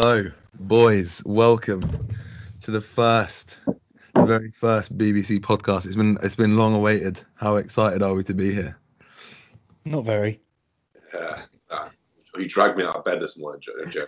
Hello, 0.00 0.30
boys. 0.54 1.24
Welcome 1.24 1.82
to 2.60 2.70
the 2.70 2.80
first, 2.80 3.58
the 4.14 4.24
very 4.24 4.52
first 4.52 4.96
BBC 4.96 5.40
podcast. 5.40 5.86
It's 5.86 5.96
been 5.96 6.16
it's 6.22 6.36
been 6.36 6.56
long 6.56 6.72
awaited. 6.72 7.20
How 7.34 7.56
excited 7.56 8.00
are 8.00 8.14
we 8.14 8.22
to 8.22 8.32
be 8.32 8.54
here? 8.54 8.78
Not 9.84 10.04
very. 10.04 10.40
Yeah. 11.12 11.42
Nah. 11.68 11.88
You 12.36 12.48
dragged 12.48 12.78
me 12.78 12.84
out 12.84 12.94
of 12.94 13.04
bed 13.04 13.18
this 13.18 13.36
morning, 13.40 13.60
Joe. 13.60 13.72
Joe. 13.90 14.04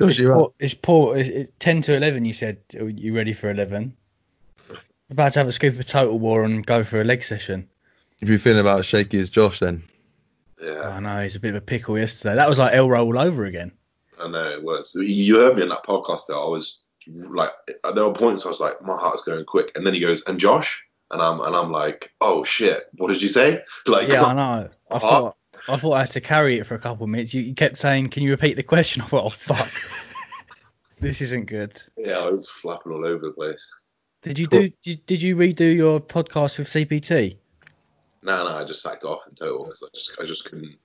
Josh, 0.00 0.18
you're. 0.18 0.52
It's 0.58 0.74
poor. 0.74 1.16
It's, 1.16 1.28
it's 1.28 1.52
10 1.60 1.82
to 1.82 1.96
11, 1.96 2.24
you 2.24 2.34
said. 2.34 2.58
Are 2.80 2.88
you 2.88 3.14
ready 3.14 3.34
for 3.34 3.48
11? 3.48 3.96
About 5.08 5.34
to 5.34 5.38
have 5.38 5.46
a 5.46 5.52
scoop 5.52 5.78
of 5.78 5.86
Total 5.86 6.18
War 6.18 6.42
and 6.42 6.66
go 6.66 6.82
for 6.82 7.00
a 7.00 7.04
leg 7.04 7.22
session. 7.22 7.68
If 8.18 8.28
you're 8.28 8.40
feeling 8.40 8.58
about 8.58 8.80
as 8.80 8.86
shaky 8.86 9.20
as 9.20 9.30
Josh, 9.30 9.60
then 9.60 9.84
yeah, 10.60 10.88
I 10.88 10.98
know, 10.98 11.22
he's 11.22 11.36
a 11.36 11.40
bit 11.40 11.50
of 11.50 11.62
a 11.62 11.64
pickle 11.64 11.96
yesterday. 11.96 12.34
That 12.34 12.48
was 12.48 12.58
like 12.58 12.72
Elro 12.72 13.04
all 13.04 13.20
over 13.20 13.44
again. 13.44 13.70
I 14.22 14.28
know 14.28 14.48
it 14.48 14.62
was. 14.62 14.94
You 14.94 15.40
heard 15.40 15.56
me 15.56 15.62
in 15.62 15.68
that 15.70 15.84
podcast 15.84 16.22
though. 16.28 16.44
I 16.44 16.48
was 16.48 16.82
like, 17.06 17.50
there 17.94 18.04
were 18.04 18.12
points 18.12 18.46
I 18.46 18.48
was 18.48 18.60
like, 18.60 18.80
my 18.82 18.96
heart's 18.96 19.22
going 19.22 19.44
quick, 19.44 19.72
and 19.74 19.86
then 19.86 19.94
he 19.94 20.00
goes, 20.00 20.22
and 20.26 20.38
Josh, 20.38 20.84
and 21.10 21.20
I'm 21.20 21.40
and 21.40 21.54
I'm 21.54 21.70
like, 21.70 22.12
oh 22.20 22.44
shit, 22.44 22.84
what 22.94 23.08
did 23.08 23.22
you 23.22 23.28
say? 23.28 23.62
Like, 23.86 24.08
Yeah, 24.08 24.22
I 24.22 24.34
know. 24.34 24.68
I 24.90 24.98
thought 24.98 25.36
I 25.68 25.76
thought 25.76 25.92
I 25.92 26.00
had 26.00 26.10
to 26.12 26.20
carry 26.20 26.58
it 26.58 26.66
for 26.66 26.74
a 26.74 26.78
couple 26.78 27.04
of 27.04 27.10
minutes. 27.10 27.34
You, 27.34 27.42
you 27.42 27.54
kept 27.54 27.78
saying, 27.78 28.08
"Can 28.08 28.22
you 28.22 28.30
repeat 28.30 28.54
the 28.54 28.62
question?" 28.62 29.02
I 29.02 29.06
thought, 29.06 29.24
"Oh 29.24 29.30
fuck, 29.30 29.72
this 31.00 31.20
isn't 31.20 31.46
good." 31.46 31.80
yeah, 31.96 32.18
I 32.18 32.30
was 32.30 32.48
flapping 32.48 32.92
all 32.92 33.06
over 33.06 33.26
the 33.26 33.32
place. 33.32 33.70
Did 34.22 34.38
you 34.38 34.46
do? 34.46 34.70
Did, 34.82 35.04
did 35.06 35.22
you 35.22 35.36
redo 35.36 35.74
your 35.74 36.00
podcast 36.00 36.58
with 36.58 36.68
CPT? 36.68 37.36
No, 38.22 38.44
no, 38.44 38.56
I 38.56 38.64
just 38.64 38.82
sacked 38.82 39.04
off 39.04 39.26
in 39.28 39.34
total. 39.34 39.66
I 39.66 39.86
just, 39.94 40.16
I 40.20 40.24
just 40.24 40.44
couldn't, 40.44 40.76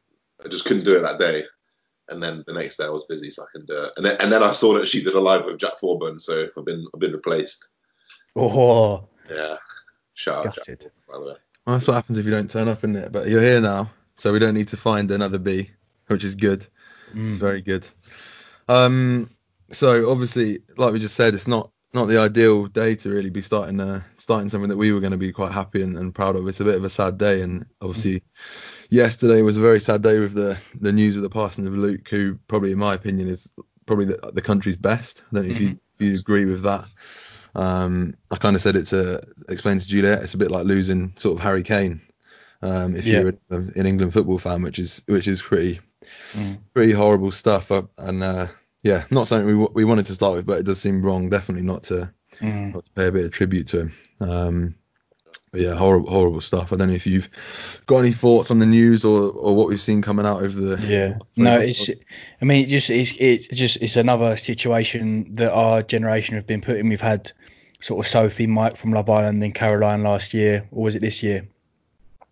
I 0.44 0.48
just 0.48 0.66
couldn't 0.66 0.86
do 0.86 0.98
it 0.98 1.02
that 1.02 1.20
day. 1.20 1.46
And 2.10 2.22
then 2.24 2.44
the 2.48 2.54
next 2.54 2.78
day 2.78 2.86
I 2.86 2.90
was 2.90 3.06
busy, 3.06 3.30
so 3.30 3.44
I 3.44 3.48
couldn't 3.52 3.68
do 3.68 3.84
it. 3.84 3.94
And 3.98 4.06
then, 4.06 4.18
and 4.20 4.32
then 4.32 4.44
I 4.44 4.52
saw 4.52 4.74
that 4.76 4.88
she 4.88 5.04
did 5.04 5.14
a 5.14 5.20
live 5.20 5.46
with 5.46 5.58
Jack 5.60 5.78
Forburn, 5.80 6.20
so 6.20 6.48
I've 6.58 6.66
been, 6.66 6.86
I've 6.94 7.00
been 7.00 7.12
replaced. 7.14 7.68
Oh, 8.36 9.08
Yeah. 9.30 9.58
Shout 10.14 10.38
out, 10.38 10.44
Jack, 10.56 10.56
gutted. 10.56 10.92
by 11.08 11.16
the 11.20 11.26
way. 11.26 11.36
well, 11.66 11.76
that's 11.76 11.88
what 11.88 11.94
happens 11.96 12.18
if 12.18 12.26
you 12.26 12.32
don't 12.32 12.50
turn 12.50 12.68
up 12.68 12.84
in 12.84 12.96
it. 12.96 13.12
But 13.12 13.28
you're 13.28 13.42
here 13.42 13.62
now, 13.62 13.92
so 14.16 14.32
we 14.34 14.40
don't 14.40 14.54
need 14.56 14.70
to 14.70 14.78
find 14.78 15.12
another 15.12 15.38
B, 15.38 15.70
which 16.08 16.24
is 16.24 16.36
good. 16.36 16.66
It's 17.14 17.16
Mm. 17.38 17.40
very 17.40 17.62
good. 17.62 17.88
Um, 18.68 19.30
so 19.72 20.10
obviously, 20.10 20.60
like 20.78 20.92
we 20.94 21.00
just 21.00 21.16
said, 21.16 21.34
it's 21.34 21.48
not 21.48 21.72
not 21.94 22.06
the 22.06 22.18
ideal 22.20 22.66
day 22.68 22.96
to 22.96 23.10
really 23.10 23.30
be 23.30 23.42
starting 23.42 23.80
uh, 23.80 24.02
starting 24.18 24.50
something 24.50 24.70
that 24.70 24.78
we 24.78 24.92
were 24.92 25.00
going 25.00 25.12
to 25.14 25.18
be 25.18 25.32
quite 25.32 25.52
happy 25.54 25.82
and, 25.82 25.98
and 25.98 26.14
proud 26.14 26.36
of. 26.36 26.48
It's 26.48 26.60
a 26.60 26.66
bit 26.66 26.76
of 26.76 26.84
a 26.84 26.90
sad 26.90 27.18
day, 27.18 27.42
and 27.42 27.66
obviously, 27.82 28.24
yesterday 28.90 29.42
was 29.42 29.58
a 29.58 29.62
very 29.62 29.80
sad 29.80 30.02
day 30.02 30.20
with 30.20 30.34
the 30.34 30.58
the 30.80 30.92
news 30.94 31.16
of 31.18 31.24
the 31.24 31.30
passing 31.30 31.68
of 31.68 31.74
Luke, 31.74 32.08
who 32.10 32.38
probably, 32.48 32.72
in 32.72 32.78
my 32.80 32.94
opinion, 32.94 33.28
is 33.28 33.52
probably 33.86 34.06
the, 34.06 34.32
the 34.34 34.42
country's 34.42 34.78
best. 34.78 35.24
I 35.32 35.36
don't 35.36 35.48
know 35.48 35.54
if 35.56 35.62
you 35.62 35.70
if 36.00 36.02
you 36.06 36.14
agree 36.16 36.46
with 36.46 36.64
that. 36.64 36.86
Um, 37.56 38.16
I 38.30 38.36
kind 38.38 38.56
of 38.56 38.62
said 38.62 38.76
it's 38.76 38.94
a 38.94 39.26
explained 39.50 39.82
to 39.82 39.88
Juliet, 39.88 40.22
it's 40.24 40.34
a 40.36 40.38
bit 40.38 40.52
like 40.52 40.66
losing 40.66 41.14
sort 41.18 41.38
of 41.38 41.44
Harry 41.44 41.64
Kane. 41.64 42.02
Um, 42.62 42.96
if 42.96 43.06
Yeah. 43.06 43.20
you're 43.22 43.34
an 43.50 43.74
an 43.76 43.86
England 43.86 44.14
football 44.14 44.40
fan, 44.40 44.62
which 44.62 44.80
is 44.80 45.02
which 45.08 45.28
is 45.28 45.42
pretty 45.42 45.80
Mm. 46.34 46.58
pretty 46.74 46.94
horrible 46.94 47.32
stuff. 47.32 47.72
Uh, 47.72 47.84
and 47.98 48.24
uh, 48.24 48.48
yeah, 48.84 49.06
not 49.12 49.28
something 49.28 49.46
we 49.48 49.54
w- 49.54 49.72
we 49.74 49.86
wanted 49.86 50.06
to 50.08 50.14
start 50.14 50.36
with, 50.36 50.46
but 50.46 50.60
it 50.60 50.64
does 50.64 50.80
seem 50.80 51.02
wrong, 51.02 51.30
definitely 51.30 51.64
not 51.64 51.84
to 51.84 52.10
Mm. 52.42 52.74
not 52.74 52.86
to 52.86 52.92
pay 52.92 53.08
a 53.08 53.12
bit 53.12 53.26
of 53.26 53.32
tribute 53.32 53.68
to 53.68 53.80
him. 53.82 53.92
Um, 54.20 54.76
but 55.58 55.66
yeah, 55.66 55.74
horrible 55.74 56.12
horrible 56.12 56.42
stuff. 56.42 56.72
I 56.72 56.76
don't 56.76 56.90
know 56.90 56.94
if 56.94 57.08
you've 57.08 57.28
got 57.88 58.00
any 58.00 58.12
thoughts 58.12 58.52
on 58.52 58.60
the 58.60 58.66
news 58.68 59.04
or, 59.04 59.32
or 59.32 59.56
what 59.56 59.68
we've 59.68 59.82
seen 59.82 60.04
coming 60.04 60.24
out 60.24 60.44
over 60.44 60.62
the 60.62 60.80
Yeah. 60.86 61.18
No, 61.36 61.58
it's. 61.58 61.90
I 61.90 62.46
mean, 62.46 62.64
it 62.64 62.68
just 62.68 62.92
it's 62.92 63.18
it's 63.18 63.48
just 63.48 63.82
it's 63.82 63.96
another 63.96 64.38
situation 64.38 65.34
that 65.36 65.52
our 65.52 65.82
generation 65.82 66.36
have 66.36 66.46
been 66.46 66.62
put 66.62 66.78
in. 66.78 66.90
We've 66.90 67.02
had 67.02 67.32
sort 67.80 68.06
of 68.06 68.08
Sophie, 68.08 68.46
Mike 68.46 68.78
from 68.78 68.94
Love 68.94 69.10
Island, 69.10 69.42
then 69.42 69.52
Caroline 69.52 70.04
last 70.04 70.36
year, 70.36 70.68
or 70.72 70.84
was 70.84 70.94
it 70.94 71.02
this 71.02 71.24
year? 71.24 71.48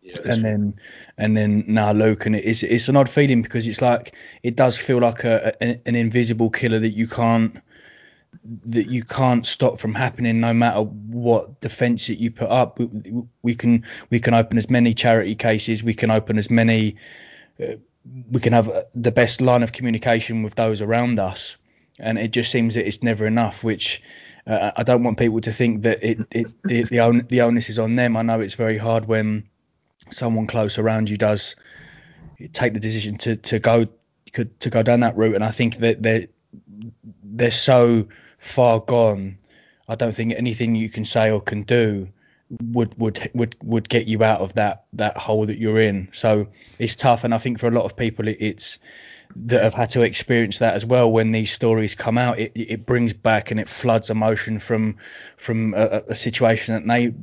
Yeah, 0.03 0.17
and 0.29 0.45
then 0.45 0.79
and 1.17 1.35
then 1.35 1.63
now 1.67 1.93
Luke, 1.93 2.27
and 2.27 2.35
it's 2.35 2.61
it's 2.61 2.89
an 2.89 2.95
odd 2.95 3.09
feeling 3.09 3.41
because 3.41 3.65
it's 3.65 3.81
like 3.81 4.13
it 4.43 4.55
does 4.55 4.77
feel 4.77 4.99
like 4.99 5.23
a, 5.23 5.51
a 5.61 5.81
an 5.87 5.95
invisible 5.95 6.51
killer 6.51 6.77
that 6.77 6.91
you 6.91 7.07
can't 7.07 7.59
that 8.43 8.87
you 8.89 9.03
can't 9.03 9.45
stop 9.45 9.79
from 9.79 9.93
happening 9.93 10.39
no 10.39 10.53
matter 10.53 10.81
what 10.81 11.59
defense 11.61 12.07
that 12.07 12.19
you 12.19 12.31
put 12.31 12.49
up. 12.49 12.79
We, 12.79 13.23
we 13.41 13.55
can 13.55 13.85
we 14.09 14.19
can 14.19 14.33
open 14.33 14.57
as 14.57 14.69
many 14.69 14.93
charity 14.93 15.35
cases, 15.35 15.83
we 15.83 15.93
can 15.93 16.11
open 16.11 16.37
as 16.37 16.49
many, 16.49 16.97
uh, 17.61 17.75
we 18.31 18.41
can 18.41 18.53
have 18.53 18.69
uh, 18.69 18.83
the 18.93 19.11
best 19.11 19.41
line 19.41 19.63
of 19.63 19.71
communication 19.71 20.43
with 20.43 20.55
those 20.55 20.81
around 20.81 21.19
us, 21.19 21.57
and 21.99 22.17
it 22.17 22.31
just 22.31 22.51
seems 22.51 22.75
that 22.75 22.87
it's 22.87 23.03
never 23.03 23.25
enough, 23.25 23.63
which. 23.63 24.01
Uh, 24.47 24.71
I 24.75 24.83
don't 24.83 25.01
want 25.01 25.17
people 25.17 25.41
to 25.41 25.51
think 25.51 25.81
that 25.81 26.03
it, 26.03 26.19
it 26.29 26.45
the 26.63 26.83
the, 26.83 26.99
on, 26.99 27.25
the 27.29 27.41
onus 27.41 27.67
is 27.67 27.79
on 27.79 27.95
them. 27.95 28.15
I 28.15 28.21
know 28.21 28.41
it's 28.41 28.53
very 28.53 28.77
hard 28.77 29.07
when 29.07 29.49
someone 30.11 30.45
close 30.45 30.77
around 30.77 31.09
you 31.09 31.17
does 31.17 31.55
take 32.53 32.73
the 32.73 32.79
decision 32.79 33.17
to 33.17 33.37
to 33.37 33.57
go 33.57 33.87
to 34.59 34.69
go 34.69 34.83
down 34.83 34.99
that 34.99 35.15
route 35.17 35.35
and 35.35 35.43
I 35.43 35.49
think 35.49 35.77
that 35.77 36.03
they're 36.03 36.27
they're 37.23 37.51
so 37.51 38.07
far 38.45 38.79
gone 38.79 39.37
I 39.87 39.95
don't 39.95 40.15
think 40.15 40.33
anything 40.33 40.75
you 40.75 40.89
can 40.89 41.05
say 41.05 41.31
or 41.31 41.41
can 41.41 41.63
do 41.63 42.07
would 42.49 42.97
would 42.99 43.29
would 43.33 43.55
would 43.63 43.89
get 43.89 44.07
you 44.07 44.23
out 44.23 44.41
of 44.41 44.53
that 44.55 44.85
that 44.93 45.17
hole 45.17 45.45
that 45.45 45.57
you're 45.57 45.79
in. 45.79 46.09
So 46.11 46.47
it's 46.79 46.95
tough 46.95 47.23
and 47.23 47.33
I 47.33 47.37
think 47.37 47.59
for 47.59 47.67
a 47.67 47.71
lot 47.71 47.85
of 47.85 47.95
people 47.95 48.27
it, 48.27 48.37
it's 48.39 48.79
that 49.35 49.63
have 49.63 49.73
had 49.73 49.89
to 49.91 50.01
experience 50.01 50.59
that 50.59 50.75
as 50.75 50.85
well 50.85 51.11
when 51.11 51.31
these 51.31 51.51
stories 51.51 51.95
come 51.95 52.17
out. 52.17 52.39
It, 52.39 52.51
it 52.55 52.85
brings 52.85 53.13
back 53.13 53.51
and 53.51 53.59
it 53.59 53.67
floods 53.67 54.09
emotion 54.09 54.59
from 54.59 54.97
from 55.37 55.73
a, 55.73 56.03
a 56.09 56.15
situation 56.15 56.73
that 56.73 56.85
may 56.85 57.13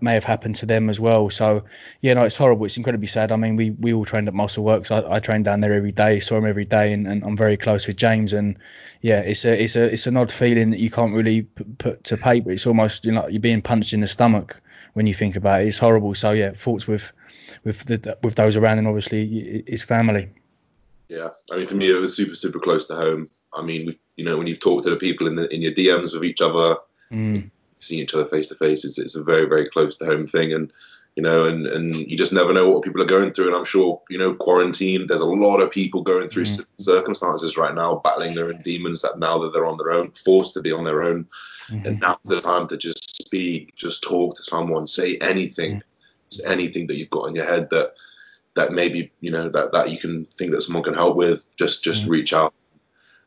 may 0.00 0.14
have 0.14 0.24
happened 0.24 0.56
to 0.56 0.66
them 0.66 0.90
as 0.90 0.98
well. 0.98 1.30
So 1.30 1.64
yeah 2.00 2.14
no 2.14 2.24
it's 2.24 2.36
horrible. 2.36 2.66
It's 2.66 2.76
incredibly 2.76 3.06
sad. 3.06 3.32
I 3.32 3.36
mean 3.36 3.56
we 3.56 3.70
we 3.70 3.92
all 3.92 4.04
trained 4.04 4.28
at 4.28 4.34
muscle 4.34 4.64
works. 4.64 4.90
I, 4.90 5.02
I 5.08 5.20
train 5.20 5.42
down 5.42 5.60
there 5.60 5.72
every 5.72 5.92
day 5.92 6.20
saw 6.20 6.38
him 6.38 6.46
every 6.46 6.64
day 6.64 6.92
and, 6.92 7.06
and 7.06 7.22
i'm 7.24 7.36
very 7.36 7.56
close 7.56 7.86
with 7.86 7.96
james. 7.96 8.32
And 8.32 8.58
yeah 9.00 9.20
it's 9.20 9.44
a 9.44 9.62
it's 9.62 9.76
a 9.76 9.84
it's 9.84 10.06
an 10.06 10.16
odd 10.16 10.32
feeling 10.32 10.70
that 10.70 10.80
you 10.80 10.90
can't 10.90 11.14
really 11.14 11.42
p- 11.42 11.64
put 11.78 12.04
to 12.04 12.16
paper. 12.16 12.50
It's 12.50 12.66
almost 12.66 13.04
you 13.04 13.12
know 13.12 13.28
you're 13.28 13.40
being 13.40 13.62
punched 13.62 13.92
in 13.92 14.00
the 14.00 14.08
stomach 14.08 14.60
when 14.94 15.06
you 15.06 15.14
think 15.14 15.36
about 15.36 15.62
it. 15.62 15.68
It's 15.68 15.78
horrible. 15.78 16.14
So 16.14 16.32
yeah 16.32 16.52
thoughts 16.52 16.86
with 16.86 17.12
with 17.64 17.84
the, 17.84 18.18
with 18.22 18.34
those 18.34 18.56
around 18.56 18.78
and 18.78 18.88
obviously 18.88 19.64
his 19.66 19.82
family 19.82 20.30
Yeah, 21.08 21.30
I 21.52 21.58
mean, 21.58 21.66
for 21.66 21.74
me, 21.74 21.90
it 21.90 22.00
was 22.00 22.16
super, 22.16 22.34
super 22.34 22.58
close 22.58 22.86
to 22.86 22.94
home. 22.94 23.28
I 23.52 23.62
mean, 23.62 23.86
we, 23.86 23.98
you 24.16 24.24
know, 24.24 24.36
when 24.36 24.46
you've 24.46 24.60
talked 24.60 24.84
to 24.84 24.90
the 24.90 24.96
people 24.96 25.26
in 25.26 25.36
the 25.36 25.52
in 25.54 25.62
your 25.62 25.72
DMs 25.72 26.14
with 26.14 26.24
each 26.24 26.40
other, 26.40 26.76
mm. 27.12 27.50
seeing 27.80 28.02
each 28.02 28.14
other 28.14 28.24
face 28.24 28.48
to 28.48 28.54
face, 28.54 28.84
it's 28.84 28.98
it's 28.98 29.14
a 29.14 29.22
very, 29.22 29.46
very 29.46 29.66
close 29.66 29.96
to 29.96 30.06
home 30.06 30.26
thing, 30.26 30.52
and 30.52 30.72
you 31.14 31.22
know, 31.22 31.44
and 31.44 31.66
and 31.66 31.94
you 31.94 32.16
just 32.16 32.32
never 32.32 32.52
know 32.52 32.68
what 32.68 32.82
people 32.82 33.02
are 33.02 33.06
going 33.06 33.32
through. 33.32 33.48
And 33.48 33.56
I'm 33.56 33.64
sure, 33.64 34.00
you 34.08 34.18
know, 34.18 34.34
quarantine. 34.34 35.06
There's 35.06 35.20
a 35.20 35.26
lot 35.26 35.60
of 35.60 35.70
people 35.70 36.02
going 36.02 36.28
through 36.28 36.44
Mm. 36.44 36.66
circumstances 36.78 37.56
right 37.56 37.74
now, 37.74 38.00
battling 38.02 38.34
their 38.34 38.48
own 38.48 38.62
demons. 38.64 39.02
That 39.02 39.18
now 39.18 39.38
that 39.38 39.52
they're 39.52 39.66
on 39.66 39.76
their 39.76 39.92
own, 39.92 40.10
forced 40.12 40.54
to 40.54 40.62
be 40.62 40.72
on 40.72 40.84
their 40.84 41.02
own, 41.02 41.26
Mhm. 41.68 41.86
and 41.86 42.00
now's 42.00 42.18
the 42.24 42.40
time 42.40 42.66
to 42.68 42.76
just 42.76 43.22
speak, 43.22 43.76
just 43.76 44.02
talk 44.02 44.36
to 44.36 44.42
someone, 44.42 44.86
say 44.86 45.16
anything, 45.18 45.82
just 46.30 46.44
anything 46.46 46.86
that 46.88 46.96
you've 46.96 47.10
got 47.10 47.28
in 47.28 47.36
your 47.36 47.46
head 47.46 47.70
that 47.70 47.94
that 48.56 48.72
maybe 48.72 49.12
you 49.20 49.30
know 49.30 49.48
that 49.48 49.72
that 49.72 49.90
you 49.90 49.98
can 49.98 50.24
think 50.26 50.52
that 50.52 50.62
someone 50.62 50.84
can 50.84 50.94
help 50.94 51.16
with. 51.16 51.46
Just 51.56 51.82
just 51.84 52.04
Mm. 52.04 52.08
reach 52.10 52.32
out. 52.32 52.54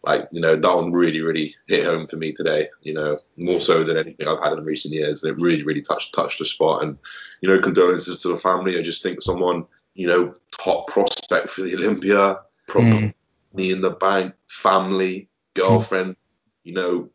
Like 0.04 0.28
you 0.32 0.40
know 0.40 0.56
that 0.56 0.76
one 0.76 0.92
really 0.92 1.22
really 1.22 1.56
hit 1.68 1.86
home 1.86 2.08
for 2.08 2.18
me 2.18 2.32
today. 2.32 2.70
You 2.82 2.94
know 2.94 3.20
more 3.36 3.60
so 3.62 3.84
than 3.84 3.98
anything 3.98 4.28
I've 4.28 4.44
had 4.44 4.54
in 4.54 4.64
recent 4.64 4.94
years. 4.94 5.24
And 5.24 5.32
it 5.38 5.42
really 5.42 5.64
really 5.64 5.82
touched 5.82 6.14
touched 6.14 6.40
the 6.40 6.46
spot. 6.46 6.84
And 6.84 6.98
you 7.42 7.50
know 7.50 7.60
condolences 7.60 8.22
to 8.22 8.30
the 8.30 8.38
family. 8.38 8.78
I 8.78 8.82
just 8.82 9.04
think 9.04 9.22
someone 9.22 9.66
you 9.96 10.08
know 10.08 10.36
top 10.52 10.88
prospect 10.88 11.50
for 11.50 11.62
the 11.62 11.76
Olympia, 11.76 12.40
probably 12.68 13.00
Mm. 13.00 13.14
money 13.54 13.72
in 13.72 13.82
the 13.82 13.92
bank, 13.92 14.34
family, 14.48 15.30
girlfriend. 15.56 16.16
You 16.64 16.73
know 16.73 17.09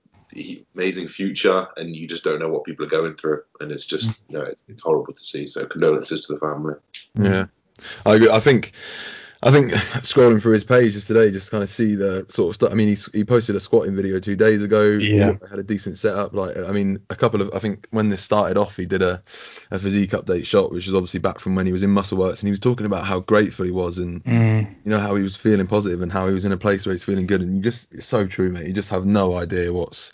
amazing 0.75 1.09
future 1.09 1.67
and 1.77 1.95
you 1.95 2.09
just 2.09 2.25
don't 2.25 2.39
know 2.39 2.49
what 2.49 2.65
people 2.65 2.87
are 2.87 2.89
going 2.89 3.13
through 3.15 3.43
and 3.61 3.71
it's 3.71 3.85
just 3.85 4.23
you 4.29 4.39
know 4.39 4.45
it's, 4.45 4.63
it's 4.67 4.83
horrible 4.83 5.13
to 5.13 5.21
see 5.23 5.47
so 5.47 5.67
condolences 5.67 6.23
to 6.23 6.33
the 6.33 6.41
family 6.41 6.75
Yeah, 7.15 7.45
I 8.07 8.15
agree. 8.15 8.31
I 8.31 8.41
think 8.41 8.73
I 9.45 9.51
think 9.51 9.71
scrolling 10.03 10.41
through 10.41 10.53
his 10.53 10.63
page 10.63 10.93
just 10.93 11.09
today, 11.09 11.31
just 11.33 11.51
kind 11.51 11.65
of 11.65 11.69
see 11.69 11.97
the 11.97 12.25
sort 12.29 12.51
of 12.51 12.55
stuff. 12.55 12.71
I 12.71 12.75
mean, 12.77 12.95
he, 12.95 13.19
he 13.19 13.25
posted 13.25 13.57
a 13.57 13.61
squatting 13.61 13.97
video 13.97 14.21
two 14.21 14.37
days 14.37 14.63
ago. 14.63 14.83
Yeah. 14.83 15.33
had 15.51 15.59
a 15.59 15.65
decent 15.65 15.99
setup. 15.99 16.33
Like, 16.33 16.57
I 16.57 16.71
mean, 16.71 17.01
a 17.11 17.17
couple 17.17 17.43
of 17.43 17.51
I 17.53 17.59
think 17.59 17.89
when 17.91 18.09
this 18.09 18.21
started 18.23 18.57
off, 18.57 18.77
he 18.77 18.87
did 18.87 19.03
a, 19.03 19.21
a 19.73 19.79
physique 19.81 20.11
update 20.13 20.47
shot, 20.47 20.71
which 20.71 20.87
is 20.87 20.95
obviously 20.95 21.19
back 21.19 21.41
from 21.41 21.57
when 21.57 21.67
he 21.67 21.73
was 21.73 21.83
in 21.83 21.91
Muscleworks, 21.91 22.39
and 22.39 22.43
he 22.47 22.51
was 22.51 22.61
talking 22.61 22.87
about 22.87 23.05
how 23.05 23.19
grateful 23.21 23.65
he 23.65 23.73
was 23.73 23.99
and 23.99 24.23
Mm. 24.25 24.69
you 24.85 24.91
know 24.91 25.01
how 25.01 25.17
he 25.17 25.23
was 25.23 25.35
feeling 25.35 25.67
positive 25.67 26.03
and 26.03 26.13
how 26.13 26.29
he 26.29 26.35
was 26.35 26.45
in 26.45 26.53
a 26.53 26.57
place 26.57 26.87
where 26.87 26.93
he's 26.93 27.03
feeling 27.05 27.27
good. 27.27 27.41
And 27.41 27.57
you 27.57 27.63
just 27.63 27.93
it's 27.93 28.07
so 28.07 28.27
true, 28.27 28.51
mate. 28.51 28.67
You 28.69 28.73
just 28.73 28.91
have 28.91 29.05
no 29.07 29.35
idea 29.37 29.73
what's 29.73 30.13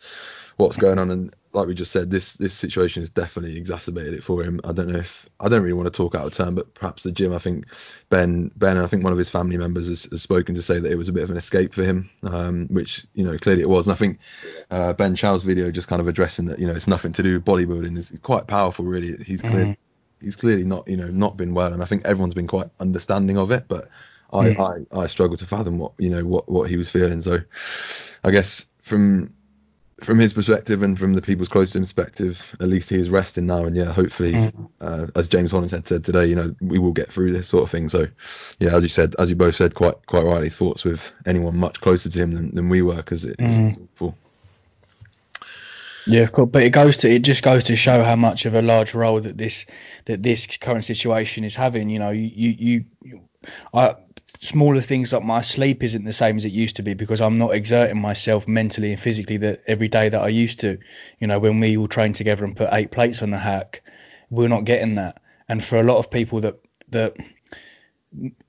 what's 0.59 0.77
going 0.77 0.99
on. 0.99 1.11
And 1.11 1.35
like 1.53 1.67
we 1.67 1.75
just 1.75 1.93
said, 1.93 2.11
this 2.11 2.35
this 2.35 2.53
situation 2.53 3.01
has 3.03 3.11
definitely 3.11 3.57
exacerbated 3.57 4.13
it 4.13 4.23
for 4.23 4.43
him. 4.43 4.61
I 4.65 4.73
don't 4.73 4.89
know 4.89 4.99
if 4.99 5.29
I 5.41 5.49
don't 5.49 5.63
really 5.63 5.73
want 5.73 5.87
to 5.87 5.97
talk 5.97 6.15
out 6.15 6.27
of 6.27 6.33
turn, 6.35 6.55
but 6.55 6.75
perhaps 6.75 7.05
the 7.05 7.13
gym. 7.13 7.33
I 7.33 7.39
think 7.39 7.67
Ben 8.11 8.51
Ben, 8.57 8.77
I 8.77 8.87
think 8.87 9.03
one 9.03 9.13
of 9.13 9.19
his 9.19 9.31
family 9.31 9.57
members 9.57 9.89
has, 9.89 10.05
has 10.11 10.21
spoken 10.21 10.55
to 10.57 10.63
say 10.63 10.79
that 10.79 10.93
it 10.93 10.97
was 10.97 11.09
a 11.09 11.13
bit 11.13 11.23
of 11.23 11.31
an 11.31 11.37
escape 11.37 11.73
for 11.73 11.85
him, 11.85 12.11
um, 12.25 12.67
which 12.71 13.07
you 13.15 13.25
know 13.25 13.39
clearly 13.39 13.63
it 13.63 13.69
was. 13.69 13.87
And 13.87 13.95
I 13.95 13.97
think 13.97 14.19
uh, 14.71 14.93
Ben 14.93 15.15
Chow's 15.17 15.43
video 15.45 15.71
just 15.71 15.89
kind 15.89 16.01
of 16.01 16.09
addressing 16.09 16.47
that 16.47 16.59
you 16.59 16.67
know 16.67 16.75
it's 16.75 16.89
nothing 16.89 17.13
to 17.15 17.23
do 17.23 17.35
with 17.35 17.45
bodybuilding. 17.45 17.97
It's 17.97 18.13
quite 18.21 18.47
powerful, 18.47 18.85
really. 18.85 19.17
He's 19.25 19.41
clearly 19.43 19.71
Mhm. 19.71 19.77
he's 20.21 20.37
clearly 20.37 20.65
not 20.65 20.87
you 20.89 20.97
know 20.97 21.09
not 21.09 21.37
been 21.37 21.55
well, 21.55 21.73
and 21.73 21.83
I 21.83 21.87
think 21.87 22.05
everyone's 22.05 22.35
been 22.35 22.49
quite 22.49 22.69
understanding 22.81 23.39
of 23.39 23.51
it, 23.53 23.65
but. 23.69 23.89
I, 24.31 24.51
Mm. 24.51 24.87
I, 24.93 25.01
I 25.01 25.07
struggle 25.07 25.39
to 25.39 25.47
fathom 25.47 25.79
what 25.79 25.93
you 25.97 26.11
know 26.11 26.23
what, 26.23 26.51
what 26.51 26.69
he 26.69 26.77
was 26.77 26.91
feeling. 26.91 27.23
So 27.23 27.39
I 28.23 28.31
guess 28.31 28.67
from 28.83 29.33
from 30.01 30.19
his 30.19 30.33
perspective 30.33 30.83
and 30.83 30.99
from 30.99 31.15
the 31.15 31.23
people's 31.23 31.49
close 31.49 31.71
to 31.73 31.79
him 31.79 31.83
perspective, 31.85 32.55
at 32.61 32.69
least 32.69 32.91
he 32.91 32.97
is 32.97 33.11
resting 33.11 33.47
now. 33.47 33.65
And 33.65 33.75
yeah, 33.77 33.93
hopefully, 33.93 34.33
Mm. 34.33 34.69
uh, 34.81 35.07
as 35.17 35.29
James 35.29 35.51
Holland 35.51 35.71
had 35.71 35.89
said 35.89 36.05
today, 36.05 36.27
you 36.27 36.37
know, 36.37 36.55
we 36.61 36.79
will 36.79 36.93
get 36.93 37.13
through 37.13 37.33
this 37.33 37.49
sort 37.49 37.65
of 37.65 37.71
thing. 37.71 37.89
So 37.89 38.07
yeah, 38.61 38.75
as 38.75 38.83
you 38.83 38.89
said, 38.89 39.15
as 39.19 39.29
you 39.31 39.37
both 39.37 39.57
said, 39.57 39.75
quite 39.75 39.95
quite 40.07 40.25
rightly, 40.25 40.51
thoughts 40.51 40.85
with 40.85 41.13
anyone 41.27 41.57
much 41.57 41.81
closer 41.81 42.09
to 42.09 42.19
him 42.19 42.33
than, 42.33 42.55
than 42.55 42.69
we 42.69 42.83
were 42.83 42.97
because 42.97 43.25
it's, 43.25 43.41
Mm. 43.41 43.69
it's 43.69 43.79
awful. 43.95 44.17
Yeah, 46.07 46.27
cool. 46.27 46.47
But 46.47 46.63
it 46.63 46.71
goes 46.71 46.99
to 46.99 47.11
it 47.11 47.21
just 47.23 47.43
goes 47.43 47.65
to 47.65 47.77
show 47.77 48.03
how 48.03 48.17
much 48.17 48.47
of 48.47 48.55
a 48.55 48.63
large 48.63 48.95
role 48.95 49.21
that 49.21 49.37
this 49.37 49.67
that 50.07 50.23
this 50.23 50.47
current 50.57 50.85
situation 50.85 51.45
is 51.45 51.55
having. 51.55 51.91
You 51.91 51.99
know, 51.99 52.11
you 52.11 52.55
you, 52.59 52.85
you 53.03 53.21
I 53.75 53.95
smaller 54.41 54.81
things 54.81 55.13
like 55.13 55.23
my 55.23 55.41
sleep 55.41 55.83
isn't 55.83 56.05
the 56.05 56.13
same 56.13 56.37
as 56.37 56.45
it 56.45 56.53
used 56.53 56.77
to 56.77 56.83
be 56.83 56.95
because 56.95 57.21
I'm 57.21 57.39
not 57.39 57.55
exerting 57.55 58.01
myself 58.01 58.47
mentally 58.47 58.93
and 58.93 59.01
physically 59.01 59.37
that 59.39 59.63
every 59.67 59.89
day 59.89 60.09
that 60.09 60.21
I 60.21 60.29
used 60.29 60.61
to. 60.61 60.79
You 61.19 61.27
know, 61.27 61.39
when 61.39 61.61
we 61.61 61.77
all 61.77 61.89
train 61.89 62.13
together 62.13 62.45
and 62.45 62.57
put 62.57 62.69
eight 62.73 62.91
plates 62.91 63.23
on 63.23 63.31
the 63.31 63.39
hack, 63.39 63.83
we're 64.31 64.49
not 64.49 64.65
getting 64.65 64.97
that. 64.97 65.21
And 65.49 65.65
for 65.65 65.81
a 65.81 65.83
lot 65.83 65.99
of 65.99 66.11
people 66.11 66.41
that 66.41 66.57
that 66.91 67.17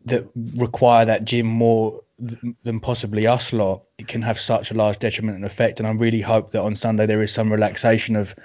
that 0.06 0.28
require 0.56 1.06
that 1.06 1.26
gym 1.26 1.46
more 1.46 2.02
th- 2.26 2.56
than 2.64 2.80
possibly 2.80 3.28
us 3.28 3.54
lot, 3.54 3.88
it 3.98 4.08
can 4.08 4.22
have 4.22 4.40
such 4.40 4.72
a 4.72 4.74
large 4.74 5.00
detrimental 5.00 5.46
effect. 5.46 5.80
And 5.80 5.88
I 5.88 5.92
really 5.92 6.22
hope 6.22 6.52
that 6.52 6.62
on 6.62 6.76
Sunday 6.76 7.06
there 7.06 7.22
is 7.22 7.34
some 7.34 7.52
relaxation 7.52 8.16
of 8.16 8.36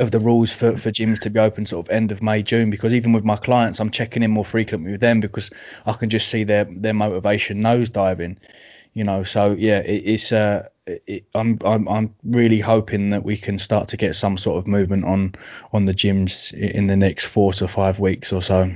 of 0.00 0.10
the 0.10 0.20
rules 0.20 0.52
for, 0.52 0.76
for 0.76 0.90
gyms 0.90 1.18
to 1.20 1.30
be 1.30 1.40
open 1.40 1.66
sort 1.66 1.86
of 1.86 1.92
end 1.92 2.12
of 2.12 2.22
May, 2.22 2.42
June, 2.42 2.70
because 2.70 2.92
even 2.92 3.12
with 3.12 3.24
my 3.24 3.36
clients, 3.36 3.80
I'm 3.80 3.90
checking 3.90 4.22
in 4.22 4.30
more 4.30 4.44
frequently 4.44 4.92
with 4.92 5.00
them 5.00 5.20
because 5.20 5.50
I 5.86 5.92
can 5.94 6.10
just 6.10 6.28
see 6.28 6.44
their 6.44 6.64
their 6.64 6.94
motivation 6.94 7.60
nosediving, 7.62 8.36
you 8.94 9.04
know. 9.04 9.24
So 9.24 9.52
yeah, 9.58 9.78
it, 9.80 10.02
it's 10.04 10.30
uh, 10.32 10.68
it, 10.86 11.24
I'm 11.34 11.58
I'm 11.64 11.88
I'm 11.88 12.14
really 12.22 12.60
hoping 12.60 13.10
that 13.10 13.24
we 13.24 13.36
can 13.36 13.58
start 13.58 13.88
to 13.88 13.96
get 13.96 14.14
some 14.14 14.36
sort 14.36 14.58
of 14.58 14.66
movement 14.66 15.04
on 15.04 15.34
on 15.72 15.86
the 15.86 15.94
gyms 15.94 16.52
in 16.52 16.86
the 16.86 16.96
next 16.96 17.24
four 17.24 17.52
to 17.54 17.66
five 17.66 17.98
weeks 17.98 18.32
or 18.32 18.42
so. 18.42 18.70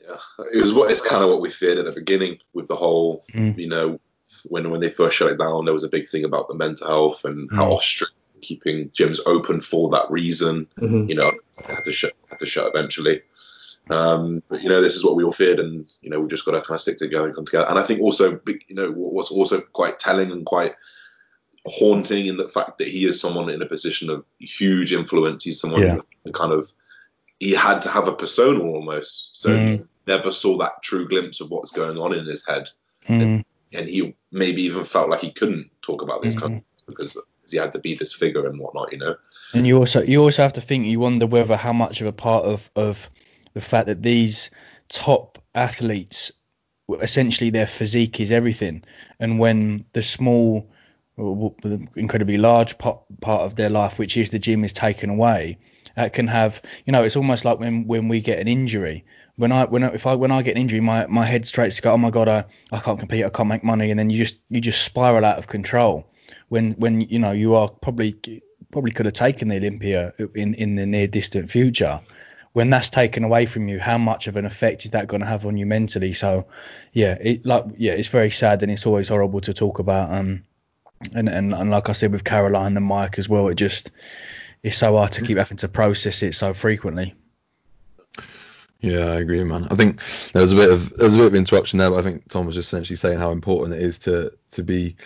Yeah, 0.00 0.16
it 0.52 0.62
was 0.62 0.72
what 0.72 0.90
it's 0.90 1.02
kind 1.06 1.22
of 1.22 1.28
what 1.28 1.40
we 1.42 1.50
feared 1.50 1.78
at 1.78 1.84
the 1.84 1.92
beginning 1.92 2.38
with 2.54 2.68
the 2.68 2.76
whole, 2.76 3.22
Mm. 3.32 3.58
you 3.58 3.68
know, 3.68 4.00
when 4.48 4.70
when 4.70 4.80
they 4.80 4.90
first 4.90 5.16
shut 5.16 5.30
it 5.30 5.38
down, 5.38 5.66
there 5.66 5.74
was 5.74 5.84
a 5.84 5.88
big 5.88 6.08
thing 6.08 6.24
about 6.24 6.48
the 6.48 6.54
mental 6.54 6.86
health 6.88 7.24
and 7.26 7.50
how 7.52 7.72
Mm. 7.72 8.04
Keeping 8.42 8.90
gyms 8.90 9.18
open 9.26 9.60
for 9.60 9.88
that 9.90 10.10
reason. 10.10 10.66
You 10.80 11.14
know, 11.14 11.32
had 11.66 11.84
to 11.84 11.92
shut 11.92 12.12
had 12.28 12.38
to 12.40 12.46
shut 12.46 12.66
eventually. 12.74 13.22
Um, 13.90 14.42
but 14.48 14.62
you 14.62 14.68
know, 14.68 14.80
this 14.80 14.94
is 14.94 15.04
what 15.04 15.16
we 15.16 15.24
all 15.24 15.32
feared, 15.32 15.58
and 15.58 15.90
you 16.02 16.10
know, 16.10 16.20
we've 16.20 16.30
just 16.30 16.44
got 16.44 16.52
to 16.52 16.60
kind 16.60 16.76
of 16.76 16.80
stick 16.82 16.98
together 16.98 17.26
and 17.26 17.34
come 17.34 17.44
together. 17.46 17.66
And 17.68 17.78
I 17.78 17.82
think 17.82 18.00
also, 18.00 18.40
you 18.46 18.74
know, 18.74 18.90
what's 18.92 19.30
also 19.30 19.60
quite 19.60 19.98
telling 19.98 20.30
and 20.30 20.44
quite 20.46 20.74
haunting 21.66 22.26
in 22.26 22.36
the 22.36 22.48
fact 22.48 22.78
that 22.78 22.88
he 22.88 23.04
is 23.04 23.20
someone 23.20 23.48
in 23.48 23.62
a 23.62 23.66
position 23.66 24.10
of 24.10 24.24
huge 24.38 24.92
influence. 24.92 25.44
He's 25.44 25.60
someone 25.60 25.82
Yeah. 25.82 25.98
who 26.24 26.32
kind 26.32 26.52
of 26.52 26.72
he 27.40 27.50
had 27.52 27.82
to 27.82 27.88
have 27.88 28.06
a 28.06 28.12
persona 28.14 28.60
almost, 28.62 29.40
so 29.40 29.50
Mm. 29.50 29.70
you 29.78 29.88
never 30.06 30.30
saw 30.32 30.56
that 30.58 30.80
true 30.82 31.08
glimpse 31.08 31.40
of 31.40 31.50
what's 31.50 31.72
going 31.72 31.98
on 31.98 32.14
in 32.14 32.24
his 32.24 32.46
head, 32.46 32.68
Mm. 33.08 33.44
and 33.72 33.88
he 33.88 34.14
maybe 34.30 34.62
even 34.62 34.84
felt 34.84 35.10
like 35.10 35.20
he 35.20 35.32
couldn't 35.32 35.68
talk 35.82 36.02
about 36.02 36.22
these 36.22 36.36
kind 36.36 36.54
of 36.54 36.62
things 36.62 36.84
because 36.86 37.18
he 37.52 37.58
had 37.58 37.72
to 37.72 37.78
be 37.78 37.94
this 37.94 38.12
figure 38.12 38.46
and 38.46 38.58
whatnot, 38.58 38.92
you 38.92 38.98
know. 38.98 39.16
And 39.54 39.66
you 39.66 39.78
also 39.78 40.02
you 40.02 40.22
also 40.22 40.42
have 40.42 40.54
to 40.54 40.60
think 40.60 40.86
you 40.86 41.00
wonder 41.00 41.26
whether 41.26 41.56
how 41.56 41.72
much 41.72 42.00
of 42.00 42.06
a 42.06 42.12
part 42.12 42.44
of 42.44 42.70
of 42.74 43.08
the 43.54 43.60
fact 43.60 43.86
that 43.86 44.02
these 44.02 44.50
top 44.88 45.38
athletes 45.54 46.32
essentially 47.00 47.50
their 47.50 47.66
physique 47.66 48.20
is 48.20 48.30
everything, 48.30 48.82
and 49.20 49.38
when 49.38 49.84
the 49.92 50.02
small 50.02 50.68
incredibly 51.18 52.38
large 52.38 52.78
part, 52.78 53.00
part 53.20 53.42
of 53.42 53.54
their 53.54 53.68
life, 53.70 53.98
which 53.98 54.16
is 54.16 54.30
the 54.30 54.38
gym, 54.38 54.64
is 54.64 54.72
taken 54.72 55.10
away, 55.10 55.58
that 55.94 56.12
can 56.12 56.26
have 56.26 56.62
you 56.86 56.92
know 56.92 57.04
it's 57.04 57.16
almost 57.16 57.44
like 57.44 57.58
when 57.58 57.86
when 57.86 58.08
we 58.08 58.20
get 58.20 58.38
an 58.38 58.48
injury. 58.48 59.04
When 59.36 59.52
I 59.52 59.64
when 59.64 59.82
if 59.82 60.06
I 60.06 60.14
when 60.14 60.30
I 60.30 60.42
get 60.42 60.56
an 60.56 60.62
injury, 60.62 60.80
my 60.80 61.06
my 61.06 61.24
head 61.24 61.46
straight 61.46 61.72
to 61.72 61.82
go, 61.82 61.92
oh 61.92 61.96
my 61.96 62.10
god, 62.10 62.28
I, 62.28 62.44
I 62.70 62.80
can't 62.80 62.98
compete, 62.98 63.24
I 63.24 63.30
can't 63.30 63.48
make 63.48 63.64
money, 63.64 63.90
and 63.90 63.98
then 63.98 64.10
you 64.10 64.18
just 64.18 64.38
you 64.48 64.60
just 64.60 64.82
spiral 64.82 65.24
out 65.24 65.38
of 65.38 65.46
control. 65.46 66.06
When 66.48 66.72
when 66.72 67.00
you 67.02 67.18
know 67.18 67.32
you 67.32 67.54
are 67.54 67.68
probably 67.68 68.14
probably 68.70 68.90
could 68.90 69.06
have 69.06 69.14
taken 69.14 69.48
the 69.48 69.56
Olympia 69.56 70.12
in 70.34 70.54
in 70.54 70.76
the 70.76 70.86
near 70.86 71.06
distant 71.06 71.50
future. 71.50 72.00
When 72.54 72.68
that's 72.68 72.90
taken 72.90 73.24
away 73.24 73.46
from 73.46 73.68
you, 73.68 73.80
how 73.80 73.96
much 73.96 74.26
of 74.26 74.36
an 74.36 74.44
effect 74.44 74.84
is 74.84 74.90
that 74.90 75.06
going 75.06 75.22
to 75.22 75.26
have 75.26 75.46
on 75.46 75.56
you 75.56 75.64
mentally? 75.64 76.12
So, 76.12 76.44
yeah, 76.92 77.16
it 77.18 77.46
like 77.46 77.64
yeah, 77.78 77.92
it's 77.92 78.08
very 78.08 78.30
sad 78.30 78.62
and 78.62 78.70
it's 78.70 78.84
always 78.84 79.08
horrible 79.08 79.40
to 79.42 79.54
talk 79.54 79.78
about. 79.78 80.12
Um, 80.12 80.44
and 81.14 81.28
and, 81.28 81.54
and 81.54 81.70
like 81.70 81.88
I 81.88 81.92
said 81.92 82.12
with 82.12 82.24
Caroline 82.24 82.76
and 82.76 82.84
Mike 82.84 83.18
as 83.18 83.28
well, 83.28 83.48
it 83.48 83.54
just 83.54 83.90
it's 84.62 84.76
so 84.76 84.96
hard 84.96 85.12
to 85.12 85.22
keep 85.22 85.38
having 85.38 85.56
to 85.58 85.68
process 85.68 86.22
it 86.22 86.34
so 86.34 86.54
frequently. 86.54 87.14
Yeah, 88.80 89.12
I 89.12 89.20
agree, 89.20 89.44
man. 89.44 89.68
I 89.70 89.76
think 89.76 90.02
there 90.32 90.42
was 90.42 90.52
a 90.52 90.56
bit 90.56 90.70
of 90.70 90.96
there 90.96 91.06
was 91.06 91.14
a 91.14 91.18
bit 91.18 91.26
of 91.26 91.34
interruption 91.34 91.78
there, 91.78 91.90
but 91.90 92.00
I 92.00 92.02
think 92.02 92.28
Tom 92.28 92.46
was 92.46 92.56
just 92.56 92.72
essentially 92.72 92.96
saying 92.96 93.18
how 93.18 93.30
important 93.30 93.80
it 93.80 93.82
is 93.82 93.98
to 94.00 94.32
to 94.52 94.62
be 94.62 94.96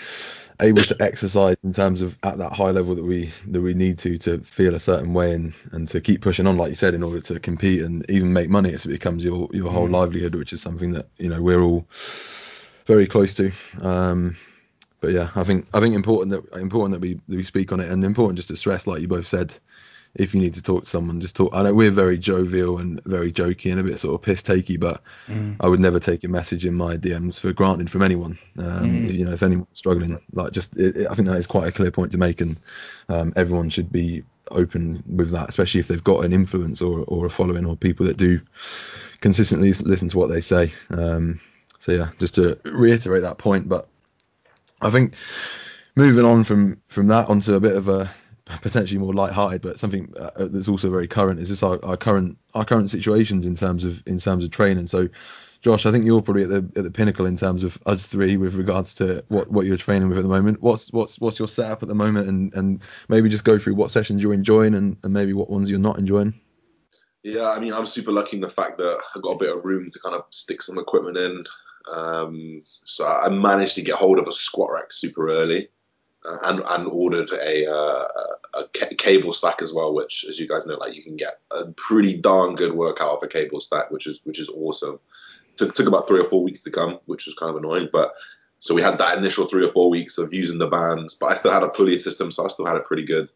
able 0.61 0.83
to 0.83 0.97
exercise 1.03 1.57
in 1.65 1.73
terms 1.73 2.03
of 2.03 2.19
at 2.23 2.39
that 2.39 2.53
high 2.53 2.71
level 2.71 2.95
that 2.95 3.05
we 3.05 3.33
that 3.49 3.61
we 3.61 3.75
need 3.75 3.99
to 4.01 4.19
to 4.19 4.39
feel 4.41 4.75
a 4.75 4.81
certain 4.81 5.13
way 5.13 5.35
and 5.35 5.55
and 5.73 5.89
to 5.89 6.01
keep 6.01 6.23
pushing 6.23 6.47
on, 6.47 6.57
like 6.57 6.71
you 6.71 6.77
said, 6.77 6.95
in 6.95 7.03
order 7.03 7.21
to 7.21 7.41
compete 7.41 7.83
and 7.83 8.09
even 8.11 8.33
make 8.33 8.49
money. 8.51 8.71
It 8.71 8.87
becomes 8.87 9.25
your 9.25 9.49
your 9.53 9.71
whole 9.71 9.89
Mm. 9.89 9.93
livelihood, 9.93 10.35
which 10.35 10.53
is 10.53 10.63
something 10.63 10.93
that 10.93 11.09
you 11.19 11.29
know 11.29 11.43
we're 11.43 11.63
all 11.63 11.87
very 12.87 13.07
close 13.07 13.35
to. 13.35 13.53
Um, 13.83 14.37
but 15.01 15.13
yeah, 15.13 15.31
I 15.35 15.45
think 15.45 15.67
I 15.75 15.81
think 15.81 15.95
important 15.95 16.31
that 16.33 16.59
important 16.59 16.93
that 16.93 17.01
we 17.01 17.15
that 17.29 17.37
we 17.37 17.43
speak 17.43 17.73
on 17.73 17.81
it 17.81 17.91
and 17.91 18.05
important 18.05 18.37
just 18.37 18.49
to 18.49 18.57
stress, 18.57 18.87
like 18.87 19.01
you 19.01 19.09
both 19.09 19.27
said, 19.27 19.57
if 20.19 20.35
you 20.35 20.41
need 20.41 20.55
to 20.55 20.63
talk 20.63 20.85
to 20.85 20.89
someone, 20.89 21.21
just 21.21 21.37
talk. 21.37 21.51
I 21.55 21.63
know 21.63 21.75
we're 21.75 21.91
very 21.91 22.19
jovial 22.19 22.79
and 22.79 23.03
very 23.05 23.33
jokey 23.33 23.71
and 23.71 23.79
a 23.81 23.83
bit 23.85 24.01
sort 24.01 24.15
of 24.15 24.23
piss 24.23 24.43
takey, 24.43 24.79
but 24.81 25.03
Mm. 25.29 25.57
I 25.61 25.69
would 25.69 25.81
never 25.81 26.01
take 26.01 26.25
a 26.25 26.29
message 26.29 26.65
in 26.67 26.75
my 26.75 26.97
DMs 26.97 27.39
for 27.41 27.53
granted 27.53 27.91
from 27.91 28.03
anyone. 28.03 28.39
Um, 28.59 29.07
Mm. 29.07 29.13
You 29.15 29.25
know, 29.27 29.33
if 29.33 29.43
anyone's 29.43 29.69
struggling, 29.75 30.19
like 30.33 30.53
just 30.53 30.77
it, 30.77 30.97
it- 30.97 31.07
I 31.11 31.15
think 31.15 31.29
that 31.29 31.37
is 31.37 31.47
quite 31.47 31.69
a 31.69 31.73
clear 31.73 31.91
point 31.91 32.13
to 32.13 32.19
make, 32.19 32.41
and 32.41 32.59
um, 33.09 33.33
everyone 33.37 33.71
should 33.71 33.91
be 33.93 34.23
open 34.51 35.03
with 35.07 35.31
that, 35.33 35.49
especially 35.49 35.81
if 35.81 35.89
they've 35.89 36.05
got 36.05 36.25
an 36.25 36.33
influence 36.33 36.81
or 36.83 37.05
or 37.07 37.27
a 37.27 37.31
following 37.31 37.67
or 37.67 37.77
people 37.77 38.07
that 38.07 38.17
do 38.17 38.41
consistently 39.21 39.73
listen 39.73 40.09
to 40.09 40.19
what 40.19 40.29
they 40.31 40.41
say. 40.41 40.73
Um, 40.91 41.41
so 41.79 41.93
yeah, 41.93 42.11
just 42.19 42.35
to 42.37 42.59
reiterate 42.65 43.23
that 43.23 43.39
point, 43.39 43.69
but 43.69 43.89
I 44.81 44.91
think 44.91 45.15
moving 45.95 46.25
on 46.25 46.45
from 46.45 46.81
from 46.89 47.09
that 47.09 47.29
onto 47.29 47.55
a 47.55 47.61
bit 47.61 47.75
of 47.77 47.89
a 47.89 48.11
potentially 48.47 48.99
more 48.99 49.13
light-hearted, 49.13 49.61
but 49.61 49.79
something 49.79 50.13
uh, 50.19 50.31
that's 50.37 50.69
also 50.69 50.91
very 50.91 51.09
current 51.09 51.41
is 51.41 51.49
just 51.49 51.63
our, 51.63 51.85
our 51.85 51.97
current 51.97 52.39
our 52.55 52.65
current 52.65 52.91
situations 52.91 53.45
in 53.45 53.55
terms 53.55 53.85
of 53.85 54.03
in 54.07 54.19
terms 54.19 54.45
of 54.45 54.51
training. 54.51 54.87
So, 54.87 55.09
Josh, 55.63 55.85
I 55.85 55.91
think 55.91 56.05
you're 56.05 56.23
probably 56.23 56.45
at 56.45 56.51
the 56.51 56.71
at 56.77 56.85
the 56.85 56.91
pinnacle 56.91 57.27
in 57.27 57.37
terms 57.37 57.65
of 57.65 57.79
us 57.87 58.07
three 58.07 58.37
with 58.37 58.55
regards 58.55 58.95
to 58.95 59.25
what, 59.29 59.51
what 59.51 59.67
you're 59.67 59.77
training 59.77 60.09
with 60.09 60.19
at 60.19 60.23
the 60.23 60.29
moment. 60.29 60.63
What's 60.63 60.93
what's 60.93 61.21
what's 61.21 61.39
your 61.39 61.49
setup 61.49 61.83
at 61.83 61.89
the 61.89 61.95
moment, 61.95 62.29
and 62.29 62.55
and 62.55 62.83
maybe 63.09 63.29
just 63.29 63.45
go 63.45 63.59
through 63.59 63.75
what 63.75 63.91
sessions 63.91 64.23
you're 64.23 64.35
enjoying 64.35 64.75
and, 64.75 64.97
and 65.03 65.13
maybe 65.13 65.33
what 65.33 65.51
ones 65.51 65.69
you're 65.69 65.81
not 65.81 65.99
enjoying. 65.99 66.41
Yeah, 67.25 67.51
I 67.51 67.59
mean, 67.59 67.73
I'm 67.73 67.87
super 67.87 68.13
lucky 68.13 68.37
in 68.37 68.41
the 68.41 68.49
fact 68.49 68.79
that 68.79 69.01
I 69.17 69.21
got 69.21 69.33
a 69.33 69.39
bit 69.39 69.57
of 69.57 69.65
room 69.65 69.91
to 69.91 69.99
kind 69.99 70.15
of 70.15 70.23
stick 70.31 70.63
some 70.63 70.79
equipment 70.79 71.19
in. 71.19 71.45
Um, 71.93 72.63
so 72.85 73.05
I 73.05 73.29
managed 73.29 73.75
to 73.75 73.83
get 73.83 73.97
hold 73.97 74.21
of 74.21 74.29
a 74.29 74.33
squat 74.33 74.71
rack 74.73 74.93
super 74.93 75.29
early, 75.29 75.65
uh, 75.65 75.76
and 76.43 76.63
and 76.67 76.87
ordered 76.87 77.31
a, 77.31 77.71
uh, 77.71 78.09
a 78.55 78.65
ca- 78.75 78.95
cable 78.99 79.33
stack 79.33 79.63
as 79.63 79.73
well, 79.73 79.95
which, 79.95 80.25
as 80.29 80.39
you 80.39 80.49
guys 80.49 80.67
know, 80.67 80.77
like 80.77 80.95
you 80.95 81.03
can 81.03 81.17
get 81.17 81.41
a 81.51 81.67
pretty 81.73 82.17
darn 82.17 82.55
good 82.55 82.73
workout 82.73 83.11
off 83.11 83.23
a 83.23 83.29
cable 83.29 83.61
stack, 83.61 83.91
which 83.91 84.07
is 84.07 84.21
which 84.25 84.39
is 84.39 84.49
awesome. 84.49 84.99
Took 85.57 85.75
took 85.75 85.87
about 85.87 86.09
three 86.09 86.21
or 86.21 86.29
four 86.29 86.43
weeks 86.43 86.63
to 86.63 86.71
come, 86.71 86.99
which 87.07 87.27
was 87.27 87.35
kind 87.35 87.51
of 87.51 87.57
annoying, 87.57 87.89
but 87.93 88.15
so 88.59 88.75
we 88.75 88.83
had 88.83 88.99
that 88.99 89.19
initial 89.19 89.47
three 89.47 89.65
or 89.65 89.73
four 89.73 89.91
weeks 89.91 90.19
of 90.19 90.33
using 90.33 90.59
the 90.59 90.67
bands, 90.67 91.15
but 91.15 91.27
I 91.27 91.35
still 91.35 91.53
had 91.53 91.63
a 91.63 91.69
pulley 91.69 91.99
system, 91.99 92.31
so 92.31 92.45
I 92.45 92.49
still 92.49 92.67
had 92.67 92.77
it 92.77 92.87
pretty 92.87 93.05
good. 93.05 93.29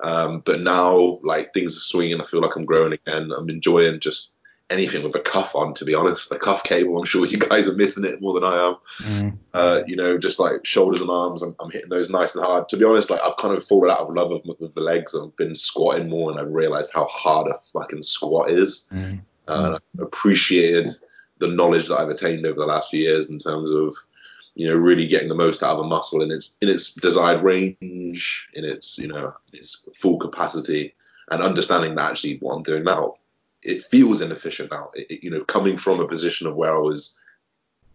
Um, 0.00 0.42
but 0.44 0.60
now, 0.60 1.18
like 1.22 1.52
things 1.52 1.76
are 1.76 1.80
swinging, 1.80 2.20
I 2.20 2.24
feel 2.24 2.40
like 2.40 2.54
I'm 2.56 2.64
growing 2.64 2.92
again. 2.92 3.32
I'm 3.36 3.48
enjoying 3.48 4.00
just 4.00 4.34
anything 4.70 5.02
with 5.02 5.14
a 5.14 5.20
cuff 5.20 5.54
on. 5.54 5.74
To 5.74 5.84
be 5.84 5.94
honest, 5.94 6.30
the 6.30 6.38
cuff 6.38 6.64
cable. 6.64 6.98
I'm 6.98 7.04
sure 7.04 7.26
you 7.26 7.38
guys 7.38 7.68
are 7.68 7.74
missing 7.74 8.04
it 8.04 8.20
more 8.20 8.34
than 8.34 8.44
I 8.44 8.68
am. 8.68 8.76
Mm. 9.02 9.38
Uh, 9.54 9.82
you 9.86 9.96
know, 9.96 10.18
just 10.18 10.38
like 10.38 10.64
shoulders 10.64 11.00
and 11.00 11.10
arms, 11.10 11.42
I'm, 11.42 11.54
I'm, 11.60 11.70
hitting 11.70 11.90
those 11.90 12.10
nice 12.10 12.34
and 12.34 12.44
hard. 12.44 12.68
To 12.68 12.76
be 12.76 12.84
honest, 12.84 13.10
like 13.10 13.20
I've 13.22 13.36
kind 13.36 13.54
of 13.54 13.64
fallen 13.64 13.90
out 13.90 14.00
of 14.00 14.14
love 14.14 14.30
with, 14.30 14.60
with 14.60 14.74
the 14.74 14.80
legs. 14.80 15.14
I've 15.14 15.36
been 15.36 15.54
squatting 15.54 16.08
more, 16.08 16.30
and 16.30 16.40
I've 16.40 16.52
realized 16.52 16.90
how 16.92 17.06
hard 17.06 17.48
a 17.48 17.58
fucking 17.72 18.02
squat 18.02 18.50
is. 18.50 18.88
Mm. 18.92 19.20
Uh, 19.46 19.78
I 19.98 20.02
appreciated 20.02 20.90
the 21.38 21.48
knowledge 21.48 21.88
that 21.88 22.00
I've 22.00 22.10
attained 22.10 22.44
over 22.44 22.58
the 22.58 22.66
last 22.66 22.90
few 22.90 23.00
years 23.00 23.30
in 23.30 23.38
terms 23.38 23.70
of 23.70 23.94
you 24.54 24.68
know 24.68 24.74
really 24.74 25.06
getting 25.06 25.28
the 25.28 25.34
most 25.34 25.62
out 25.62 25.78
of 25.78 25.84
a 25.84 25.88
muscle 25.88 26.20
in 26.20 26.30
its 26.30 26.56
in 26.60 26.68
its 26.68 26.94
desired 26.94 27.42
range, 27.42 28.48
in 28.54 28.64
its 28.64 28.98
you 28.98 29.08
know 29.08 29.32
its 29.52 29.88
full 29.94 30.18
capacity, 30.18 30.94
and 31.30 31.42
understanding 31.42 31.94
that 31.94 32.10
actually 32.10 32.38
what 32.38 32.54
I'm 32.54 32.62
doing 32.62 32.84
now 32.84 33.14
it 33.68 33.84
feels 33.84 34.20
inefficient 34.20 34.70
now. 34.70 34.90
It, 34.94 35.22
you 35.22 35.30
know, 35.30 35.44
coming 35.44 35.76
from 35.76 36.00
a 36.00 36.08
position 36.08 36.46
of 36.46 36.56
where 36.56 36.74
I 36.74 36.78
was 36.78 37.20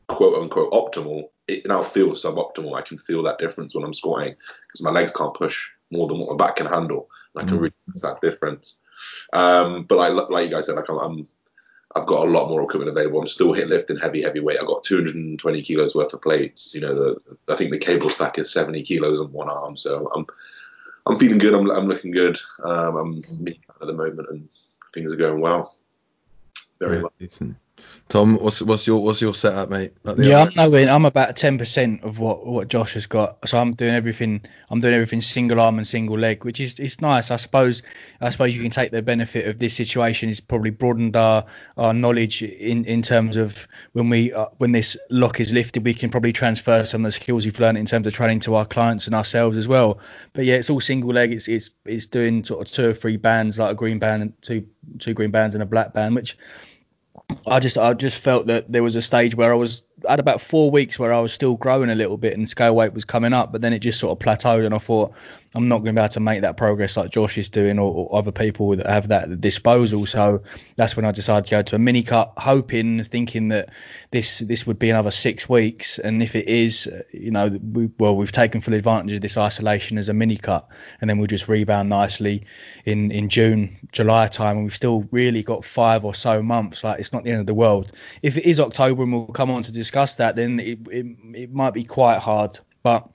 quote 0.07 0.39
unquote 0.39 0.71
optimal, 0.71 1.29
it 1.47 1.67
now 1.67 1.83
feels 1.83 2.23
suboptimal. 2.23 2.77
I 2.77 2.81
can 2.81 2.97
feel 2.97 3.23
that 3.23 3.39
difference 3.39 3.73
when 3.73 3.83
I'm 3.83 3.93
squatting 3.93 4.35
because 4.67 4.83
my 4.83 4.91
legs 4.91 5.13
can't 5.13 5.33
push 5.33 5.69
more 5.91 6.07
than 6.07 6.19
what 6.19 6.37
my 6.37 6.45
back 6.45 6.57
can 6.57 6.67
handle. 6.67 7.09
I 7.35 7.43
can 7.43 7.57
mm. 7.57 7.61
really 7.61 7.73
that 8.01 8.21
difference. 8.21 8.79
Um, 9.33 9.83
but 9.83 9.97
like 9.97 10.29
like 10.29 10.45
you 10.45 10.53
guys 10.53 10.67
said, 10.67 10.75
like 10.75 10.89
I'm, 10.89 10.99
I'm 10.99 11.27
I've 11.95 12.05
got 12.05 12.27
a 12.27 12.31
lot 12.31 12.49
more 12.49 12.61
equipment 12.61 12.89
available. 12.89 13.21
I'm 13.21 13.27
still 13.27 13.53
hit 13.53 13.67
lifting 13.69 13.97
heavy, 13.97 14.21
heavy 14.21 14.39
weight. 14.39 14.59
I've 14.59 14.67
got 14.67 14.83
220 14.83 15.61
kilos 15.61 15.95
worth 15.95 16.13
of 16.13 16.21
plates. 16.21 16.73
You 16.73 16.81
know, 16.81 16.93
the 16.93 17.19
I 17.51 17.55
think 17.55 17.71
the 17.71 17.79
cable 17.79 18.09
stack 18.09 18.37
is 18.37 18.53
70 18.53 18.83
kilos 18.83 19.19
on 19.19 19.31
one 19.31 19.49
arm. 19.49 19.75
So 19.75 20.11
I'm 20.15 20.25
I'm 21.07 21.17
feeling 21.17 21.39
good. 21.39 21.55
I'm 21.55 21.69
I'm 21.71 21.87
looking 21.87 22.11
good. 22.11 22.37
Um, 22.63 22.95
I'm 22.95 23.47
at 23.47 23.87
the 23.87 23.93
moment 23.93 24.29
and 24.29 24.47
things 24.93 25.11
are 25.11 25.17
going 25.17 25.41
well. 25.41 25.75
Very 26.79 26.97
yeah, 26.97 27.01
well. 27.03 27.13
Decent. 27.19 27.55
Tom, 28.09 28.35
what's 28.35 28.61
what's 28.61 28.85
your 28.85 29.01
what's 29.01 29.21
your 29.21 29.33
setup, 29.33 29.69
mate? 29.69 29.93
Yeah, 30.17 30.43
I'm 30.43 30.53
nowhere. 30.55 30.87
I'm 30.87 31.05
about 31.05 31.35
ten 31.35 31.57
percent 31.57 32.03
of 32.03 32.19
what 32.19 32.45
what 32.45 32.67
Josh 32.67 32.93
has 32.93 33.07
got. 33.07 33.49
So 33.49 33.57
I'm 33.57 33.73
doing 33.73 33.93
everything. 33.93 34.41
I'm 34.69 34.81
doing 34.81 34.93
everything 34.93 35.21
single 35.21 35.59
arm 35.59 35.77
and 35.77 35.87
single 35.87 36.19
leg, 36.19 36.45
which 36.45 36.59
is 36.59 36.77
it's 36.79 37.01
nice. 37.01 37.31
I 37.31 37.37
suppose 37.37 37.81
I 38.21 38.29
suppose 38.29 38.53
you 38.53 38.61
can 38.61 38.69
take 38.71 38.91
the 38.91 39.01
benefit 39.01 39.47
of 39.47 39.57
this 39.57 39.75
situation. 39.75 40.29
It's 40.29 40.41
probably 40.41 40.69
broadened 40.69 41.15
our 41.15 41.45
our 41.75 41.93
knowledge 41.93 42.43
in 42.43 42.85
in 42.85 43.01
terms 43.01 43.35
of 43.35 43.67
when 43.93 44.09
we 44.09 44.31
uh, 44.31 44.47
when 44.57 44.73
this 44.73 44.95
lock 45.09 45.39
is 45.39 45.51
lifted, 45.51 45.83
we 45.83 45.95
can 45.95 46.11
probably 46.11 46.33
transfer 46.33 46.85
some 46.85 47.05
of 47.05 47.07
the 47.07 47.13
skills 47.13 47.45
we've 47.45 47.59
learned 47.59 47.79
in 47.79 47.87
terms 47.87 48.05
of 48.05 48.13
training 48.13 48.41
to 48.41 48.53
our 48.55 48.65
clients 48.65 49.07
and 49.07 49.15
ourselves 49.15 49.57
as 49.57 49.67
well. 49.67 49.97
But 50.33 50.45
yeah, 50.45 50.55
it's 50.55 50.69
all 50.69 50.81
single 50.81 51.13
leg. 51.13 51.31
It's 51.31 51.47
it's 51.47 51.71
it's 51.85 52.05
doing 52.05 52.43
sort 52.43 52.67
of 52.67 52.71
two 52.71 52.89
or 52.89 52.93
three 52.93 53.17
bands, 53.17 53.57
like 53.57 53.71
a 53.71 53.75
green 53.75 53.97
band 53.97 54.21
and 54.21 54.41
two 54.43 54.67
two 54.99 55.15
green 55.15 55.31
bands 55.31 55.55
and 55.55 55.63
a 55.63 55.65
black 55.65 55.93
band, 55.93 56.13
which 56.13 56.37
I 57.47 57.59
just 57.59 57.77
I 57.77 57.93
just 57.93 58.17
felt 58.17 58.47
that 58.47 58.71
there 58.71 58.83
was 58.83 58.95
a 58.95 59.01
stage 59.01 59.35
where 59.35 59.51
I 59.51 59.55
was 59.55 59.83
I 60.07 60.11
had 60.11 60.19
about 60.19 60.41
four 60.41 60.71
weeks 60.71 60.99
where 60.99 61.13
I 61.13 61.19
was 61.19 61.33
still 61.33 61.55
growing 61.55 61.89
a 61.89 61.95
little 61.95 62.17
bit 62.17 62.37
and 62.37 62.49
scale 62.49 62.75
weight 62.75 62.93
was 62.93 63.05
coming 63.05 63.33
up, 63.33 63.51
but 63.51 63.61
then 63.61 63.73
it 63.73 63.79
just 63.79 63.99
sort 63.99 64.11
of 64.11 64.25
plateaued 64.25 64.65
and 64.65 64.73
I 64.73 64.79
thought 64.79 65.13
I'm 65.55 65.67
not 65.67 65.79
going 65.79 65.95
to 65.95 65.99
be 65.99 66.03
able 66.03 66.13
to 66.13 66.19
make 66.19 66.41
that 66.41 66.57
progress 66.57 66.97
like 66.97 67.11
Josh 67.11 67.37
is 67.37 67.49
doing 67.49 67.77
or, 67.77 67.93
or 67.93 68.17
other 68.17 68.31
people 68.31 68.75
that 68.75 68.87
have 68.87 69.09
that 69.09 69.29
at 69.29 69.41
disposal. 69.41 70.05
So 70.05 70.41
that's 70.75 70.95
when 70.95 71.05
I 71.05 71.11
decided 71.11 71.45
to 71.45 71.51
go 71.51 71.61
to 71.61 71.75
a 71.75 71.79
mini 71.79 72.01
cut, 72.01 72.33
hoping, 72.37 73.03
thinking 73.03 73.49
that 73.49 73.69
this 74.11 74.39
this 74.39 74.65
would 74.65 74.79
be 74.79 74.89
another 74.89 75.11
six 75.11 75.47
weeks, 75.47 75.99
and 75.99 76.23
if 76.23 76.35
it 76.35 76.47
is, 76.47 76.89
you 77.11 77.31
know, 77.31 77.47
we, 77.47 77.91
well 77.99 78.15
we've 78.15 78.31
taken 78.31 78.61
full 78.61 78.73
advantage 78.73 79.13
of 79.13 79.21
this 79.21 79.37
isolation 79.37 79.97
as 79.97 80.09
a 80.09 80.13
mini 80.13 80.37
cut, 80.37 80.67
and 81.01 81.09
then 81.09 81.19
we'll 81.19 81.27
just 81.27 81.47
rebound 81.47 81.89
nicely 81.89 82.45
in 82.85 83.11
in 83.11 83.29
June, 83.29 83.77
July 83.91 84.27
time, 84.27 84.57
and 84.57 84.65
we've 84.65 84.75
still 84.75 85.07
really 85.11 85.43
got 85.43 85.63
five 85.63 86.03
or 86.03 86.15
so 86.15 86.41
months. 86.41 86.83
Like 86.83 86.99
it's 86.99 87.13
not 87.13 87.23
the 87.23 87.31
end 87.31 87.41
of 87.41 87.47
the 87.47 87.53
world. 87.53 87.91
If 88.23 88.37
it 88.37 88.45
is 88.45 88.59
October 88.59 89.03
and 89.03 89.13
we'll 89.13 89.27
come 89.27 89.51
on 89.51 89.61
to 89.63 89.71
discuss 89.83 90.15
that, 90.15 90.35
then 90.35 90.59
it, 90.59 90.79
it, 90.89 91.05
it 91.33 91.53
might 91.53 91.73
be 91.73 91.83
quite 91.83 92.19
hard. 92.19 92.59
But 92.83 93.09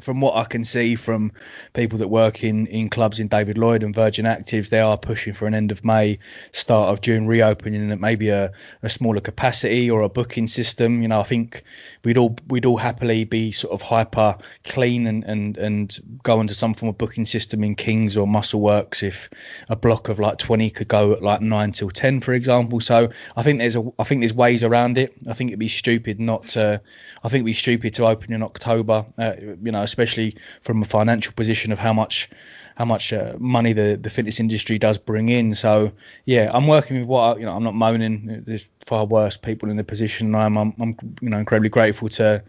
from 0.00 0.20
what 0.20 0.36
I 0.36 0.44
can 0.44 0.64
see 0.64 0.96
from 0.96 1.32
people 1.72 1.98
that 1.98 2.08
work 2.08 2.44
in, 2.44 2.66
in 2.66 2.88
clubs 2.90 3.20
in 3.20 3.28
David 3.28 3.58
Lloyd 3.58 3.82
and 3.82 3.94
Virgin 3.94 4.24
Actives, 4.24 4.68
they 4.68 4.80
are 4.80 4.98
pushing 4.98 5.34
for 5.34 5.46
an 5.46 5.54
end 5.54 5.72
of 5.72 5.84
May, 5.84 6.18
start 6.52 6.90
of 6.90 7.00
June 7.00 7.26
reopening 7.26 7.90
at 7.90 8.00
maybe 8.00 8.28
a, 8.28 8.52
a 8.82 8.88
smaller 8.88 9.20
capacity 9.20 9.90
or 9.90 10.02
a 10.02 10.08
booking 10.08 10.46
system. 10.46 11.02
You 11.02 11.08
know, 11.08 11.20
I 11.20 11.24
think 11.24 11.64
we'd 12.04 12.16
all 12.16 12.36
we'd 12.48 12.64
all 12.64 12.76
happily 12.76 13.24
be 13.24 13.52
sort 13.52 13.72
of 13.72 13.82
hyper 13.82 14.36
clean 14.64 15.06
and 15.06 15.24
and 15.24 15.56
and 15.58 16.20
go 16.22 16.40
into 16.40 16.54
some 16.54 16.74
form 16.74 16.90
of 16.90 16.98
booking 16.98 17.26
system 17.26 17.62
in 17.62 17.74
Kings 17.74 18.16
or 18.16 18.26
Muscle 18.26 18.60
Works 18.60 19.02
if 19.02 19.28
a 19.68 19.76
block 19.76 20.08
of 20.08 20.18
like 20.18 20.38
20 20.38 20.70
could 20.70 20.88
go 20.88 21.12
at 21.12 21.22
like 21.22 21.40
nine 21.40 21.72
till 21.72 21.90
10, 21.90 22.20
for 22.20 22.32
example. 22.32 22.80
So 22.80 23.10
I 23.36 23.42
think 23.42 23.58
there's 23.58 23.76
a 23.76 23.84
I 23.98 24.04
think 24.04 24.22
there's 24.22 24.34
ways 24.34 24.62
around 24.62 24.98
it. 24.98 25.14
I 25.28 25.34
think 25.34 25.50
it'd 25.50 25.58
be 25.58 25.68
stupid 25.68 26.20
not 26.20 26.48
to. 26.50 26.80
I 27.22 27.28
think 27.28 27.40
it'd 27.40 27.46
be 27.46 27.52
stupid 27.52 27.94
to 27.94 28.06
open 28.06 28.32
in 28.32 28.42
October. 28.42 29.06
Uh, 29.18 29.34
you 29.38 29.72
know 29.72 29.82
especially 29.82 30.36
from 30.62 30.82
a 30.82 30.86
financial 30.86 31.32
position 31.34 31.72
of 31.72 31.78
how 31.78 31.92
much 31.92 32.30
how 32.76 32.86
much 32.86 33.12
uh, 33.12 33.34
money 33.38 33.74
the, 33.74 33.98
the 34.00 34.08
fitness 34.08 34.40
industry 34.40 34.78
does 34.78 34.96
bring 34.96 35.28
in. 35.28 35.54
So 35.54 35.92
yeah, 36.24 36.50
I'm 36.50 36.66
working 36.66 36.98
with 36.98 37.06
what 37.06 37.36
I, 37.36 37.40
you 37.40 37.44
know. 37.44 37.54
I'm 37.54 37.62
not 37.62 37.74
moaning. 37.74 38.42
There's 38.46 38.64
far 38.90 39.06
worse 39.06 39.36
people 39.36 39.70
in 39.70 39.76
the 39.76 39.84
position. 39.84 40.34
I'm, 40.34 40.56
I'm 40.56 40.74
you 41.20 41.30
know 41.30 41.38
incredibly 41.38 41.70
grateful 41.70 42.08
to 42.08 42.42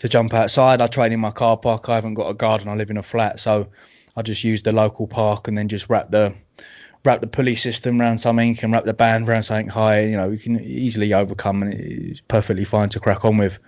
to 0.00 0.08
jump 0.08 0.34
outside. 0.34 0.82
I 0.82 0.88
train 0.88 1.12
in 1.12 1.20
my 1.20 1.30
car 1.30 1.56
park. 1.56 1.88
I 1.88 1.94
haven't 1.94 2.14
got 2.14 2.28
a 2.28 2.34
garden. 2.34 2.68
I 2.68 2.74
live 2.74 2.90
in 2.90 2.98
a 2.98 3.02
flat, 3.02 3.40
so 3.40 3.68
I 4.14 4.20
just 4.20 4.44
use 4.44 4.60
the 4.60 4.72
local 4.72 5.06
park 5.06 5.48
and 5.48 5.56
then 5.56 5.68
just 5.68 5.88
wrap 5.88 6.10
the 6.10 6.34
wrap 7.02 7.22
the 7.22 7.26
pulley 7.26 7.54
system 7.54 7.98
around 7.98 8.18
something 8.18 8.58
and 8.62 8.72
wrap 8.72 8.84
the 8.84 8.92
band 8.92 9.26
around 9.26 9.44
something 9.44 9.68
high. 9.68 10.02
You 10.02 10.18
know, 10.18 10.28
you 10.30 10.38
can 10.38 10.60
easily 10.60 11.14
overcome 11.14 11.62
and 11.62 11.72
it's 11.72 12.20
perfectly 12.20 12.64
fine 12.64 12.90
to 12.90 13.00
crack 13.00 13.24
on 13.24 13.38
with. 13.38 13.58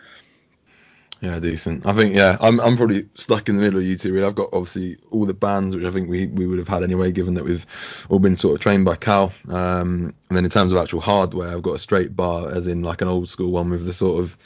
Yeah, 1.21 1.41
decent. 1.41 1.85
I 1.85 1.93
think 1.95 2.15
yeah, 2.15 2.37
I'm 2.41 2.61
I'm 2.61 2.77
probably 2.77 3.09
stuck 3.15 3.49
in 3.49 3.57
the 3.57 3.63
middle 3.63 3.81
of 3.81 3.85
you 3.85 3.97
two. 3.97 4.13
Really, 4.13 4.27
I've 4.27 4.37
got 4.37 4.51
obviously 4.53 4.99
all 5.11 5.27
the 5.27 5.35
bands 5.35 5.75
which 5.75 5.85
I 5.85 5.91
think 5.91 6.09
we, 6.09 6.27
we 6.27 6.47
would 6.47 6.59
have 6.59 6.69
had 6.69 6.85
anyway, 6.85 7.11
given 7.11 7.35
that 7.35 7.45
we've 7.45 7.67
all 8.09 8.21
been 8.21 8.37
sort 8.37 8.55
of 8.55 8.61
trained 8.61 8.85
by 8.85 8.95
Cal. 8.95 9.33
Um, 9.49 10.15
and 10.29 10.37
then 10.37 10.45
in 10.45 10.51
terms 10.51 10.71
of 10.71 10.79
actual 10.79 11.01
hardware, 11.01 11.51
I've 11.51 11.63
got 11.63 11.75
a 11.75 11.79
straight 11.79 12.15
bar, 12.15 12.51
as 12.51 12.69
in 12.69 12.83
like 12.83 13.01
an 13.01 13.09
old 13.09 13.29
school 13.29 13.51
one 13.51 13.71
with 13.71 13.85
the 13.85 13.93
sort 13.93 14.21
of 14.23 14.39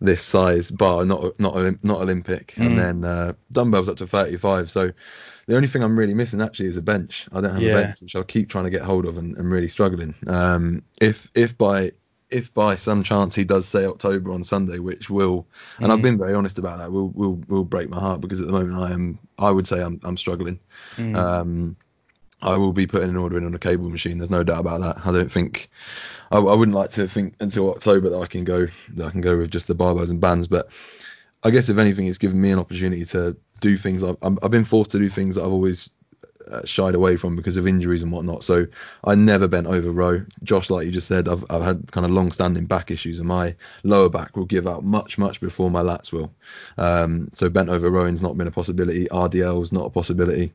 this 0.00 0.22
size 0.22 0.70
bar, 0.70 1.04
not 1.04 1.38
not 1.38 1.84
not 1.84 2.00
Olympic, 2.00 2.54
mm. 2.56 2.66
and 2.66 2.78
then 2.78 3.04
uh, 3.04 3.32
dumbbells 3.52 3.88
up 3.88 3.98
to 3.98 4.06
35. 4.06 4.70
So 4.70 4.90
the 5.46 5.54
only 5.54 5.68
thing 5.68 5.82
I'm 5.82 5.98
really 5.98 6.14
missing 6.14 6.42
actually 6.42 6.66
is 6.66 6.76
a 6.76 6.82
bench. 6.82 7.28
I 7.32 7.40
don't 7.40 7.52
have 7.52 7.62
yeah. 7.62 7.70
a 7.70 7.82
bench, 7.82 8.00
which 8.00 8.16
I'll 8.16 8.24
keep 8.24 8.48
trying 8.48 8.64
to 8.64 8.70
get 8.70 8.82
hold 8.82 9.06
of 9.06 9.16
and, 9.16 9.36
and 9.36 9.50
really 9.50 9.68
struggling. 9.68 10.14
Um, 10.26 10.82
if 11.00 11.30
if 11.34 11.56
by 11.56 11.92
if 12.30 12.52
by 12.52 12.76
some 12.76 13.02
chance 13.02 13.34
he 13.34 13.44
does 13.44 13.66
say 13.66 13.84
October 13.84 14.32
on 14.32 14.42
Sunday, 14.42 14.78
which 14.78 15.08
will, 15.08 15.46
and 15.78 15.88
mm. 15.88 15.94
I've 15.94 16.02
been 16.02 16.18
very 16.18 16.34
honest 16.34 16.58
about 16.58 16.78
that, 16.78 16.90
will 16.92 17.10
will 17.10 17.34
will 17.48 17.64
break 17.64 17.88
my 17.88 18.00
heart 18.00 18.20
because 18.20 18.40
at 18.40 18.46
the 18.46 18.52
moment 18.52 18.78
I 18.78 18.92
am, 18.92 19.18
I 19.38 19.50
would 19.50 19.66
say 19.66 19.80
I'm 19.80 20.00
I'm 20.02 20.16
struggling. 20.16 20.58
Mm. 20.96 21.16
Um, 21.16 21.76
I 22.42 22.56
will 22.56 22.72
be 22.72 22.86
putting 22.86 23.08
an 23.08 23.16
order 23.16 23.38
in 23.38 23.46
on 23.46 23.54
a 23.54 23.58
cable 23.58 23.88
machine. 23.88 24.18
There's 24.18 24.30
no 24.30 24.42
doubt 24.42 24.60
about 24.60 24.82
that. 24.82 25.06
I 25.06 25.12
don't 25.12 25.32
think, 25.32 25.70
I, 26.30 26.36
I 26.36 26.54
wouldn't 26.54 26.76
like 26.76 26.90
to 26.90 27.08
think 27.08 27.34
until 27.40 27.70
October 27.70 28.10
that 28.10 28.18
I 28.18 28.26
can 28.26 28.44
go 28.44 28.66
that 28.94 29.06
I 29.06 29.10
can 29.10 29.22
go 29.22 29.38
with 29.38 29.50
just 29.50 29.68
the 29.68 29.74
barbells 29.74 30.10
and 30.10 30.20
bands. 30.20 30.46
But 30.46 30.70
I 31.42 31.50
guess 31.50 31.68
if 31.68 31.78
anything, 31.78 32.06
it's 32.06 32.18
given 32.18 32.40
me 32.40 32.50
an 32.50 32.58
opportunity 32.58 33.04
to 33.06 33.36
do 33.60 33.78
things. 33.78 34.04
I've, 34.04 34.18
I've 34.22 34.50
been 34.50 34.64
forced 34.64 34.90
to 34.90 34.98
do 34.98 35.08
things 35.08 35.36
that 35.36 35.44
I've 35.44 35.52
always 35.52 35.90
uh, 36.50 36.64
shied 36.64 36.94
away 36.94 37.16
from 37.16 37.36
because 37.36 37.56
of 37.56 37.66
injuries 37.66 38.02
and 38.02 38.12
whatnot. 38.12 38.44
So 38.44 38.66
I 39.04 39.14
never 39.14 39.48
bent 39.48 39.66
over 39.66 39.90
row. 39.90 40.24
Josh, 40.42 40.70
like 40.70 40.86
you 40.86 40.92
just 40.92 41.08
said, 41.08 41.28
I've, 41.28 41.44
I've 41.50 41.62
had 41.62 41.90
kind 41.92 42.04
of 42.04 42.12
long-standing 42.12 42.66
back 42.66 42.90
issues, 42.90 43.18
and 43.18 43.28
my 43.28 43.54
lower 43.82 44.08
back 44.08 44.36
will 44.36 44.44
give 44.44 44.66
out 44.66 44.84
much, 44.84 45.18
much 45.18 45.40
before 45.40 45.70
my 45.70 45.82
lats 45.82 46.12
will. 46.12 46.32
Um, 46.78 47.30
so 47.34 47.48
bent 47.48 47.68
over 47.68 47.90
rowing's 47.90 48.22
not 48.22 48.36
been 48.36 48.46
a 48.46 48.52
possibility. 48.52 49.06
RDL 49.06 49.62
is 49.62 49.72
not 49.72 49.86
a 49.86 49.90
possibility. 49.90 50.52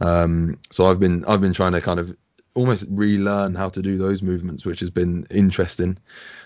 Um, 0.00 0.58
so 0.70 0.86
I've 0.86 1.00
been 1.00 1.24
I've 1.26 1.40
been 1.40 1.52
trying 1.52 1.72
to 1.72 1.80
kind 1.80 2.00
of 2.00 2.16
almost 2.54 2.86
relearn 2.90 3.54
how 3.54 3.68
to 3.68 3.82
do 3.82 3.98
those 3.98 4.22
movements, 4.22 4.64
which 4.64 4.80
has 4.80 4.90
been 4.90 5.26
interesting. 5.30 5.98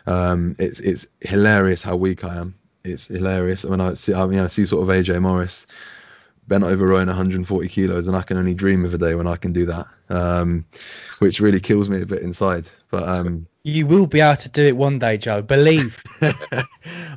Um, 0.06 0.56
it's 0.58 0.80
it's 0.80 1.06
hilarious 1.20 1.82
how 1.82 1.96
weak 1.96 2.24
I 2.24 2.36
am. 2.36 2.54
It's 2.84 3.06
hilarious 3.06 3.64
when 3.64 3.80
I 3.80 3.94
see 3.94 4.14
I 4.14 4.26
mean 4.26 4.40
I 4.40 4.48
see 4.48 4.66
sort 4.66 4.82
of 4.82 4.94
AJ 4.94 5.22
Morris 5.22 5.66
bent 6.52 6.64
over 6.64 6.86
rowing 6.86 7.06
140 7.06 7.66
kilos, 7.68 8.08
and 8.08 8.14
I 8.14 8.20
can 8.20 8.36
only 8.36 8.52
dream 8.52 8.84
of 8.84 8.92
a 8.92 8.98
day 8.98 9.14
when 9.14 9.26
I 9.26 9.36
can 9.36 9.54
do 9.54 9.64
that, 9.66 9.86
um, 10.10 10.66
which 11.18 11.40
really 11.40 11.60
kills 11.60 11.88
me 11.88 12.02
a 12.02 12.06
bit 12.06 12.20
inside. 12.20 12.68
But 12.90 13.08
um, 13.08 13.46
you 13.62 13.86
will 13.86 14.06
be 14.06 14.20
able 14.20 14.36
to 14.36 14.50
do 14.50 14.66
it 14.66 14.76
one 14.76 14.98
day, 14.98 15.16
Joe. 15.16 15.40
Believe. 15.40 16.04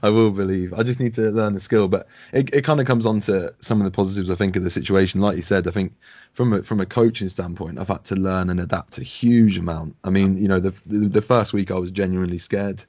I 0.01 0.09
will 0.09 0.31
believe. 0.31 0.73
I 0.73 0.83
just 0.83 1.01
need 1.01 1.15
to 1.15 1.31
learn 1.31 1.53
the 1.53 1.59
skill. 1.59 1.89
But 1.89 2.07
it, 2.31 2.53
it 2.53 2.63
kind 2.63 2.79
of 2.79 2.87
comes 2.87 3.05
on 3.05 3.19
to 3.21 3.53
some 3.59 3.81
of 3.81 3.83
the 3.83 3.91
positives 3.91 4.31
I 4.31 4.35
think 4.35 4.55
of 4.55 4.63
the 4.63 4.69
situation. 4.69 5.19
Like 5.19 5.35
you 5.35 5.41
said, 5.41 5.67
I 5.67 5.71
think 5.71 5.91
from 6.31 6.53
a, 6.53 6.63
from 6.63 6.79
a 6.79 6.85
coaching 6.85 7.27
standpoint, 7.27 7.77
I've 7.77 7.89
had 7.89 8.05
to 8.05 8.15
learn 8.15 8.49
and 8.49 8.61
adapt 8.61 8.99
a 8.99 9.03
huge 9.03 9.57
amount. 9.57 9.97
I 10.05 10.11
mean, 10.11 10.37
you 10.37 10.47
know, 10.47 10.61
the 10.61 10.73
the, 10.85 11.09
the 11.09 11.21
first 11.21 11.51
week 11.51 11.71
I 11.71 11.77
was 11.77 11.91
genuinely 11.91 12.37
scared. 12.37 12.85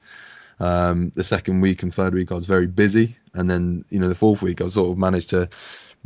Um, 0.60 1.10
the 1.16 1.24
second 1.24 1.60
week 1.60 1.82
and 1.82 1.92
third 1.92 2.14
week 2.14 2.30
I 2.30 2.34
was 2.34 2.46
very 2.46 2.68
busy, 2.68 3.16
and 3.34 3.50
then 3.50 3.84
you 3.90 3.98
know 3.98 4.08
the 4.08 4.14
fourth 4.14 4.42
week 4.42 4.60
I 4.60 4.68
sort 4.68 4.92
of 4.92 4.96
managed 4.96 5.30
to 5.30 5.48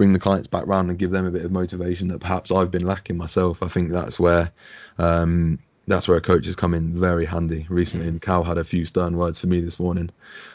bring 0.00 0.14
the 0.14 0.18
clients 0.18 0.48
back 0.48 0.66
round 0.66 0.88
and 0.88 0.98
give 0.98 1.10
them 1.10 1.26
a 1.26 1.30
bit 1.30 1.44
of 1.44 1.52
motivation 1.52 2.08
that 2.08 2.20
perhaps 2.20 2.50
I've 2.50 2.70
been 2.70 2.86
lacking 2.86 3.18
myself. 3.18 3.62
I 3.62 3.68
think 3.68 3.92
that's 3.92 4.18
where 4.18 4.50
um, 4.96 5.58
that's 5.88 6.08
where 6.08 6.16
a 6.16 6.22
coach 6.22 6.46
has 6.46 6.56
come 6.56 6.72
in 6.72 6.98
very 6.98 7.26
handy 7.26 7.66
recently. 7.68 8.08
And 8.08 8.22
Cal 8.22 8.42
had 8.42 8.56
a 8.56 8.64
few 8.64 8.86
stern 8.86 9.18
words 9.18 9.38
for 9.38 9.46
me 9.46 9.60
this 9.60 9.78
morning 9.78 10.08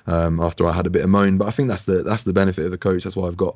um, 0.07 0.39
after 0.39 0.65
I 0.65 0.71
had 0.71 0.87
a 0.87 0.89
bit 0.89 1.03
of 1.03 1.11
moan. 1.11 1.37
But 1.37 1.47
I 1.47 1.51
think 1.51 1.69
that's 1.69 1.85
the 1.85 2.01
that's 2.01 2.23
the 2.23 2.33
benefit 2.33 2.65
of 2.65 2.73
a 2.73 2.77
coach. 2.79 3.03
That's 3.03 3.15
why 3.15 3.27
I've 3.27 3.37
got 3.37 3.55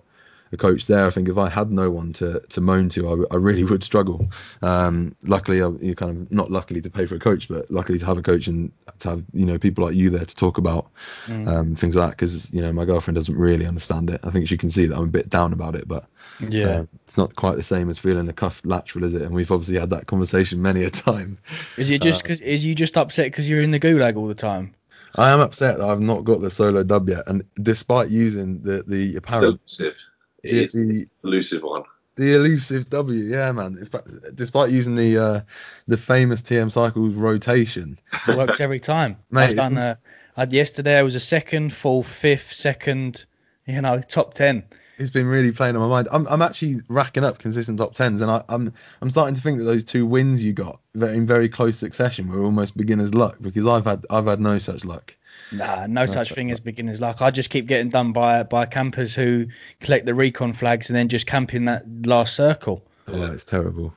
a 0.52 0.58
coach 0.58 0.88
there. 0.88 1.06
I 1.06 1.10
think 1.10 1.30
if 1.30 1.38
I 1.38 1.50
had 1.50 1.72
no 1.72 1.90
one 1.92 2.14
to, 2.14 2.40
to 2.50 2.62
moan 2.62 2.90
to, 2.90 3.10
I, 3.32 3.36
I 3.36 3.38
really 3.38 3.64
would 3.64 3.84
struggle. 3.84 4.30
Um, 4.62 5.16
luckily, 5.24 5.62
I, 5.62 5.70
you 5.70 5.96
kind 5.96 6.12
of 6.12 6.32
not 6.32 6.52
luckily 6.52 6.82
to 6.82 6.90
pay 6.90 7.06
for 7.06 7.16
a 7.16 7.20
coach, 7.20 7.48
but 7.48 7.70
luckily 7.70 8.00
to 8.00 8.06
have 8.06 8.18
a 8.18 8.22
coach 8.22 8.48
and 8.48 8.72
to 9.00 9.10
have 9.10 9.24
you 9.34 9.46
know 9.46 9.58
people 9.58 9.84
like 9.86 9.96
you 9.96 10.10
there 10.10 10.26
to 10.26 10.36
talk 10.36 10.58
about 10.58 10.88
Mm. 11.28 11.48
um, 11.48 11.76
things 11.76 11.96
like 11.96 12.10
that. 12.10 12.18
Because 12.18 12.52
you 12.52 12.62
know 12.62 12.74
my 12.74 12.86
girlfriend 12.86 13.16
doesn't 13.16 13.36
really 13.38 13.66
understand 13.66 14.10
it. 14.10 14.22
I 14.24 14.30
think 14.32 14.48
she 14.48 14.58
can 14.58 14.72
see 14.72 14.86
that 14.88 14.96
I'm 14.98 15.04
a 15.04 15.08
bit 15.08 15.30
down 15.30 15.54
about 15.54 15.76
it, 15.76 15.88
but 15.88 16.06
Yeah. 16.40 16.68
uh, 16.68 16.84
it's 17.06 17.18
not 17.18 17.36
quite 17.36 17.56
the 17.58 17.64
same 17.64 17.90
as 17.90 18.00
feeling 18.00 18.28
a 18.30 18.34
cuff 18.34 18.62
lateral, 18.66 19.06
is 19.06 19.14
it? 19.16 19.22
And 19.22 19.34
we've 19.34 19.52
obviously 19.52 19.78
had 19.80 19.92
that 19.92 20.08
conversation 20.08 20.62
many 20.62 20.84
a 20.84 20.90
time. 21.08 21.38
is 21.78 21.90
it 21.90 22.02
just 22.02 22.24
because 22.24 22.42
is 22.42 22.66
you 22.66 22.76
just 22.76 22.98
upset 22.98 23.28
because 23.28 23.50
you're 23.50 23.62
in 23.62 23.72
the 23.72 23.80
gulag 23.80 24.16
all 24.16 24.28
the 24.28 24.36
time? 24.36 24.74
I 25.16 25.32
am 25.32 25.40
upset 25.40 25.80
that 25.80 25.90
I've 25.90 26.02
not 26.02 26.24
got 26.24 26.42
the 26.42 26.52
solo 26.52 26.84
dub 26.84 27.10
yet, 27.10 27.24
and 27.28 27.44
despite 27.62 28.10
using 28.10 28.62
the 28.62 28.84
the 28.86 29.10
It's 29.10 29.18
apparent 29.18 29.60
elusive. 29.62 29.98
It 30.44 30.52
the, 30.52 30.64
is 30.64 30.72
the 30.74 30.86
the, 30.86 31.08
elusive 31.24 31.64
one. 31.64 31.84
the 32.16 32.36
elusive 32.36 32.90
W, 32.90 33.24
yeah, 33.24 33.52
man. 33.52 33.78
It's, 33.80 33.90
despite 34.36 34.72
using 34.72 34.96
the 34.96 35.18
uh, 35.18 35.42
the 35.88 35.98
famous 35.98 36.42
TM 36.42 36.72
Cycles 36.72 37.14
rotation, 37.16 38.00
It 38.28 38.38
works 38.38 38.60
every 38.60 38.80
time. 38.80 39.18
Mate, 39.32 39.50
I've 39.52 39.56
done. 39.56 39.78
Uh, 39.78 39.96
I 40.38 40.42
had 40.42 40.54
yesterday. 40.54 40.98
I 40.98 41.04
was 41.04 41.16
a 41.16 41.20
second, 41.20 41.74
fourth, 41.74 42.08
fifth, 42.08 42.54
second. 42.54 43.26
You 43.66 43.82
know, 43.82 44.00
top 44.02 44.34
ten. 44.34 44.64
it's 44.98 45.12
been 45.12 45.28
really 45.28 45.52
playing 45.52 45.76
on 45.76 45.82
my 45.82 45.88
mind. 45.88 46.08
I'm 46.12 46.28
I'm 46.28 46.42
actually 46.42 46.82
racking 46.88 47.24
up 47.24 47.38
consistent 47.40 47.78
top 47.78 47.94
tens, 47.94 48.22
and 48.22 48.32
I, 48.32 48.44
I'm 48.50 48.74
I'm 49.02 49.10
starting 49.10 49.36
to 49.36 49.42
think 49.42 49.60
that 49.60 49.66
those 49.66 49.84
two 49.84 50.06
wins 50.06 50.44
you 50.44 50.54
got 50.54 50.80
in 50.96 51.26
very 51.26 51.50
close 51.50 51.78
succession 51.78 52.30
were 52.30 52.44
almost 52.44 52.76
beginner's 52.78 53.14
luck 53.14 53.38
because 53.42 53.68
I've 53.68 53.86
had 53.86 54.06
I've 54.10 54.26
had 54.26 54.40
no 54.40 54.60
such 54.60 54.86
luck. 54.86 55.16
Nah, 55.52 55.88
no 55.88 56.06
such 56.06 56.34
thing 56.34 56.52
as 56.52 56.60
beginner's 56.60 57.02
luck. 57.02 57.22
I 57.22 57.32
just 57.32 57.50
keep 57.50 57.66
getting 57.66 57.90
done 57.90 58.12
by 58.14 58.44
by 58.44 58.66
campers 58.66 59.16
who 59.16 59.48
collect 59.80 60.06
the 60.06 60.14
recon 60.14 60.54
flags 60.54 60.90
and 60.90 60.96
then 60.96 61.10
just 61.10 61.26
camp 61.26 61.54
in 61.54 61.66
that 61.66 61.86
last 62.06 62.36
circle. 62.36 62.84
Oh, 63.08 63.26
it's 63.26 63.44
terrible. 63.44 63.94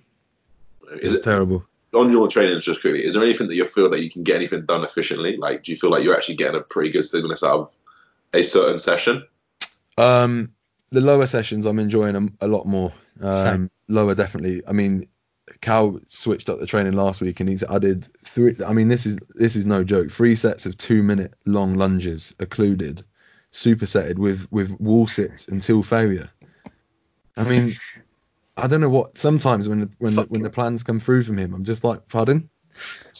Is 1.01 1.13
It's 1.13 1.21
it 1.21 1.25
terrible. 1.25 1.65
on 1.95 2.11
your 2.11 2.29
trainings 2.29 2.65
just 2.65 2.81
quickly? 2.81 3.05
Is 3.05 3.15
there 3.15 3.23
anything 3.23 3.49
that 3.49 3.55
you 3.55 3.67
feel 3.67 3.91
that 3.91 4.03
you 4.03 4.11
can 4.11 4.23
get 4.23 4.37
anything 4.37 4.65
done 4.65 4.83
efficiently? 4.85 5.37
Like, 5.37 5.65
do 5.65 5.73
you 5.73 5.77
feel 5.79 5.91
like 5.91 6.05
you're 6.05 6.15
actually 6.17 6.37
getting 6.37 6.57
a 6.57 6.63
pretty 6.63 6.91
good 6.91 7.05
stimulus 7.05 7.43
out 7.43 7.61
of 7.61 7.75
a 8.33 8.43
certain 8.43 8.79
session? 8.79 9.27
Um, 9.99 10.53
the 10.91 11.01
lower 11.03 11.27
sessions 11.27 11.67
I'm 11.67 11.79
enjoying 11.79 12.15
them 12.15 12.37
a 12.41 12.49
lot 12.49 12.67
more. 12.67 12.93
Um, 13.21 13.45
Same. 13.45 13.71
lower 13.89 14.15
definitely. 14.15 14.63
I 14.67 14.73
mean, 14.73 15.07
Cal 15.61 16.01
switched 16.09 16.49
up 16.49 16.59
the 16.59 16.67
training 16.67 16.95
last 16.95 17.21
week 17.21 17.41
and 17.41 17.49
he's 17.49 17.63
added 17.63 18.09
three. 18.25 18.57
I 18.67 18.73
mean, 18.73 18.89
this 18.89 19.07
is 19.07 19.19
this 19.35 19.57
is 19.57 19.67
no 19.67 19.85
joke. 19.85 20.11
Three 20.11 20.35
sets 20.35 20.67
of 20.67 20.77
two 20.77 21.03
minute 21.03 21.35
long 21.47 21.75
lunges 21.75 22.35
occluded, 22.39 23.05
supersetted 23.53 24.19
with 24.19 24.47
with 24.51 24.79
wall 24.81 25.07
sits 25.07 25.49
until 25.49 25.83
failure. 25.83 26.31
I 27.37 27.45
mean, 27.45 27.73
I 28.57 28.67
don't 28.67 28.81
know 28.81 28.89
what. 28.89 29.19
Sometimes 29.19 29.69
when 29.69 29.81
the, 29.81 29.91
when 29.99 30.15
the, 30.15 30.23
when 30.25 30.43
the 30.43 30.51
plans 30.51 30.83
come 30.83 31.01
through 31.01 31.23
from 31.23 31.39
him, 31.39 31.55
I'm 31.55 31.65
just 31.65 31.85
like, 31.85 32.09
pardon. 32.09 32.49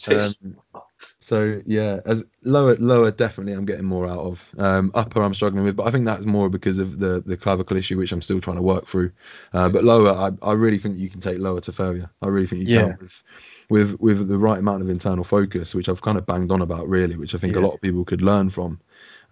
Um, 0.09 0.57
so 1.33 1.61
yeah, 1.65 1.99
as 2.05 2.25
lower 2.43 2.75
lower 2.77 3.11
definitely 3.11 3.53
I'm 3.53 3.65
getting 3.65 3.85
more 3.85 4.07
out 4.07 4.19
of. 4.19 4.47
Um, 4.57 4.91
upper 4.93 5.21
I'm 5.21 5.33
struggling 5.33 5.63
with, 5.63 5.75
but 5.75 5.87
I 5.87 5.91
think 5.91 6.05
that's 6.05 6.25
more 6.25 6.49
because 6.49 6.77
of 6.79 6.99
the 6.99 7.21
the 7.25 7.37
clavicle 7.37 7.77
issue 7.77 7.97
which 7.97 8.11
I'm 8.11 8.21
still 8.21 8.41
trying 8.41 8.57
to 8.57 8.61
work 8.61 8.87
through. 8.87 9.11
Uh, 9.53 9.69
but 9.69 9.83
lower, 9.83 10.11
I, 10.11 10.31
I 10.47 10.53
really 10.53 10.77
think 10.77 10.97
you 10.97 11.09
can 11.09 11.21
take 11.21 11.39
lower 11.39 11.61
to 11.61 11.71
failure. 11.71 12.09
I 12.21 12.27
really 12.27 12.47
think 12.47 12.61
you 12.61 12.67
Yeah. 12.67 12.93
can 12.93 12.97
with, 12.99 13.23
with 13.69 13.99
with 13.99 14.27
the 14.27 14.37
right 14.37 14.59
amount 14.59 14.81
of 14.83 14.89
internal 14.89 15.23
focus, 15.23 15.73
which 15.75 15.89
I've 15.89 16.01
kind 16.01 16.17
of 16.17 16.25
banged 16.25 16.51
on 16.51 16.61
about 16.61 16.87
really, 16.87 17.17
which 17.17 17.35
I 17.35 17.37
think 17.37 17.55
a 17.55 17.61
lot 17.61 17.73
of 17.73 17.81
people 17.81 18.05
could 18.05 18.21
learn 18.21 18.49
from 18.49 18.79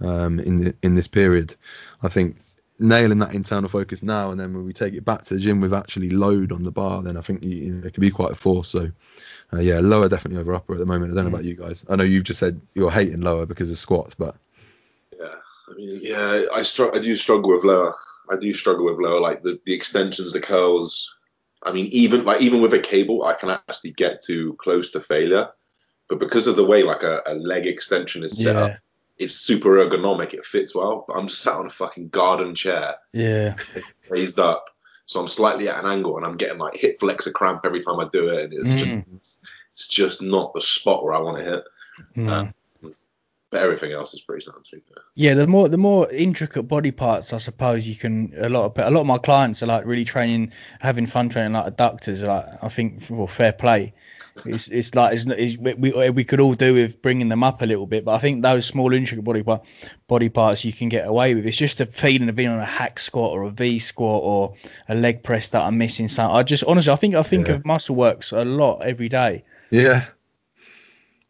um, 0.02 0.40
in 0.40 0.58
the, 0.66 0.76
in 0.84 0.96
this 0.96 1.08
period. 1.08 1.56
I 2.02 2.08
think 2.10 2.38
nailing 2.82 3.20
that 3.20 3.34
internal 3.36 3.70
focus 3.70 4.04
now 4.04 4.32
and 4.32 4.40
then 4.40 4.54
when 4.54 4.66
we 4.66 4.74
take 4.74 4.94
it 4.94 5.06
back 5.06 5.24
to 5.26 5.36
the 5.36 5.40
gym 5.40 5.62
with 5.62 5.74
actually 5.74 6.10
load 6.10 6.52
on 6.52 6.64
the 6.64 6.72
bar, 6.72 7.02
then 7.04 7.18
I 7.18 7.22
think 7.22 7.44
you, 7.44 7.50
you 7.50 7.74
know, 7.74 7.88
it 7.88 7.94
can 7.94 8.02
be 8.02 8.12
quite 8.12 8.32
a 8.32 8.36
force. 8.36 8.70
So 8.70 8.92
uh, 9.54 9.60
yeah, 9.60 9.80
lower 9.80 10.10
definitely 10.10 10.42
over 10.42 10.54
upper 10.54 10.74
at 10.74 10.80
the 10.80 10.86
moment. 10.86 11.12
I 11.12 11.16
don't 11.16 11.26
know 11.26 11.30
about 11.30 11.46
you 11.46 11.56
guys. 11.56 11.86
I 11.90 11.96
know 11.96 12.04
you've 12.04 12.24
just 12.24 12.40
said 12.40 12.60
you're 12.74 12.92
hating 12.92 13.22
lower 13.22 13.46
because 13.46 13.72
of 13.72 13.78
squats, 13.78 14.16
but 14.16 14.36
Yeah, 15.20 15.36
I 15.70 15.74
mean, 15.76 16.00
yeah, 16.02 16.46
I 16.54 16.64
str- 16.64 16.94
I 16.94 17.00
do 17.00 17.16
struggle 17.16 17.54
with 17.54 17.64
lower. 17.64 17.96
I 18.32 18.38
do 18.38 18.54
struggle 18.54 18.86
with 18.86 19.00
lower, 19.00 19.20
like 19.20 19.44
the, 19.44 19.60
the 19.66 19.74
extensions, 19.74 20.34
the 20.34 20.40
curls. 20.42 21.14
I 21.64 21.72
mean, 21.74 21.88
even 21.88 22.24
like 22.26 22.42
even 22.42 22.62
with 22.62 22.74
a 22.74 22.80
cable, 22.80 23.24
I 23.26 23.34
can 23.34 23.50
actually 23.50 23.92
get 23.92 24.24
to 24.26 24.54
close 24.56 24.92
to 24.92 25.02
failure, 25.02 25.50
but 26.10 26.20
because 26.20 26.48
of 26.48 26.56
the 26.56 26.66
way 26.66 26.84
like 26.84 27.04
a, 27.04 27.22
a 27.26 27.36
leg 27.36 27.68
extension 27.68 28.24
is 28.24 28.42
set 28.42 28.56
Yeah, 28.56 28.64
up, 28.64 28.78
it's 29.22 29.36
super 29.36 29.70
ergonomic. 29.70 30.34
It 30.34 30.46
fits 30.46 30.74
well, 30.76 31.06
but 31.08 31.16
I'm 31.18 31.28
just 31.28 31.42
sat 31.42 31.56
on 31.56 31.68
a 31.68 31.72
fucking 31.72 32.10
garden 32.10 32.56
chair, 32.56 32.96
yeah, 33.14 33.56
raised 34.10 34.40
up, 34.40 34.66
so 35.06 35.20
I'm 35.20 35.28
slightly 35.28 35.70
at 35.70 35.80
an 35.84 35.90
angle, 35.90 36.18
and 36.18 36.26
I'm 36.26 36.38
getting 36.38 36.58
like 36.58 36.76
hip 36.76 36.98
flexor 37.00 37.32
cramp 37.32 37.62
every 37.64 37.82
time 37.82 38.00
I 38.00 38.08
do 38.12 38.30
it, 38.30 38.44
and 38.46 38.54
it's 38.54 38.74
Mm. 38.76 39.06
just 39.20 39.40
it's 39.74 39.88
just 39.88 40.22
not 40.22 40.54
the 40.54 40.62
spot 40.62 41.04
where 41.04 41.14
I 41.14 41.20
want 41.20 41.38
to 41.38 41.44
hit. 41.44 41.64
no. 42.16 42.50
But 43.52 43.64
everything 43.64 43.92
else 43.92 44.14
is 44.14 44.22
pretty 44.22 44.46
sound. 44.46 44.66
Yeah, 45.16 45.34
the 45.34 45.46
more 45.46 45.68
the 45.68 45.78
more 45.78 46.10
intricate 46.10 46.64
body 46.70 46.92
parts, 46.92 47.34
I 47.34 47.38
suppose 47.38 47.86
you 47.86 47.96
can. 47.96 48.34
A 48.38 48.48
lot 48.48 48.64
of 48.64 48.78
a 48.78 48.90
lot 48.90 49.02
of 49.02 49.08
my 49.08 49.18
clients 49.18 49.62
are 49.62 49.66
like 49.66 49.86
really 49.86 50.06
training, 50.06 50.54
having 50.80 51.06
fun 51.06 51.28
training 51.28 51.52
like 51.52 51.76
adductors. 51.76 52.26
Like 52.26 52.46
I 52.64 52.70
think, 52.70 53.04
well, 53.10 53.28
fair 53.28 53.52
play. 53.52 53.94
It's 54.46 54.70
it's 54.70 54.96
like 54.96 55.14
it's, 55.14 55.26
it's 55.26 55.58
we, 55.58 56.10
we 56.10 56.24
could 56.24 56.40
all 56.40 56.54
do 56.54 56.74
with 56.74 57.02
bringing 57.02 57.28
them 57.30 57.44
up 57.44 57.62
a 57.62 57.66
little 57.66 57.86
bit, 57.86 58.06
but 58.06 58.14
I 58.14 58.20
think 58.20 58.42
those 58.42 58.66
small 58.66 58.94
intricate 58.94 59.26
body 59.26 59.44
part 59.44 59.66
body 60.08 60.30
parts 60.30 60.64
you 60.64 60.72
can 60.72 60.90
get 60.90 61.06
away 61.08 61.36
with. 61.36 61.46
It's 61.46 61.58
just 61.58 61.80
the 61.80 61.86
feeling 61.86 62.30
of 62.30 62.36
being 62.36 62.50
on 62.50 62.60
a 62.60 62.66
hack 62.66 62.98
squat 63.00 63.32
or 63.32 63.44
a 63.44 63.50
V 63.50 63.78
squat 63.80 64.22
or 64.24 64.54
a 64.88 64.96
leg 64.96 65.22
press 65.24 65.50
that 65.50 65.62
I'm 65.64 65.78
missing. 65.78 66.08
So 66.08 66.26
I 66.30 66.44
just 66.44 66.64
honestly, 66.64 66.92
I 66.92 66.96
think 66.96 67.16
I 67.16 67.24
think 67.24 67.48
Yeah. 67.48 67.56
of 67.56 67.66
muscle 67.66 67.96
works 67.96 68.32
a 68.32 68.46
lot 68.46 68.82
every 68.82 69.10
day. 69.10 69.44
yeah, 69.70 70.06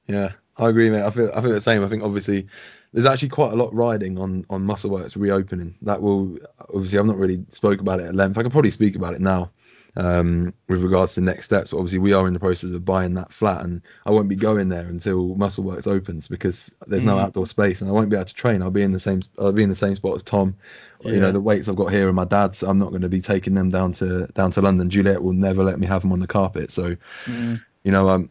yeah, 0.08 0.34
I 0.58 0.70
agree, 0.70 0.90
mate. 0.90 1.04
I 1.04 1.10
feel 1.10 1.32
I 1.34 1.42
feel 1.42 1.54
the 1.54 1.62
same. 1.62 1.84
I 1.84 1.88
think 1.88 2.04
obviously 2.04 2.48
there's 2.94 3.06
actually 3.06 3.30
quite 3.30 3.54
a 3.54 3.56
lot 3.56 3.74
riding 3.74 4.18
on 4.20 4.46
on 4.50 4.64
muscle 4.64 4.90
works 4.90 5.18
reopening. 5.18 5.76
That 5.82 6.02
will 6.02 6.38
obviously 6.60 7.00
I've 7.00 7.06
not 7.06 7.18
really 7.18 7.44
spoke 7.50 7.80
about 7.82 8.00
it 8.00 8.06
at 8.08 8.16
length. 8.16 8.38
I 8.38 8.42
can 8.44 8.52
probably 8.52 8.72
speak 8.72 8.96
about 8.96 9.14
it 9.16 9.22
now 9.22 9.52
um, 9.98 10.54
with 10.70 10.84
regards 10.84 11.16
to 11.16 11.22
next 11.22 11.46
steps. 11.46 11.72
But 11.72 11.78
obviously 11.78 12.00
we 12.00 12.14
are 12.14 12.26
in 12.28 12.34
the 12.34 12.40
process 12.40 12.72
of 12.72 12.86
buying 12.86 13.16
that 13.16 13.32
flat, 13.34 13.64
and 13.64 13.82
I 14.06 14.12
won't 14.12 14.30
be 14.30 14.36
going 14.36 14.70
there 14.70 14.88
until 14.88 15.36
Muscleworks 15.36 15.88
opens 15.88 16.28
because 16.28 16.74
there's 16.88 17.04
no 17.04 17.18
Mm. 17.18 17.22
outdoor 17.24 17.48
space, 17.48 17.82
and 17.82 17.90
I 17.90 17.94
won't 17.94 18.10
be 18.10 18.16
able 18.16 18.26
to 18.26 18.34
train. 18.34 18.62
I'll 18.62 18.72
be 18.72 18.84
in 18.84 18.92
the 18.92 19.00
same 19.00 19.22
I'll 19.38 19.52
be 19.52 19.64
in 19.64 19.70
the 19.70 19.76
same 19.76 19.96
spot 19.96 20.16
as 20.16 20.24
Tom. 20.24 20.56
You 21.04 21.20
know 21.20 21.32
the 21.32 21.42
weights 21.42 21.68
I've 21.68 21.76
got 21.76 21.92
here 21.92 22.08
and 22.08 22.16
my 22.16 22.26
dad's. 22.26 22.62
I'm 22.64 22.78
not 22.78 22.90
going 22.92 23.02
to 23.02 23.10
be 23.10 23.22
taking 23.22 23.54
them 23.56 23.70
down 23.70 23.94
to 23.94 24.28
down 24.28 24.52
to 24.52 24.62
London. 24.62 24.90
Juliet 24.90 25.22
will 25.24 25.34
never 25.34 25.64
let 25.64 25.80
me 25.80 25.88
have 25.88 26.04
them 26.04 26.12
on 26.14 26.20
the 26.20 26.28
carpet. 26.28 26.70
So 26.72 26.96
Mm. 27.26 27.62
you 27.84 27.92
know, 27.92 28.10
um, 28.10 28.30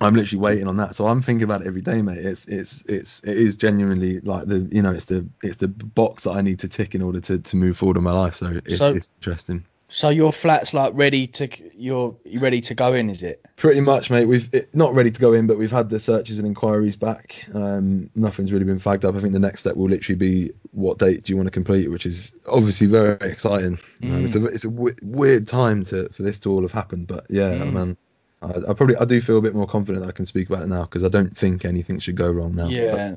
I'm 0.00 0.14
literally 0.14 0.40
waiting 0.40 0.66
on 0.66 0.78
that. 0.78 0.94
So 0.94 1.06
I'm 1.06 1.20
thinking 1.22 1.44
about 1.44 1.60
it 1.62 1.66
every 1.66 1.82
day, 1.82 2.00
mate. 2.02 2.24
It's 2.24 2.46
it's 2.48 2.82
it's 2.88 3.20
it 3.22 3.36
is 3.36 3.56
genuinely 3.58 4.20
like 4.20 4.46
the 4.46 4.66
you 4.72 4.80
know 4.82 4.92
it's 4.92 5.04
the 5.06 5.26
it's 5.42 5.56
the 5.58 5.68
box 5.68 6.24
that 6.24 6.32
I 6.32 6.40
need 6.40 6.60
to 6.60 6.68
tick 6.68 6.94
in 6.94 7.02
order 7.02 7.20
to, 7.20 7.38
to 7.38 7.56
move 7.56 7.76
forward 7.76 7.96
in 7.98 8.02
my 8.02 8.12
life. 8.12 8.36
So 8.36 8.60
it's, 8.64 8.78
So- 8.78 8.94
it's 8.94 9.08
interesting. 9.20 9.66
So 9.92 10.08
your 10.08 10.32
flat's 10.32 10.72
like 10.72 10.92
ready 10.94 11.26
to 11.26 11.48
you're 11.76 12.16
you 12.24 12.38
ready 12.38 12.60
to 12.62 12.74
go 12.74 12.92
in, 12.92 13.10
is 13.10 13.24
it? 13.24 13.44
Pretty 13.56 13.80
much, 13.80 14.08
mate. 14.08 14.26
We've 14.26 14.48
it, 14.54 14.72
not 14.74 14.94
ready 14.94 15.10
to 15.10 15.20
go 15.20 15.32
in, 15.32 15.48
but 15.48 15.58
we've 15.58 15.70
had 15.72 15.90
the 15.90 15.98
searches 15.98 16.38
and 16.38 16.46
inquiries 16.46 16.94
back. 16.94 17.44
Um, 17.52 18.08
nothing's 18.14 18.52
really 18.52 18.64
been 18.64 18.78
fagged 18.78 19.04
up. 19.04 19.16
I 19.16 19.18
think 19.18 19.32
the 19.32 19.40
next 19.40 19.60
step 19.60 19.74
will 19.74 19.88
literally 19.88 20.16
be 20.16 20.52
what 20.70 20.98
date 20.98 21.24
do 21.24 21.32
you 21.32 21.36
want 21.36 21.48
to 21.48 21.50
complete, 21.50 21.90
which 21.90 22.06
is 22.06 22.32
obviously 22.46 22.86
very 22.86 23.16
exciting. 23.20 23.80
Um, 24.04 24.24
it's 24.24 24.36
a 24.36 24.44
it's 24.46 24.64
a 24.64 24.70
w- 24.70 24.94
weird 25.02 25.48
time 25.48 25.82
to 25.86 26.08
for 26.10 26.22
this 26.22 26.38
to 26.40 26.50
all 26.52 26.62
have 26.62 26.72
happened, 26.72 27.08
but 27.08 27.26
yeah, 27.28 27.50
Mm. 27.50 27.72
man. 27.72 27.96
I, 28.42 28.70
I 28.70 28.72
probably 28.74 28.96
I 28.96 29.04
do 29.04 29.20
feel 29.20 29.38
a 29.38 29.42
bit 29.42 29.54
more 29.56 29.66
confident 29.66 30.04
that 30.04 30.08
I 30.08 30.12
can 30.12 30.24
speak 30.24 30.48
about 30.48 30.62
it 30.62 30.68
now 30.68 30.82
because 30.82 31.04
I 31.04 31.08
don't 31.08 31.36
think 31.36 31.64
anything 31.64 31.98
should 31.98 32.14
go 32.16 32.30
wrong 32.30 32.54
now. 32.54 32.68
Yeah. 32.68 33.16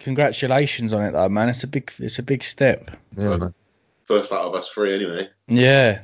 Congratulations 0.00 0.92
on 0.94 1.02
it 1.02 1.12
though, 1.12 1.28
man. 1.28 1.50
It's 1.50 1.62
a 1.62 1.66
big 1.68 1.92
it's 1.98 2.18
a 2.18 2.22
big 2.22 2.42
step. 2.42 2.90
Yeah, 3.16 3.36
man. 3.36 3.54
First 4.10 4.32
out 4.32 4.40
of 4.42 4.56
us 4.56 4.68
three, 4.68 4.92
anyway. 4.92 5.28
Yeah. 5.46 6.00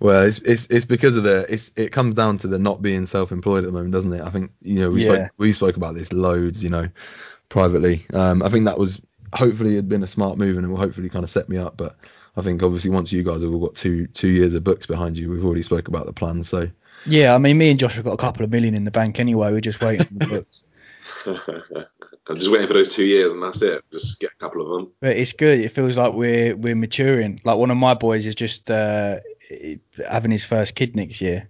Well, 0.00 0.22
it's 0.22 0.38
it's 0.38 0.68
it's 0.68 0.86
because 0.86 1.16
of 1.18 1.24
the 1.24 1.44
it's 1.52 1.70
it 1.76 1.92
comes 1.92 2.14
down 2.14 2.38
to 2.38 2.46
the 2.48 2.58
not 2.58 2.80
being 2.80 3.04
self-employed 3.04 3.62
at 3.64 3.66
the 3.66 3.72
moment, 3.72 3.92
doesn't 3.92 4.10
it? 4.14 4.22
I 4.22 4.30
think 4.30 4.52
you 4.62 4.80
know 4.80 4.88
we 4.88 5.04
Yeah. 5.04 5.26
spoke 5.26 5.30
we 5.36 5.52
spoke 5.52 5.76
about 5.76 5.94
this 5.94 6.14
loads, 6.14 6.64
you 6.64 6.70
know, 6.70 6.88
privately. 7.50 8.06
Um, 8.14 8.42
I 8.42 8.48
think 8.48 8.64
that 8.64 8.78
was 8.78 9.02
hopefully 9.34 9.76
had 9.76 9.86
been 9.86 10.02
a 10.02 10.06
smart 10.06 10.38
move 10.38 10.56
and 10.56 10.64
it 10.64 10.68
will 10.70 10.78
hopefully 10.78 11.10
kind 11.10 11.24
of 11.24 11.30
set 11.30 11.50
me 11.50 11.58
up. 11.58 11.76
But 11.76 11.94
I 12.38 12.40
think 12.40 12.62
obviously 12.62 12.90
once 12.90 13.12
you 13.12 13.22
guys 13.22 13.42
have 13.42 13.52
all 13.52 13.60
got 13.60 13.74
two 13.74 14.06
two 14.06 14.28
years 14.28 14.54
of 14.54 14.64
books 14.64 14.86
behind 14.86 15.18
you, 15.18 15.28
we've 15.30 15.44
already 15.44 15.62
spoke 15.62 15.88
about 15.88 16.06
the 16.06 16.14
plan. 16.14 16.42
So 16.44 16.70
Yeah, 17.04 17.34
I 17.34 17.38
mean 17.38 17.58
me 17.58 17.70
and 17.70 17.78
Josh 17.78 17.96
have 17.96 18.04
got 18.04 18.14
a 18.14 18.16
couple 18.16 18.44
of 18.44 18.50
million 18.50 18.74
in 18.74 18.84
the 18.84 18.90
bank 18.90 19.20
anyway, 19.20 19.52
we're 19.52 19.60
just 19.60 19.82
waiting 19.82 20.06
for 20.06 20.14
the 20.14 20.26
books. 20.40 20.64
I'm 21.26 22.36
just 22.36 22.50
waiting 22.50 22.66
for 22.66 22.74
those 22.74 22.94
two 22.94 23.04
years, 23.04 23.32
and 23.32 23.42
that's 23.42 23.62
it. 23.62 23.84
Just 23.92 24.20
get 24.20 24.30
a 24.32 24.36
couple 24.36 24.62
of 24.62 24.68
them. 24.68 24.92
But 25.00 25.16
it's 25.16 25.32
good. 25.32 25.60
It 25.60 25.68
feels 25.70 25.96
like 25.96 26.12
we're 26.14 26.56
we're 26.56 26.74
maturing. 26.76 27.40
Like 27.44 27.58
one 27.58 27.70
of 27.70 27.76
my 27.76 27.94
boys 27.94 28.26
is 28.26 28.34
just 28.34 28.70
uh, 28.70 29.20
having 30.08 30.30
his 30.30 30.44
first 30.44 30.74
kid 30.74 30.96
next 30.96 31.20
year. 31.20 31.48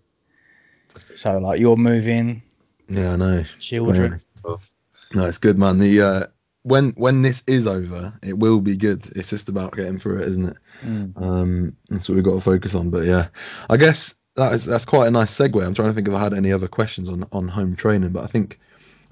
So 1.15 1.39
like 1.39 1.61
you're 1.61 1.77
moving, 1.77 2.43
Yeah, 2.89 3.13
I 3.15 3.17
know. 3.17 3.45
children. 3.59 4.21
No, 5.15 5.27
it's 5.27 5.39
good, 5.39 5.59
man. 5.59 5.79
The 5.79 6.01
uh, 6.03 6.27
when 6.63 6.91
when 6.93 7.23
this 7.23 7.43
is 7.47 7.67
over, 7.67 8.15
it 8.23 8.39
will 8.39 8.61
be 8.61 8.77
good. 8.77 9.05
It's 9.15 9.31
just 9.31 9.49
about 9.49 9.77
getting 9.77 9.99
through 9.99 10.21
it, 10.23 10.29
isn't 10.29 10.49
it? 10.49 10.57
Mm. 10.83 11.23
Um, 11.23 11.77
that's 11.89 12.09
what 12.09 12.15
we've 12.15 12.25
got 12.25 12.35
to 12.35 12.41
focus 12.41 12.75
on. 12.75 12.91
But 12.91 13.05
yeah, 13.05 13.29
I 13.69 13.77
guess 13.77 14.15
that 14.37 14.55
is 14.55 14.65
that's 14.65 14.87
quite 14.87 15.09
a 15.09 15.11
nice 15.11 15.35
segue. 15.37 15.65
I'm 15.65 15.75
trying 15.75 15.89
to 15.89 15.95
think 15.95 16.09
if 16.09 16.15
I 16.15 16.23
had 16.23 16.33
any 16.35 16.53
other 16.53 16.69
questions 16.69 17.09
on 17.09 17.27
on 17.33 17.49
home 17.49 17.77
training, 17.77 18.11
but 18.11 18.25
I 18.25 18.27
think 18.27 18.59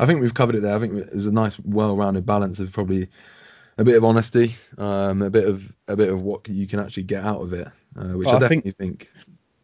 I 0.00 0.06
think 0.06 0.20
we've 0.20 0.34
covered 0.34 0.54
it 0.56 0.62
there. 0.62 0.74
I 0.74 0.78
think 0.78 0.94
there's 0.94 1.26
a 1.26 1.32
nice, 1.32 1.58
well-rounded 1.60 2.24
balance 2.24 2.58
of 2.58 2.72
probably 2.72 3.08
a 3.76 3.84
bit 3.84 3.96
of 3.96 4.04
honesty, 4.04 4.56
um, 4.78 5.20
a 5.22 5.28
bit 5.30 5.46
of 5.46 5.72
a 5.88 5.96
bit 5.96 6.08
of 6.08 6.22
what 6.22 6.48
you 6.48 6.66
can 6.66 6.80
actually 6.80 7.02
get 7.04 7.22
out 7.24 7.40
of 7.42 7.52
it, 7.52 7.68
uh, 7.96 8.04
which 8.16 8.26
Well, 8.26 8.42
I 8.42 8.46
I 8.46 8.48
think- 8.48 8.64
definitely 8.64 8.86
think, 8.86 9.08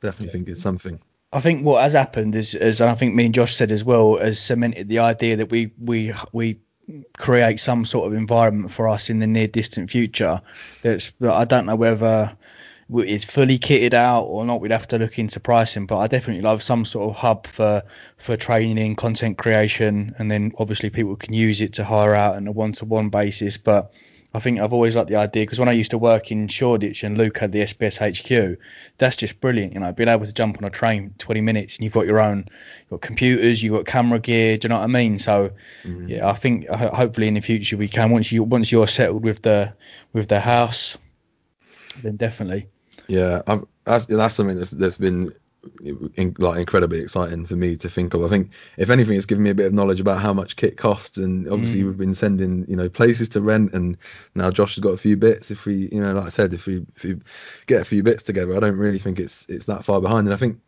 definitely 0.02 0.32
think 0.32 0.48
is 0.48 0.60
something. 0.60 0.98
I 1.32 1.40
think 1.40 1.64
what 1.64 1.82
has 1.82 1.92
happened 1.94 2.34
is, 2.34 2.54
is, 2.54 2.80
and 2.80 2.88
I 2.90 2.94
think 2.94 3.14
me 3.14 3.24
and 3.26 3.34
Josh 3.34 3.54
said 3.56 3.72
as 3.72 3.82
well, 3.84 4.16
has 4.18 4.38
cemented 4.38 4.88
the 4.88 4.98
idea 5.00 5.36
that 5.36 5.50
we 5.50 5.72
we 5.82 6.12
we 6.32 6.60
create 7.18 7.58
some 7.58 7.84
sort 7.84 8.06
of 8.06 8.14
environment 8.16 8.70
for 8.70 8.88
us 8.88 9.10
in 9.10 9.18
the 9.18 9.26
near 9.26 9.48
distant 9.48 9.90
future. 9.90 10.40
That's 10.82 11.12
that 11.20 11.32
I 11.32 11.44
don't 11.44 11.66
know 11.66 11.76
whether 11.76 12.36
it's 12.94 13.24
fully 13.24 13.58
kitted 13.58 13.94
out 13.94 14.22
or 14.22 14.44
not. 14.44 14.60
We'd 14.60 14.70
have 14.70 14.88
to 14.88 14.98
look 14.98 15.18
into 15.18 15.40
pricing, 15.40 15.86
but 15.86 15.98
I 15.98 16.06
definitely 16.06 16.42
love 16.42 16.62
some 16.62 16.84
sort 16.84 17.10
of 17.10 17.16
hub 17.16 17.46
for 17.46 17.82
for 18.16 18.36
training, 18.36 18.96
content 18.96 19.38
creation, 19.38 20.14
and 20.18 20.30
then 20.30 20.52
obviously 20.58 20.90
people 20.90 21.16
can 21.16 21.34
use 21.34 21.60
it 21.60 21.74
to 21.74 21.84
hire 21.84 22.14
out 22.14 22.36
on 22.36 22.46
a 22.46 22.52
one-to-one 22.52 23.08
basis. 23.08 23.56
But 23.56 23.92
I 24.32 24.38
think 24.38 24.60
I've 24.60 24.72
always 24.72 24.94
liked 24.94 25.08
the 25.08 25.16
idea 25.16 25.42
because 25.44 25.58
when 25.58 25.68
I 25.68 25.72
used 25.72 25.92
to 25.92 25.98
work 25.98 26.30
in 26.30 26.46
Shoreditch 26.46 27.02
and 27.02 27.18
Luke 27.18 27.38
had 27.38 27.52
the 27.52 27.62
SBS 27.62 27.98
HQ, 27.98 28.58
that's 28.98 29.16
just 29.16 29.40
brilliant. 29.40 29.72
You 29.72 29.80
know, 29.80 29.92
being 29.92 30.08
able 30.08 30.26
to 30.26 30.32
jump 30.32 30.58
on 30.58 30.64
a 30.64 30.70
train 30.70 31.14
20 31.18 31.40
minutes 31.40 31.76
and 31.76 31.84
you've 31.84 31.92
got 31.92 32.06
your 32.06 32.20
own, 32.20 32.46
you've 32.80 32.90
got 32.90 33.00
computers, 33.00 33.62
you've 33.62 33.72
got 33.72 33.86
camera 33.86 34.20
gear. 34.20 34.58
Do 34.58 34.66
you 34.66 34.68
know 34.68 34.76
what 34.76 34.84
I 34.84 34.88
mean? 34.88 35.18
So 35.18 35.50
Mhm. 35.84 36.08
yeah, 36.08 36.28
I 36.28 36.34
think 36.34 36.68
hopefully 36.68 37.26
in 37.26 37.34
the 37.34 37.40
future 37.40 37.76
we 37.76 37.88
can 37.88 38.10
once 38.10 38.30
you 38.30 38.44
once 38.44 38.70
you're 38.70 38.86
settled 38.86 39.24
with 39.24 39.42
the 39.42 39.72
with 40.12 40.28
the 40.28 40.38
house, 40.38 40.98
then 42.02 42.16
definitely. 42.16 42.68
Yeah, 43.08 43.42
I've, 43.46 43.64
that's 43.84 44.06
that's 44.06 44.34
something 44.34 44.56
that's 44.56 44.70
that's 44.70 44.96
been 44.98 45.30
in, 45.82 46.34
like 46.38 46.58
incredibly 46.58 47.00
exciting 47.00 47.44
for 47.46 47.56
me 47.56 47.76
to 47.76 47.88
think 47.88 48.14
of. 48.14 48.24
I 48.24 48.28
think 48.28 48.50
if 48.76 48.90
anything, 48.90 49.16
it's 49.16 49.26
given 49.26 49.44
me 49.44 49.50
a 49.50 49.54
bit 49.54 49.66
of 49.66 49.72
knowledge 49.72 50.00
about 50.00 50.20
how 50.20 50.32
much 50.32 50.56
kit 50.56 50.76
costs, 50.76 51.18
and 51.18 51.48
obviously 51.48 51.82
Mm. 51.82 51.86
we've 51.86 51.98
been 51.98 52.14
sending 52.14 52.64
you 52.68 52.76
know 52.76 52.88
places 52.88 53.28
to 53.30 53.40
rent, 53.40 53.72
and 53.72 53.96
now 54.34 54.50
Josh 54.50 54.76
has 54.76 54.82
got 54.82 54.90
a 54.90 54.96
few 54.96 55.16
bits. 55.16 55.50
If 55.50 55.64
we 55.66 55.88
you 55.92 56.00
know 56.00 56.14
like 56.14 56.26
I 56.26 56.28
said, 56.30 56.52
if 56.52 56.66
we 56.66 56.84
if 56.96 57.04
we 57.04 57.18
get 57.66 57.80
a 57.80 57.84
few 57.84 58.02
bits 58.02 58.22
together, 58.22 58.56
I 58.56 58.60
don't 58.60 58.76
really 58.76 58.98
think 58.98 59.18
it's 59.18 59.46
it's 59.48 59.66
that 59.66 59.84
far 59.84 60.00
behind. 60.00 60.26
And 60.26 60.34
I 60.34 60.36
think 60.36 60.60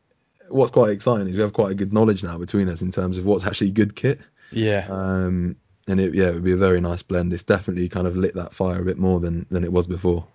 what's 0.49 0.73
quite 0.73 0.91
exciting 0.91 1.29
is 1.29 1.35
we 1.35 1.43
have 1.43 1.53
quite 1.53 1.73
a 1.73 1.77
good 1.77 1.93
knowledge 1.93 2.23
now 2.25 2.39
between 2.39 2.69
us 2.69 2.83
in 2.83 2.91
terms 2.91 3.19
of 3.19 3.25
what's 3.25 3.47
actually 3.47 3.71
good 3.71 3.95
kit. 3.95 4.21
Yeah. 4.51 4.87
Um, 4.89 5.57
and 5.87 6.01
it, 6.01 6.15
yeah, 6.15 6.29
it 6.29 6.35
would 6.35 6.45
be 6.45 6.53
a 6.53 6.57
very 6.57 6.81
nice 6.81 7.03
blend. 7.03 7.33
It's 7.33 7.43
definitely 7.43 7.89
kind 7.89 8.07
of 8.07 8.17
lit 8.17 8.35
that 8.35 8.55
fire 8.55 8.81
a 8.81 8.85
bit 8.85 8.99
more 8.99 9.21
than 9.21 9.47
than 9.51 9.65
it 9.65 9.73
was 9.73 9.87
before. 9.87 10.27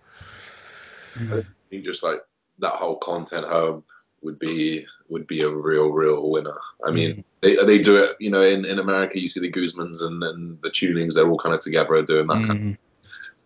I 1.15 1.43
think 1.73 1.85
just 1.85 2.03
like 2.03 2.21
that 2.59 2.73
whole 2.73 2.97
content 2.97 3.45
hub 3.47 3.83
would 4.21 4.39
be 4.39 4.85
would 5.09 5.27
be 5.27 5.41
a 5.41 5.49
real 5.49 5.89
real 5.89 6.29
winner. 6.29 6.57
I 6.85 6.91
mean, 6.91 7.23
they 7.41 7.55
they 7.65 7.79
do 7.81 7.97
it. 8.03 8.15
You 8.19 8.29
know, 8.31 8.41
in, 8.41 8.65
in 8.65 8.79
America, 8.79 9.19
you 9.19 9.27
see 9.27 9.39
the 9.39 9.51
Guzmans 9.51 10.01
and 10.03 10.21
then 10.21 10.57
the 10.61 10.69
tunings. 10.69 11.13
They're 11.15 11.27
all 11.27 11.37
kind 11.39 11.55
of 11.55 11.61
together 11.61 12.01
doing 12.03 12.27
that. 12.27 12.45
Kind 12.47 12.59
Mm, 12.59 12.77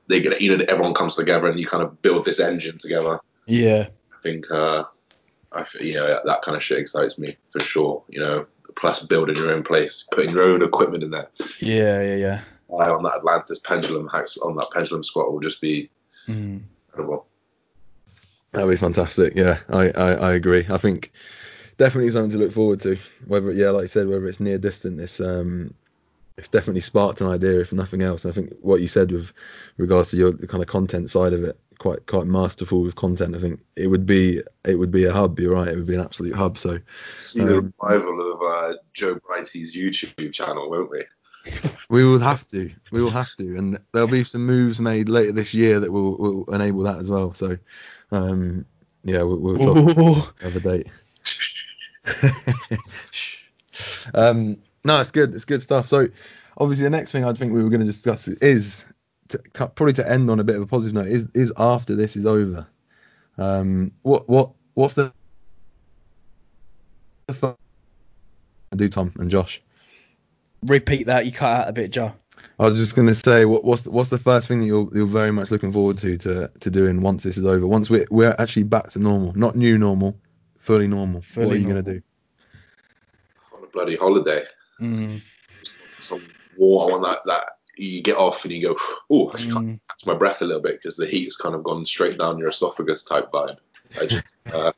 they 0.08 0.22
get 0.22 0.42
you 0.42 0.56
know 0.58 0.64
everyone 0.70 0.94
comes 0.94 1.16
together 1.16 1.48
and 1.48 1.60
you 1.60 1.66
kind 1.68 1.84
of 1.84 2.02
build 2.02 2.26
this 2.26 2.40
engine 2.40 2.78
together. 2.78 3.20
yeah. 3.46 3.88
I 4.18 4.22
think 4.22 4.50
uh, 4.52 4.84
I 5.54 5.66
you 5.80 5.94
know 5.96 6.20
that 6.26 6.42
kind 6.42 6.56
of 6.58 6.64
shit 6.64 6.80
excites 6.80 7.18
me 7.18 7.36
for 7.52 7.60
sure. 7.60 8.04
You 8.10 8.20
know, 8.20 8.46
plus 8.76 9.04
building 9.06 9.36
your 9.36 9.52
own 9.54 9.64
place, 9.64 10.08
putting 10.12 10.32
your 10.32 10.44
own 10.44 10.62
equipment 10.64 11.04
in 11.04 11.12
there. 11.12 11.30
Yeah. 11.60 12.02
Yeah. 12.02 12.16
Yeah. 12.16 12.42
Eye 12.80 12.90
on 12.90 13.04
that 13.04 13.16
Atlantis 13.18 13.60
pendulum 13.60 14.08
hacks 14.10 14.38
on 14.38 14.56
that 14.58 14.68
pendulum 14.74 15.04
squat 15.04 15.32
will 15.32 15.40
just 15.40 15.62
be 15.62 15.90
Mm. 16.28 16.62
incredible. 16.90 17.26
That'd 18.52 18.70
be 18.70 18.78
fantastic. 18.78 19.34
Yeah, 19.36 19.60
I, 19.70 19.90
I, 19.90 20.12
I 20.14 20.34
agree. 20.34 20.66
I 20.70 20.78
think 20.78 21.12
definitely 21.78 22.12
something 22.12 22.32
to 22.32 22.38
look 22.38 22.52
forward 22.52 22.82
to. 22.82 22.98
Whether 23.28 23.52
yeah, 23.52 23.70
like 23.70 23.84
you 23.84 23.88
said, 23.88 24.08
whether 24.08 24.26
it's 24.28 24.40
near 24.40 24.58
distant, 24.58 25.00
it's 25.00 25.20
um, 25.20 25.74
it's 26.38 26.48
definitely 26.48 26.82
sparked 26.82 27.22
an 27.22 27.28
idea 27.28 27.60
if 27.60 27.74
nothing 27.74 28.02
else. 28.02 28.26
And 28.26 28.32
I 28.32 28.36
think 28.36 28.54
what 28.62 28.82
you 28.82 28.88
said 28.88 29.12
with 29.12 29.34
regards 29.78 30.12
to 30.12 30.18
your 30.18 30.32
the 30.32 30.48
kind 30.48 30.64
of 30.64 30.70
content 30.70 31.10
side 31.10 31.34
of 31.34 31.44
it, 31.44 31.60
quite 31.78 32.06
quite 32.06 32.26
masterful 32.28 32.82
with 32.82 32.96
content. 32.96 33.36
I 33.36 33.40
think 33.40 33.60
it 33.76 33.88
would 33.88 34.06
be 34.06 34.42
it 34.64 34.76
would 34.76 34.92
be 34.92 35.06
a 35.06 35.14
hub. 35.14 35.40
You're 35.40 35.54
right. 35.54 35.68
It 35.68 35.76
would 35.76 35.88
be 35.88 35.96
an 35.96 36.02
absolute 36.02 36.36
hub. 36.36 36.58
So 36.58 36.80
See 37.22 37.44
the 37.44 37.58
Um, 37.58 37.74
revival 37.80 38.34
of 38.34 38.42
uh, 38.42 38.78
Joe 38.94 39.16
Brighty's 39.16 39.76
YouTube 39.76 40.34
channel, 40.34 40.70
won't 40.70 40.90
we? 40.92 41.04
We 41.90 42.04
will 42.04 42.20
have 42.20 42.48
to. 42.50 42.72
We 42.92 43.02
will 43.02 43.10
have 43.10 43.36
to, 43.38 43.58
and 43.58 43.80
there'll 43.94 44.08
be 44.08 44.24
some 44.24 44.46
moves 44.46 44.80
made 44.80 45.10
later 45.10 45.32
this 45.32 45.54
year 45.54 45.80
that 45.80 45.92
will 45.92 46.18
will 46.18 46.54
enable 46.54 46.84
that 46.84 46.98
as 46.98 47.10
well. 47.10 47.34
So 47.34 47.58
um, 48.12 48.66
yeah, 49.04 49.24
we'll, 49.24 49.38
we'll 49.38 49.58
talk 49.58 50.36
another 50.42 50.60
date. 50.60 50.88
um, 54.14 54.58
no, 54.84 55.02
it's 55.02 55.12
good. 55.12 55.34
It's 55.34 55.46
good 55.46 55.62
stuff. 55.62 55.88
So, 55.88 56.08
obviously, 56.58 56.84
the 56.84 56.90
next 56.90 57.12
thing 57.12 57.26
I 57.26 57.34
think 57.34 57.54
we 57.54 57.64
were 57.64 57.70
going 57.70 57.82
to 57.82 57.86
discuss 57.86 58.28
is 58.28 58.86
to, 59.30 59.40
probably 59.54 59.94
to 59.94 60.10
end 60.10 60.30
on 60.30 60.40
a 60.40 60.44
bit 60.44 60.56
of 60.56 60.62
a 60.62 60.68
positive 60.68 60.94
note. 60.94 61.08
Is 61.08 61.28
is 61.34 61.54
after 61.58 61.96
this 61.96 62.16
is 62.16 62.26
over. 62.26 62.68
Um, 63.38 63.92
what 64.02 64.28
what 64.28 64.52
what's 64.74 64.96
the 64.96 65.14
the 67.28 67.56
do 68.76 68.90
Tom 68.90 69.14
and 69.20 69.30
Josh? 69.30 69.62
Repeat 70.64 71.08
that. 71.08 71.26
You 71.26 71.32
cut 71.32 71.62
out 71.62 71.70
a 71.70 71.74
bit, 71.74 71.92
Joe. 71.92 72.14
I 72.60 72.66
was 72.66 72.78
just 72.80 72.96
going 72.96 73.08
to 73.08 73.16
say, 73.16 73.46
what, 73.46 73.64
what's 73.64 73.84
the, 73.84 73.92
what's 73.92 74.10
the 74.10 74.18
first 74.18 74.48
thing 74.48 74.60
that 74.62 74.66
you're 74.66 74.90
you're 74.94 75.06
very 75.06 75.32
much 75.32 75.52
looking 75.52 75.72
forward 75.72 75.98
to 76.00 76.18
to 76.20 76.50
to 76.62 76.70
doing 76.72 77.02
once 77.02 77.24
this 77.24 77.38
is 77.38 77.46
over? 77.46 77.68
Once 77.68 77.90
we're 77.90 78.08
we're 78.10 78.36
actually 78.40 78.64
back 78.64 78.90
to 78.92 79.00
normal, 79.00 79.34
not 79.36 79.56
new 79.56 79.78
normal, 79.78 80.18
fully 80.58 80.88
normal. 80.88 81.18
what 81.20 81.26
Fully 81.26 81.52
are 81.58 81.60
you 81.60 81.68
normal. 81.68 81.84
going 81.84 81.86
to 81.86 81.94
do? 81.94 82.02
On 83.58 83.64
a 83.64 83.68
bloody 83.68 83.96
holiday. 83.96 84.44
Mm. 84.82 85.22
Some 86.00 86.22
war 86.58 86.94
on 86.94 87.02
that 87.04 87.20
that 87.26 87.50
you 87.78 88.02
get 88.02 88.18
off 88.18 88.44
and 88.44 88.54
you 88.54 88.64
go, 88.70 88.76
oh, 89.12 89.30
I 89.34 89.38
can't 89.38 89.54
Mm. 89.54 89.80
catch 89.90 90.06
my 90.08 90.16
breath 90.16 90.42
a 90.42 90.46
little 90.46 90.62
bit 90.64 90.80
because 90.82 90.98
the 90.98 91.06
heat's 91.06 91.36
kind 91.38 91.54
of 91.54 91.64
gone 91.64 91.86
straight 91.86 92.18
down 92.18 92.40
your 92.40 92.50
esophagus 92.50 93.04
type 93.04 93.32
vibe. 93.32 93.58
I 94.02 94.08
just, 94.08 94.36
uh, 94.54 94.72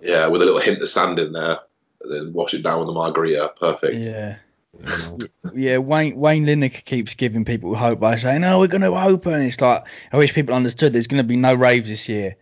yeah, 0.00 0.26
with 0.28 0.40
a 0.40 0.46
little 0.46 0.60
hint 0.60 0.80
of 0.80 0.88
sand 0.88 1.18
in 1.18 1.32
there, 1.32 1.58
and 2.02 2.10
then 2.12 2.32
wash 2.32 2.54
it 2.54 2.62
down 2.62 2.80
with 2.80 2.88
a 2.88 2.92
margarita. 2.92 3.52
Perfect. 3.60 4.02
Yeah. 4.04 4.36
Yeah, 5.54 5.78
Wayne 5.78 6.16
Wayne 6.16 6.46
Lineker 6.46 6.84
keeps 6.84 7.14
giving 7.14 7.44
people 7.44 7.74
hope 7.74 8.00
by 8.00 8.16
saying, 8.16 8.42
"Oh, 8.44 8.58
we're 8.58 8.68
going 8.68 8.80
to 8.82 8.94
open." 8.96 9.42
It's 9.42 9.60
like 9.60 9.84
I 10.12 10.16
wish 10.16 10.32
people 10.34 10.54
understood 10.54 10.92
there's 10.92 11.06
going 11.06 11.22
to 11.22 11.28
be 11.28 11.36
no 11.36 11.54
raves 11.54 11.88
this 11.88 12.08
year. 12.08 12.30
Do 12.30 12.36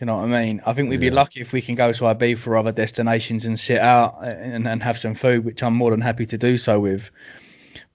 you 0.00 0.06
know 0.06 0.16
what 0.16 0.24
I 0.30 0.44
mean? 0.44 0.62
I 0.66 0.72
think 0.72 0.90
we'd 0.90 1.00
be 1.00 1.06
Yeah. 1.06 1.14
lucky 1.14 1.40
if 1.40 1.52
we 1.52 1.62
can 1.62 1.74
go 1.76 1.92
to 1.92 2.04
Ibiza 2.04 2.46
or 2.46 2.56
other 2.56 2.72
destinations 2.72 3.46
and 3.46 3.58
sit 3.58 3.78
out 3.78 4.16
uh, 4.20 4.26
and, 4.26 4.66
and 4.66 4.82
have 4.82 4.98
some 4.98 5.14
food, 5.14 5.44
which 5.44 5.62
I'm 5.62 5.74
more 5.74 5.90
than 5.92 6.00
happy 6.00 6.26
to 6.26 6.38
do 6.38 6.58
so 6.58 6.80
with. 6.80 7.10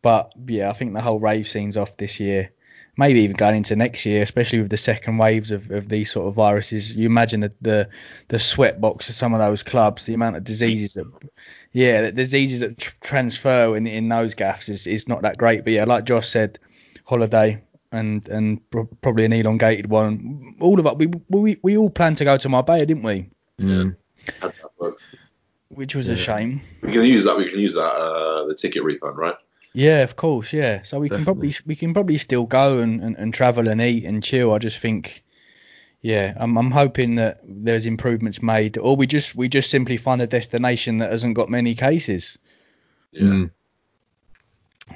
But 0.02 0.32
yeah, 0.48 0.70
I 0.70 0.74
think 0.74 0.94
the 0.94 1.02
whole 1.02 1.20
rave 1.20 1.48
scene's 1.48 1.76
off 1.78 1.98
this 1.98 2.20
year. 2.20 2.52
Maybe 3.00 3.22
even 3.22 3.38
going 3.38 3.56
into 3.56 3.78
next 3.78 4.06
year, 4.06 4.22
especially 4.22 4.60
with 4.60 4.70
the 4.70 4.78
second 4.78 5.18
waves 5.18 5.52
of, 5.52 5.72
of 5.72 5.88
these 5.88 6.12
sort 6.12 6.28
of 6.28 6.34
viruses. 6.36 6.96
You 6.98 7.06
imagine 7.06 7.40
the, 7.40 7.54
the 7.62 7.90
the 8.28 8.40
sweat 8.40 8.82
box 8.82 9.08
of 9.08 9.16
some 9.16 9.34
of 9.34 9.40
those 9.40 9.64
clubs, 9.64 10.04
the 10.04 10.14
amount 10.14 10.36
of 10.36 10.44
diseases 10.44 10.96
that 10.96 11.06
yeah, 11.72 12.02
the 12.02 12.12
diseases 12.12 12.60
that 12.60 12.78
tr- 12.78 12.96
transfer 13.02 13.78
in 13.78 13.88
in 13.88 14.10
those 14.10 14.34
gaffs 14.34 14.68
is, 14.68 14.86
is 14.86 15.08
not 15.08 15.22
that 15.22 15.38
great. 15.38 15.64
But 15.64 15.72
yeah, 15.72 15.86
like 15.86 16.04
Josh 16.04 16.28
said, 16.28 16.60
holiday 17.06 17.64
and 17.94 18.28
and 18.28 18.70
pro- 18.70 18.90
probably 19.02 19.24
an 19.24 19.34
elongated 19.34 19.90
one. 19.90 20.54
All 20.60 20.78
of 20.78 20.86
us, 20.86 20.96
we 20.98 21.08
we 21.30 21.58
we 21.62 21.78
all 21.78 21.90
planned 21.90 22.18
to 22.18 22.26
go 22.26 22.38
to 22.38 22.50
Marbella, 22.50 22.86
didn't 22.86 23.04
we? 23.04 23.30
Mm. 23.60 23.96
Had 24.42 24.52
that 24.62 24.78
book. 24.78 25.00
Which 25.70 25.96
was 25.96 26.10
a 26.10 26.18
shame. 26.18 26.62
We 26.82 26.92
can 26.92 27.06
use 27.06 27.24
that. 27.24 27.38
We 27.38 27.50
can 27.50 27.60
use 27.60 27.76
that. 27.76 27.82
Uh, 27.82 28.46
the 28.46 28.56
ticket 28.56 28.84
refund, 28.84 29.18
right? 29.18 29.36
Yeah, 29.74 30.04
of 30.04 30.16
course, 30.16 30.52
yeah. 30.52 30.82
So 30.84 31.00
we 31.00 31.10
can 31.10 31.24
probably 31.24 31.54
we 31.66 31.76
can 31.76 31.94
probably 31.94 32.18
still 32.18 32.46
go 32.46 32.80
and, 32.80 33.02
and, 33.04 33.16
and 33.18 33.34
travel 33.34 33.68
and 33.68 33.82
eat 33.82 34.06
and 34.06 34.24
chill. 34.24 34.54
I 34.54 34.58
just 34.58 34.80
think, 34.80 35.24
yeah, 36.02 36.34
I'm 36.38 36.58
I'm 36.58 36.72
hoping 36.72 37.16
that 37.16 37.42
there's 37.44 37.86
improvements 37.86 38.42
made, 38.42 38.78
or 38.78 38.96
we 38.96 39.06
just 39.06 39.36
we 39.36 39.48
just 39.48 39.70
simply 39.70 39.98
find 39.98 40.22
a 40.22 40.28
destination 40.28 40.98
that 41.00 41.12
hasn't 41.12 41.36
got 41.36 41.50
many 41.50 41.76
cases. 41.76 42.38
Yeah. 43.12 43.22
Mm. 43.22 43.52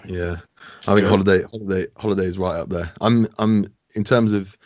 Yeah, 0.06 0.38
I 0.88 0.96
think 0.96 1.08
holiday 1.08 1.44
holiday 1.44 1.88
holiday 1.96 2.26
is 2.26 2.40
right 2.40 2.56
up 2.56 2.70
there. 2.70 2.92
I'm 3.00 3.28
I'm 3.38 3.72
in 3.94 4.04
terms 4.04 4.34
of 4.34 4.58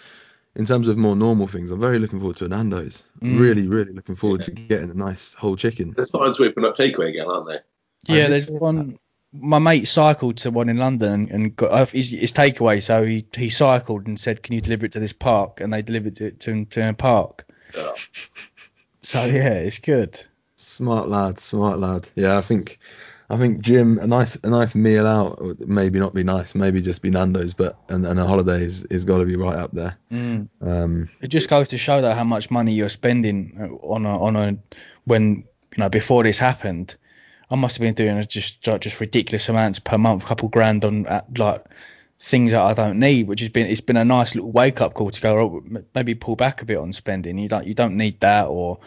in 0.56 0.66
terms 0.66 0.88
of 0.88 0.98
more 0.98 1.16
normal 1.18 1.48
things. 1.48 1.70
I'm 1.70 1.82
very 1.82 2.00
looking 2.00 2.20
forward 2.20 2.38
to 2.38 2.46
a 2.46 2.48
Nando's. 2.48 3.04
Mm. 3.22 3.40
Really, 3.40 3.68
really 3.68 3.92
looking 3.92 4.16
forward 4.16 4.42
to 4.44 4.52
getting 4.52 4.90
a 4.90 4.94
nice 4.94 5.34
whole 5.34 5.58
chicken. 5.58 5.94
They're 5.96 6.06
starting 6.06 6.34
to 6.34 6.46
open 6.46 6.64
up 6.64 6.76
takeaway 6.78 7.10
again, 7.10 7.28
aren't 7.30 7.48
they? 7.48 7.60
Yeah, 8.06 8.24
did 8.24 8.32
there's 8.32 8.46
hear 8.46 8.60
one. 8.60 8.98
My 9.34 9.60
mate 9.60 9.88
cycled 9.88 10.38
to 10.38 10.52
one 10.52 10.70
in 10.70 10.78
London 10.78 11.30
and 11.32 11.56
got 11.56 11.72
uh, 11.72 11.86
his, 11.86 12.12
his 12.12 12.32
takeaway. 12.32 12.82
So 12.82 13.06
he, 13.06 13.26
he 13.36 13.50
cycled 13.50 14.08
and 14.08 14.20
said, 14.20 14.42
"Can 14.42 14.56
you 14.56 14.62
deliver 14.62 14.86
it 14.86 14.94
to 14.94 15.00
this 15.00 15.14
park?" 15.14 15.62
And 15.62 15.74
they 15.74 15.82
delivered 15.82 16.22
it 16.22 16.40
to 16.42 16.52
him 16.52 16.66
to 16.68 16.90
a 16.90 16.94
park. 16.94 17.46
Yeah. 17.76 17.92
So 19.02 19.26
yeah, 19.26 19.54
it's 19.54 19.80
good. 19.80 20.20
Smart 20.56 21.08
lad, 21.08 21.40
smart 21.40 21.80
lad. 21.80 22.10
Yeah, 22.16 22.38
I 22.38 22.42
think 22.42 22.80
I 23.30 23.36
think 23.38 23.60
Jim 23.60 24.00
a 24.00 24.08
nice 24.08 24.36
a 24.44 24.50
nice 24.50 24.74
meal 24.74 25.06
out, 25.06 25.42
would 25.44 25.68
maybe 25.68 26.00
not 26.00 26.14
be 26.14 26.24
nice, 26.24 26.56
maybe 26.56 26.82
just 26.82 27.02
be 27.02 27.10
Nando's, 27.10 27.54
but 27.54 27.78
and, 27.90 28.06
and 28.06 28.20
a 28.20 28.26
holiday 28.26 28.64
is, 28.64 28.86
is 28.86 29.04
got 29.04 29.18
to 29.18 29.26
be 29.26 29.36
right 29.36 29.58
up 29.58 29.72
there. 29.72 29.98
Mm. 30.12 30.48
Um, 30.62 31.10
It 31.22 31.28
just 31.28 31.50
goes 31.50 31.68
to 31.70 31.78
show 31.78 32.02
that 32.02 32.16
how 32.16 32.24
much 32.24 32.50
money 32.50 32.74
you're 32.74 32.90
spending 32.90 33.80
on 33.84 34.06
a 34.06 34.22
on 34.22 34.36
a 34.38 34.58
when 35.04 35.44
you 35.76 35.78
know 35.78 35.90
before 35.90 36.24
this 36.24 36.40
happened. 36.40 36.96
I 37.50 37.56
must 37.56 37.78
have 37.78 37.82
been 37.82 37.94
doing 37.94 38.26
just 38.28 38.62
just 38.62 39.00
ridiculous 39.00 39.48
amounts 39.48 39.80
per 39.80 39.98
month, 39.98 40.24
a 40.24 40.28
couple 40.28 40.50
grand 40.50 40.84
on 40.84 41.06
uh, 41.08 41.22
like 41.38 41.64
things 42.20 42.52
that 42.52 42.62
I 42.62 42.74
don't 42.74 43.00
need, 43.00 43.28
which 43.28 43.40
has 43.40 43.50
been 43.50 43.68
it's 43.68 43.82
been 43.82 43.98
a 43.98 44.06
nice 44.06 44.36
little 44.36 44.52
wake 44.52 44.82
up 44.82 44.94
call 44.94 45.12
to 45.12 45.22
go 45.22 45.40
oh, 45.40 45.82
maybe 45.96 46.16
pull 46.16 46.36
back 46.36 46.62
a 46.62 46.66
bit 46.66 46.78
on 46.78 46.92
spending. 46.92 47.38
You 47.38 47.48
don't 47.48 47.66
you 47.66 47.74
don't 47.74 47.96
need 47.96 48.20
that 48.20 48.48
or 48.48 48.80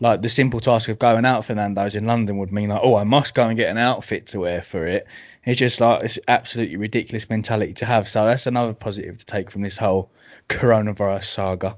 like 0.00 0.22
the 0.22 0.28
simple 0.28 0.60
task 0.60 0.88
of 0.88 0.98
going 0.98 1.24
out 1.24 1.44
for 1.44 1.54
Nando's 1.54 1.94
in 1.94 2.06
London 2.06 2.38
would 2.38 2.52
mean 2.52 2.70
like 2.70 2.80
oh 2.82 2.96
I 2.96 3.04
must 3.04 3.34
go 3.34 3.48
and 3.48 3.56
get 3.56 3.70
an 3.70 3.78
outfit 3.78 4.28
to 4.28 4.40
wear 4.40 4.62
for 4.62 4.86
it. 4.86 5.06
It's 5.44 5.58
just 5.58 5.80
like 5.80 6.04
it's 6.04 6.18
absolutely 6.26 6.76
ridiculous 6.76 7.28
mentality 7.28 7.74
to 7.74 7.86
have. 7.86 8.08
So 8.08 8.24
that's 8.24 8.46
another 8.46 8.72
positive 8.72 9.18
to 9.18 9.26
take 9.26 9.50
from 9.50 9.62
this 9.62 9.76
whole 9.76 10.10
coronavirus 10.48 11.24
saga. 11.24 11.76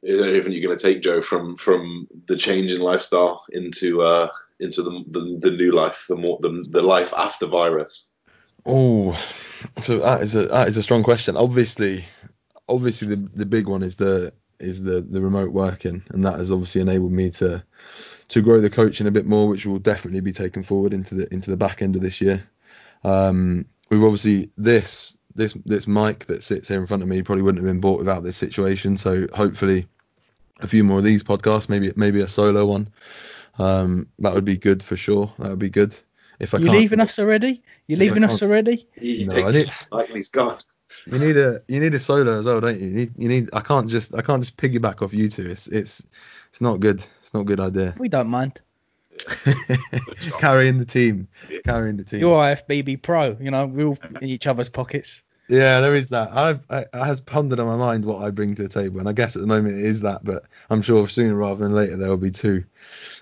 Is 0.00 0.20
there 0.20 0.28
anything 0.28 0.52
you're 0.52 0.64
going 0.64 0.78
to 0.78 0.82
take, 0.82 1.02
Joe, 1.02 1.22
from 1.22 1.56
from 1.56 2.06
the 2.26 2.36
change 2.36 2.70
in 2.70 2.80
lifestyle 2.80 3.44
into 3.50 4.02
uh 4.02 4.28
into 4.60 4.82
the 4.82 5.04
the, 5.08 5.38
the 5.40 5.56
new 5.56 5.72
life, 5.72 6.06
the 6.08 6.16
more 6.16 6.38
the, 6.40 6.64
the 6.68 6.82
life 6.82 7.12
after 7.16 7.46
virus? 7.46 8.10
Oh, 8.66 9.18
so 9.82 9.98
that 9.98 10.22
is 10.22 10.34
a 10.34 10.46
that 10.46 10.68
is 10.68 10.76
a 10.76 10.82
strong 10.82 11.02
question. 11.02 11.36
Obviously, 11.36 12.04
obviously 12.68 13.14
the 13.14 13.28
the 13.34 13.46
big 13.46 13.66
one 13.66 13.82
is 13.82 13.96
the 13.96 14.32
is 14.58 14.82
the 14.82 15.00
the 15.00 15.20
remote 15.20 15.52
working, 15.52 16.02
and 16.10 16.24
that 16.24 16.38
has 16.38 16.52
obviously 16.52 16.80
enabled 16.80 17.12
me 17.12 17.30
to 17.30 17.62
to 18.28 18.42
grow 18.42 18.60
the 18.60 18.70
coaching 18.70 19.06
a 19.06 19.10
bit 19.12 19.26
more, 19.26 19.48
which 19.48 19.64
will 19.64 19.78
definitely 19.78 20.20
be 20.20 20.32
taken 20.32 20.62
forward 20.62 20.92
into 20.92 21.14
the 21.14 21.32
into 21.32 21.50
the 21.50 21.56
back 21.56 21.82
end 21.82 21.96
of 21.96 22.02
this 22.02 22.20
year. 22.20 22.44
Um, 23.04 23.66
we've 23.90 24.04
obviously 24.04 24.50
this 24.56 25.16
this 25.34 25.56
this 25.64 25.86
mic 25.86 26.26
that 26.26 26.44
sits 26.44 26.68
here 26.68 26.80
in 26.80 26.86
front 26.86 27.02
of 27.02 27.08
me 27.08 27.22
probably 27.22 27.42
wouldn't 27.42 27.64
have 27.64 27.70
been 27.70 27.80
bought 27.80 27.98
without 27.98 28.22
this 28.22 28.36
situation. 28.36 28.96
So 28.96 29.26
hopefully, 29.32 29.86
a 30.60 30.66
few 30.66 30.84
more 30.84 30.98
of 30.98 31.04
these 31.04 31.22
podcasts, 31.22 31.68
maybe 31.68 31.92
maybe 31.96 32.20
a 32.20 32.28
solo 32.28 32.66
one. 32.66 32.88
Um, 33.58 34.08
that 34.20 34.34
would 34.34 34.44
be 34.44 34.56
good 34.56 34.82
for 34.82 34.96
sure. 34.96 35.32
That 35.38 35.50
would 35.50 35.58
be 35.58 35.70
good. 35.70 35.96
If 36.38 36.54
I 36.54 36.58
You 36.58 36.66
can't, 36.66 36.78
leaving 36.78 37.00
us 37.00 37.18
already? 37.18 37.62
You 37.88 37.96
If 37.96 38.00
I 38.00 38.04
leaving 38.04 38.24
us 38.24 38.42
already? 38.42 38.86
He 38.94 39.24
No, 39.24 39.34
takes 39.34 39.48
I 39.48 39.52
did- 39.52 39.70
like 39.90 40.08
he's 40.10 40.28
gone. 40.28 40.58
You 41.06 41.18
need 41.18 41.36
a 41.36 41.60
you 41.68 41.80
need 41.80 41.94
a 41.94 41.98
solo 42.00 42.38
as 42.38 42.44
well, 42.46 42.60
don't 42.60 42.80
you? 42.80 42.86
You 42.86 42.94
need 42.94 43.12
you 43.18 43.28
need 43.28 43.50
I 43.52 43.60
can't 43.60 43.88
just 43.90 44.14
I 44.14 44.22
can't 44.22 44.42
just 44.42 44.56
piggyback 44.56 45.02
off 45.02 45.12
you 45.12 45.28
two. 45.28 45.50
It's 45.50 45.66
it's 45.68 46.06
it's 46.50 46.60
not 46.60 46.80
good. 46.80 47.04
It's 47.20 47.34
not 47.34 47.40
a 47.40 47.44
good 47.44 47.60
idea. 47.60 47.94
We 47.98 48.08
don't 48.08 48.28
mind. 48.28 48.60
Carrying 50.38 50.78
the 50.78 50.84
team. 50.84 51.28
Carrying 51.64 51.96
the 51.96 52.04
team. 52.04 52.20
You're 52.20 52.36
IFBB 52.36 53.02
Pro. 53.02 53.36
You 53.40 53.50
know, 53.50 53.66
we're 53.66 53.86
all 53.86 53.98
in 54.20 54.28
each 54.28 54.46
other's 54.46 54.68
pockets. 54.68 55.22
Yeah, 55.48 55.80
there 55.80 55.96
is 55.96 56.10
that. 56.10 56.32
I've 56.32 56.60
I, 56.70 56.80
it 56.80 56.88
has 56.94 57.20
pondered 57.20 57.58
on 57.58 57.66
my 57.66 57.76
mind 57.76 58.04
what 58.04 58.22
I 58.22 58.30
bring 58.30 58.54
to 58.56 58.62
the 58.62 58.68
table, 58.68 59.00
and 59.00 59.08
I 59.08 59.12
guess 59.12 59.34
at 59.34 59.40
the 59.40 59.48
moment 59.48 59.78
it 59.78 59.84
is 59.86 60.00
that, 60.00 60.22
but 60.22 60.44
I'm 60.68 60.82
sure 60.82 61.08
sooner 61.08 61.34
rather 61.34 61.64
than 61.64 61.74
later 61.74 61.96
there 61.96 62.08
will 62.10 62.16
be 62.18 62.30
two. 62.30 62.64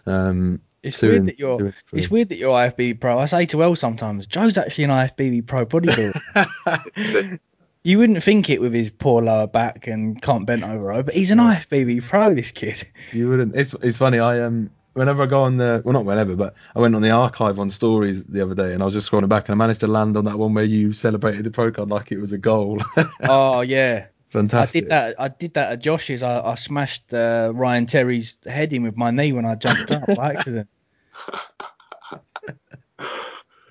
Um, 0.06 0.60
It's 0.82 1.00
two 1.00 1.08
weird 1.10 1.26
that 1.26 1.38
you're. 1.38 1.58
two. 1.58 1.72
It's 1.92 2.10
weird 2.10 2.28
that 2.30 2.38
you're 2.38 2.52
IFBB 2.54 3.00
Pro. 3.00 3.18
I 3.18 3.26
say 3.26 3.46
to 3.46 3.62
Elle 3.62 3.76
sometimes, 3.76 4.26
Joe's 4.26 4.56
actually 4.56 4.84
an 4.84 4.90
IFBB 4.90 5.46
Pro 5.46 5.66
bodybuilder. 5.66 7.38
You 7.86 7.98
wouldn't 7.98 8.20
think 8.20 8.50
it 8.50 8.60
with 8.60 8.74
his 8.74 8.90
poor 8.90 9.22
lower 9.22 9.46
back 9.46 9.86
and 9.86 10.20
can't 10.20 10.44
bent 10.44 10.64
over 10.64 10.86
row, 10.86 11.04
but 11.04 11.14
he's 11.14 11.30
an 11.30 11.38
IFBB 11.38 12.02
Pro. 12.02 12.34
This 12.34 12.50
kid. 12.50 12.84
You 13.12 13.28
wouldn't. 13.28 13.54
It's 13.54 13.74
it's 13.74 13.96
funny. 13.96 14.18
I 14.18 14.40
um 14.40 14.70
whenever 14.94 15.22
I 15.22 15.26
go 15.26 15.44
on 15.44 15.56
the 15.56 15.82
well 15.84 15.92
not 15.92 16.04
whenever, 16.04 16.34
but 16.34 16.54
I 16.74 16.80
went 16.80 16.96
on 16.96 17.02
the 17.02 17.12
archive 17.12 17.60
on 17.60 17.70
stories 17.70 18.24
the 18.24 18.42
other 18.42 18.56
day 18.56 18.74
and 18.74 18.82
I 18.82 18.86
was 18.86 18.94
just 18.94 19.08
scrolling 19.08 19.28
back 19.28 19.48
and 19.48 19.54
I 19.54 19.56
managed 19.56 19.78
to 19.80 19.86
land 19.86 20.16
on 20.16 20.24
that 20.24 20.36
one 20.36 20.52
where 20.52 20.64
you 20.64 20.92
celebrated 20.94 21.44
the 21.44 21.52
pro 21.52 21.70
card 21.70 21.88
like 21.88 22.10
it 22.10 22.18
was 22.18 22.32
a 22.32 22.38
goal. 22.38 22.78
oh 23.22 23.60
yeah. 23.60 24.06
I 24.36 24.66
did 24.66 24.88
that. 24.88 25.20
I 25.20 25.28
did 25.28 25.54
that 25.54 25.72
at 25.72 25.78
Josh's. 25.80 26.22
I, 26.22 26.40
I 26.40 26.54
smashed 26.54 27.12
uh, 27.12 27.52
Ryan 27.54 27.86
Terry's 27.86 28.36
head 28.46 28.72
in 28.72 28.82
with 28.82 28.96
my 28.96 29.10
knee 29.10 29.32
when 29.32 29.44
I 29.44 29.54
jumped 29.54 29.90
up 29.90 30.06
by 30.16 30.34
accident. 30.34 30.68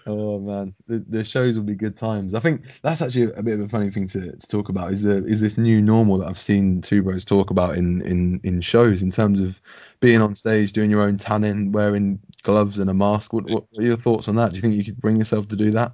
Oh 0.07 0.39
man, 0.39 0.75
the, 0.87 1.03
the 1.09 1.23
shows 1.23 1.57
will 1.57 1.65
be 1.65 1.73
good 1.73 1.97
times. 1.97 2.35
I 2.35 2.39
think 2.39 2.61
that's 2.83 3.01
actually 3.01 3.33
a 3.33 3.41
bit 3.41 3.55
of 3.55 3.65
a 3.65 3.67
funny 3.67 3.89
thing 3.89 4.07
to, 4.09 4.35
to 4.35 4.47
talk 4.47 4.69
about. 4.69 4.93
Is 4.93 5.01
the 5.01 5.25
is 5.25 5.41
this 5.41 5.57
new 5.57 5.81
normal 5.81 6.19
that 6.19 6.27
I've 6.27 6.37
seen 6.37 6.81
two 6.81 7.01
bros 7.01 7.25
talk 7.25 7.49
about 7.49 7.75
in, 7.75 8.03
in 8.03 8.39
in 8.43 8.61
shows 8.61 9.01
in 9.01 9.09
terms 9.09 9.41
of 9.41 9.59
being 10.01 10.21
on 10.21 10.35
stage, 10.35 10.73
doing 10.73 10.91
your 10.91 11.01
own 11.01 11.17
tanning, 11.17 11.71
wearing 11.71 12.19
gloves 12.43 12.77
and 12.77 12.89
a 12.91 12.93
mask. 12.93 13.33
What, 13.33 13.49
what 13.49 13.63
are 13.77 13.83
your 13.83 13.97
thoughts 13.97 14.27
on 14.27 14.35
that? 14.35 14.51
Do 14.51 14.57
you 14.57 14.61
think 14.61 14.75
you 14.75 14.85
could 14.85 15.01
bring 15.01 15.17
yourself 15.17 15.47
to 15.47 15.55
do 15.55 15.71
that? 15.71 15.93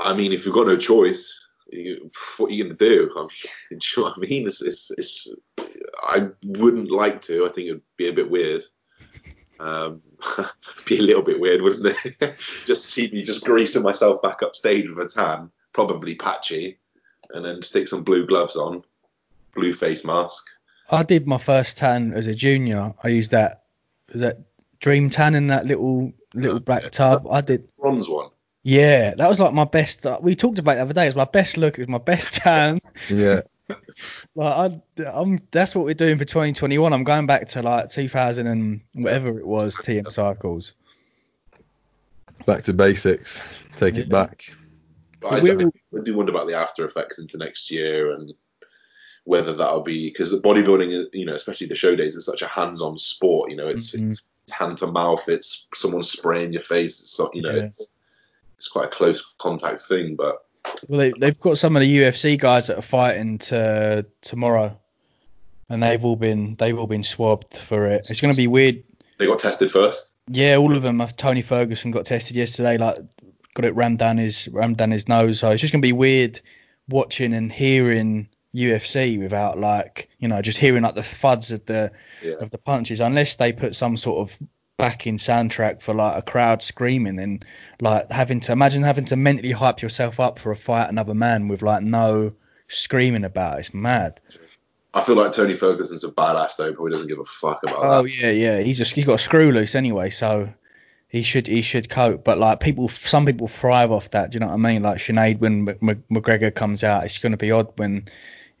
I 0.00 0.14
mean, 0.14 0.32
if 0.32 0.46
you've 0.46 0.54
got 0.54 0.68
no 0.68 0.76
choice, 0.76 1.45
you, 1.70 2.10
what 2.36 2.50
are 2.50 2.54
you 2.54 2.64
going 2.64 2.76
to 2.76 2.88
do? 2.88 3.10
I 3.16 3.20
mean, 3.20 3.28
do 3.70 3.76
you 3.76 3.80
know 3.96 4.02
what 4.04 4.18
I 4.18 4.20
mean? 4.20 4.46
It's, 4.46 4.62
it's, 4.62 4.90
it's, 4.96 5.28
I 6.02 6.28
wouldn't 6.44 6.90
like 6.90 7.20
to. 7.22 7.46
I 7.46 7.50
think 7.50 7.68
it'd 7.68 7.82
be 7.96 8.08
a 8.08 8.12
bit 8.12 8.30
weird. 8.30 8.64
Um, 9.58 10.02
be 10.86 10.98
a 10.98 11.02
little 11.02 11.22
bit 11.22 11.40
weird, 11.40 11.62
wouldn't 11.62 11.96
it? 12.20 12.34
just 12.64 12.86
see 12.86 13.10
me 13.10 13.22
just 13.22 13.44
greasing 13.44 13.82
myself 13.82 14.20
back 14.22 14.42
up 14.42 14.54
stage 14.54 14.88
with 14.88 15.06
a 15.06 15.08
tan, 15.08 15.50
probably 15.72 16.14
patchy, 16.14 16.78
and 17.30 17.44
then 17.44 17.62
stick 17.62 17.88
some 17.88 18.04
blue 18.04 18.26
gloves 18.26 18.56
on, 18.56 18.82
blue 19.54 19.72
face 19.72 20.04
mask. 20.04 20.44
I 20.90 21.02
did 21.02 21.26
my 21.26 21.38
first 21.38 21.78
tan 21.78 22.12
as 22.12 22.26
a 22.26 22.34
junior. 22.34 22.94
I 23.02 23.08
used 23.08 23.30
that 23.32 23.64
that 24.14 24.40
Dream 24.80 25.10
Tan 25.10 25.34
in 25.34 25.48
that 25.48 25.66
little 25.66 26.12
little 26.34 26.60
black 26.60 26.90
tub. 26.90 27.26
I 27.30 27.40
did. 27.40 27.68
Bronze 27.76 28.08
one. 28.08 28.30
Yeah, 28.68 29.14
that 29.14 29.28
was 29.28 29.38
like 29.38 29.52
my 29.52 29.62
best. 29.64 30.04
uh, 30.04 30.18
We 30.20 30.34
talked 30.34 30.58
about 30.58 30.72
it 30.72 30.74
the 30.76 30.82
other 30.82 30.92
day. 30.94 31.04
It 31.04 31.08
was 31.10 31.14
my 31.14 31.24
best 31.24 31.56
look. 31.56 31.74
It 31.78 31.82
was 31.82 31.88
my 31.88 31.98
best 31.98 32.32
tan. 32.42 32.80
Yeah. 33.08 33.42
like 34.34 34.72
I, 34.98 35.04
I'm. 35.04 35.38
That's 35.52 35.72
what 35.76 35.84
we're 35.84 35.94
doing 35.94 36.18
for 36.18 36.24
2021. 36.24 36.92
I'm 36.92 37.04
going 37.04 37.26
back 37.26 37.46
to 37.48 37.62
like 37.62 37.90
2000 37.90 38.46
and 38.48 38.80
whatever 38.92 39.38
it 39.38 39.46
was 39.46 39.76
TM 39.76 40.10
cycles. 40.10 40.74
Back 42.44 42.64
to 42.64 42.72
basics. 42.72 43.40
Take 43.76 43.98
it 43.98 44.08
back. 44.08 44.52
But 45.20 45.32
I, 45.34 45.40
do- 45.40 45.72
I 45.96 46.02
do 46.02 46.16
wonder 46.16 46.32
about 46.32 46.48
the 46.48 46.54
after 46.54 46.84
effects 46.84 47.20
into 47.20 47.38
next 47.38 47.70
year 47.70 48.14
and 48.14 48.32
whether 49.24 49.52
that'll 49.54 49.82
be 49.82 50.08
because 50.10 50.32
the 50.32 50.38
bodybuilding, 50.40 50.90
is- 50.92 51.06
you 51.12 51.24
know, 51.24 51.34
especially 51.34 51.68
the 51.68 51.74
show 51.76 51.94
days, 51.94 52.16
is 52.16 52.24
such 52.26 52.42
a 52.42 52.46
hands-on 52.48 52.98
sport. 52.98 53.50
You 53.50 53.56
know, 53.58 53.68
it's, 53.68 53.94
Mhm. 53.96 54.10
it's 54.10 54.24
hand 54.50 54.78
to 54.78 54.88
mouth. 54.88 55.28
It's 55.28 55.68
someone 55.74 56.02
spraying 56.02 56.52
your 56.52 56.62
face. 56.62 57.00
It's 57.00 57.12
so, 57.12 57.30
you 57.32 57.42
know, 57.42 57.54
Yeah. 57.54 57.62
it's, 57.64 57.88
it's 58.56 58.68
quite 58.68 58.86
a 58.86 58.88
close 58.88 59.34
contact 59.38 59.82
thing. 59.82 60.16
But 60.16 60.36
Well, 60.88 60.98
they, 60.98 61.12
they've 61.18 61.38
got 61.40 61.58
some 61.58 61.76
of 61.76 61.80
the 61.80 61.98
UFC 61.98 62.38
guys 62.38 62.66
that 62.68 62.78
are 62.78 62.82
fighting 62.82 63.38
to 63.38 64.06
tomorrow, 64.22 64.78
and 65.68 65.82
they've 65.82 66.04
all 66.04 66.16
been 66.16 66.54
they've 66.56 66.78
all 66.78 66.86
been 66.86 67.04
swabbed 67.04 67.56
for 67.58 67.86
it. 67.86 68.06
It's 68.10 68.20
going 68.20 68.32
to 68.32 68.36
be 68.36 68.46
weird. 68.46 68.82
they 69.18 69.26
got 69.26 69.38
tested 69.38 69.70
first. 69.70 70.14
Yeah, 70.28 70.56
all 70.56 70.76
of 70.76 70.82
them. 70.82 71.00
Uh, 71.00 71.08
Tony 71.16 71.42
Ferguson 71.42 71.90
got 71.92 72.04
tested 72.06 72.36
yesterday. 72.36 72.78
Like, 72.78 72.96
got 73.54 73.64
it 73.64 73.74
rammed 73.74 73.98
down 73.98 74.16
his 74.18 74.48
rammed 74.48 74.76
down 74.76 74.90
his 74.90 75.08
nose. 75.08 75.40
So 75.40 75.50
it's 75.50 75.60
just 75.60 75.72
gonna 75.72 75.82
be 75.82 75.92
weird 75.92 76.40
watching 76.88 77.32
and 77.34 77.50
hearing 77.52 78.28
UFC 78.54 79.18
without 79.20 79.58
like 79.58 80.08
you 80.18 80.28
know 80.28 80.40
just 80.42 80.58
hearing 80.58 80.82
like 80.82 80.94
the 80.94 81.02
thuds 81.02 81.50
of 81.52 81.64
the 81.66 81.92
Yeah. 82.22 82.34
of 82.40 82.50
the 82.50 82.58
punches, 82.58 83.00
unless 83.00 83.36
they 83.36 83.52
put 83.52 83.76
some 83.76 83.96
sort 83.96 84.18
of 84.28 84.38
backing 84.78 85.16
soundtrack 85.16 85.80
for 85.80 85.94
like 85.94 86.18
a 86.18 86.22
crowd 86.22 86.62
screaming 86.62 87.18
and 87.18 87.44
like 87.80 88.10
having 88.10 88.40
to 88.40 88.52
imagine 88.52 88.82
having 88.82 89.06
to 89.06 89.16
mentally 89.16 89.52
hype 89.52 89.80
yourself 89.80 90.20
up 90.20 90.38
for 90.38 90.52
a 90.52 90.56
fight 90.56 90.88
another 90.88 91.14
man 91.14 91.48
with 91.48 91.62
like 91.62 91.82
no 91.82 92.32
screaming 92.68 93.24
about 93.24 93.56
it. 93.56 93.60
It's 93.60 93.74
mad. 93.74 94.20
I 94.92 95.02
feel 95.02 95.16
like 95.16 95.32
Tony 95.32 95.54
Ferguson's 95.54 96.04
a 96.04 96.10
badass 96.10 96.56
though. 96.56 96.72
Probably 96.72 96.92
doesn't 96.92 97.08
give 97.08 97.18
a 97.18 97.24
fuck 97.24 97.62
about 97.62 97.78
Oh 97.78 97.80
that. 97.80 97.88
Oh 97.88 98.04
yeah, 98.04 98.30
yeah. 98.30 98.60
He's 98.60 98.78
just 98.78 98.94
he's 98.94 99.06
got 99.06 99.14
a 99.14 99.18
screw 99.18 99.50
loose 99.50 99.74
anyway, 99.74 100.10
so 100.10 100.48
he 101.08 101.22
should 101.22 101.46
he 101.46 101.62
should 101.62 101.88
cope. 101.88 102.24
But 102.24 102.38
like 102.38 102.60
people, 102.60 102.88
some 102.88 103.26
people 103.26 103.48
thrive 103.48 103.92
off 103.92 104.10
that. 104.12 104.30
Do 104.30 104.36
you 104.36 104.40
know 104.40 104.48
what 104.48 104.54
I 104.54 104.56
mean? 104.56 104.82
Like 104.82 104.98
Sinead 104.98 105.40
when 105.40 105.64
Mc- 105.64 105.82
Mc- 105.82 106.08
McGregor 106.08 106.54
comes 106.54 106.84
out, 106.84 107.04
it's 107.04 107.18
going 107.18 107.32
to 107.32 107.38
be 107.38 107.50
odd 107.50 107.72
when. 107.76 108.08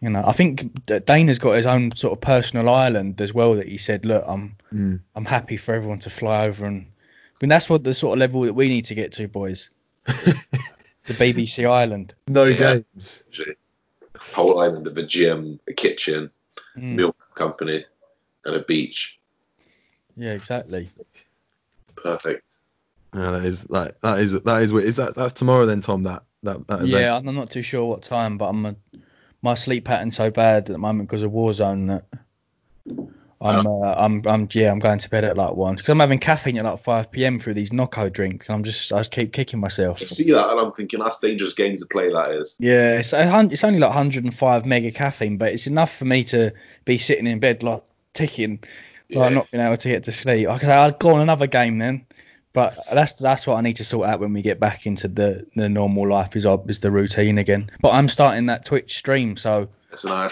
You 0.00 0.10
know, 0.10 0.22
I 0.26 0.32
think 0.32 0.84
D- 0.86 0.98
Dana's 1.00 1.38
got 1.38 1.52
his 1.52 1.66
own 1.66 1.94
sort 1.96 2.12
of 2.12 2.20
personal 2.20 2.68
island 2.68 3.20
as 3.20 3.32
well 3.32 3.54
that 3.54 3.66
he 3.68 3.78
said, 3.78 4.04
look, 4.04 4.24
I'm 4.26 4.56
Mm. 4.74 5.00
I'm 5.14 5.24
happy 5.24 5.56
for 5.56 5.74
everyone 5.74 6.00
to 6.00 6.10
fly 6.10 6.46
over 6.46 6.64
and. 6.66 6.86
I 6.86 7.38
mean, 7.44 7.50
that's 7.50 7.68
what 7.68 7.84
the 7.84 7.92
sort 7.92 8.14
of 8.14 8.18
level 8.20 8.42
that 8.42 8.54
we 8.54 8.68
need 8.68 8.86
to 8.86 8.94
get 8.94 9.12
to, 9.12 9.28
boys. 9.28 9.70
The 10.06 11.14
BBC 11.14 11.66
Island. 11.68 12.14
No 12.26 12.44
Yeah. 12.44 12.78
games. 12.96 13.24
Whole 14.18 14.58
island 14.60 14.86
of 14.86 14.96
a 14.96 15.02
gym, 15.04 15.60
a 15.68 15.72
kitchen, 15.72 16.30
Mm, 16.76 16.94
milk 16.96 17.16
company, 17.34 17.84
and 18.44 18.56
a 18.56 18.62
beach. 18.62 19.18
yeah, 20.16 20.32
exactly. 20.32 20.88
Perfect. 21.94 22.42
Yeah, 23.14 23.30
that 23.30 23.44
is 23.44 23.70
like 23.70 24.00
that 24.00 24.18
is 24.20 24.32
that 24.32 24.62
is 24.62 24.72
weird. 24.72 24.86
Is 24.86 24.96
that 24.96 25.14
that's 25.14 25.32
tomorrow 25.32 25.64
then, 25.66 25.80
Tom? 25.80 26.02
That 26.02 26.24
that, 26.42 26.66
that? 26.66 26.86
Yeah, 26.86 27.16
I'm 27.16 27.34
not 27.34 27.50
too 27.50 27.62
sure 27.62 27.84
what 27.84 28.02
time, 28.02 28.36
but 28.36 28.48
I'm 28.48 28.66
a, 28.66 28.76
my 29.46 29.54
sleep 29.54 29.84
pattern's 29.84 30.16
so 30.16 30.30
bad 30.30 30.58
at 30.58 30.66
the 30.66 30.78
moment 30.78 31.08
because 31.08 31.22
of 31.22 31.30
Warzone 31.30 31.86
that 31.88 32.04
I'm, 33.40 33.66
uh, 33.66 33.94
I'm, 33.96 34.22
I'm, 34.26 34.48
yeah, 34.52 34.72
I'm 34.72 34.78
going 34.78 34.98
to 34.98 35.10
bed 35.10 35.22
at 35.24 35.36
like 35.36 35.54
one 35.54 35.76
because 35.76 35.90
I'm 35.90 36.00
having 36.00 36.18
caffeine 36.18 36.56
at 36.58 36.64
like 36.64 36.82
5 36.82 37.10
p.m. 37.12 37.38
through 37.38 37.54
these 37.54 37.72
Nocco 37.72 38.08
drinks. 38.08 38.48
and 38.48 38.56
I'm 38.56 38.64
just, 38.64 38.92
I 38.92 38.98
just 38.98 39.10
keep 39.12 39.32
kicking 39.32 39.60
myself. 39.60 39.98
I 40.02 40.06
see 40.06 40.32
that 40.32 40.50
and 40.50 40.58
I'm 40.60 40.72
thinking 40.72 41.00
that's 41.00 41.20
dangerous 41.20 41.52
game 41.54 41.76
to 41.76 41.86
play. 41.86 42.10
That 42.12 42.30
is. 42.30 42.56
Yeah, 42.58 42.98
it's, 42.98 43.12
it's 43.12 43.64
only 43.64 43.78
like 43.78 43.90
105 43.90 44.66
mega 44.66 44.90
caffeine, 44.90 45.36
but 45.36 45.52
it's 45.52 45.66
enough 45.66 45.94
for 45.96 46.06
me 46.06 46.24
to 46.24 46.52
be 46.84 46.98
sitting 46.98 47.26
in 47.26 47.38
bed 47.38 47.62
like 47.62 47.84
ticking, 48.14 48.60
Yeah. 49.08 49.20
like 49.20 49.34
not 49.34 49.50
being 49.50 49.62
able 49.62 49.76
to 49.76 49.88
get 49.88 50.04
to 50.04 50.12
sleep. 50.12 50.48
I 50.48 50.58
say, 50.58 50.72
I'd 50.72 50.98
go 50.98 51.10
on 51.14 51.20
another 51.20 51.46
game 51.46 51.78
then, 51.78 52.06
but 52.56 52.74
that's 52.90 53.12
that's 53.12 53.46
what 53.46 53.56
I 53.56 53.60
need 53.60 53.76
to 53.76 53.84
sort 53.84 54.08
out 54.08 54.18
when 54.18 54.32
we 54.32 54.40
get 54.40 54.58
back 54.58 54.86
into 54.86 55.08
the 55.08 55.46
the 55.56 55.68
normal 55.68 56.08
life 56.08 56.34
is 56.36 56.46
is 56.68 56.80
the 56.80 56.90
routine 56.90 57.36
again. 57.36 57.68
But 57.82 57.90
I'm 57.90 58.08
starting 58.08 58.46
that 58.46 58.64
Twitch 58.64 58.96
stream, 58.96 59.36
so 59.36 59.68
So 59.92 60.08
now, 60.08 60.30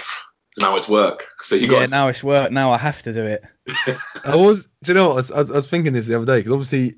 now 0.59 0.77
it's 0.77 0.89
work. 0.89 1.27
So 1.41 1.55
you 1.55 1.69
got 1.69 1.75
yeah, 1.75 1.81
got. 1.81 1.91
now 1.91 2.09
it's 2.09 2.25
work. 2.25 2.51
Now 2.51 2.73
I 2.73 2.79
have 2.79 3.03
to 3.03 3.13
do 3.13 3.25
it. 3.25 3.45
I 4.25 4.37
was, 4.37 4.71
do 4.83 4.93
you 4.93 4.95
know 4.95 5.09
what? 5.09 5.13
I 5.13 5.17
was, 5.17 5.31
I 5.33 5.37
was, 5.37 5.51
I 5.51 5.55
was 5.57 5.69
thinking 5.69 5.93
this 5.93 6.07
the 6.07 6.17
other 6.17 6.25
day 6.25 6.39
because 6.39 6.53
obviously 6.53 6.95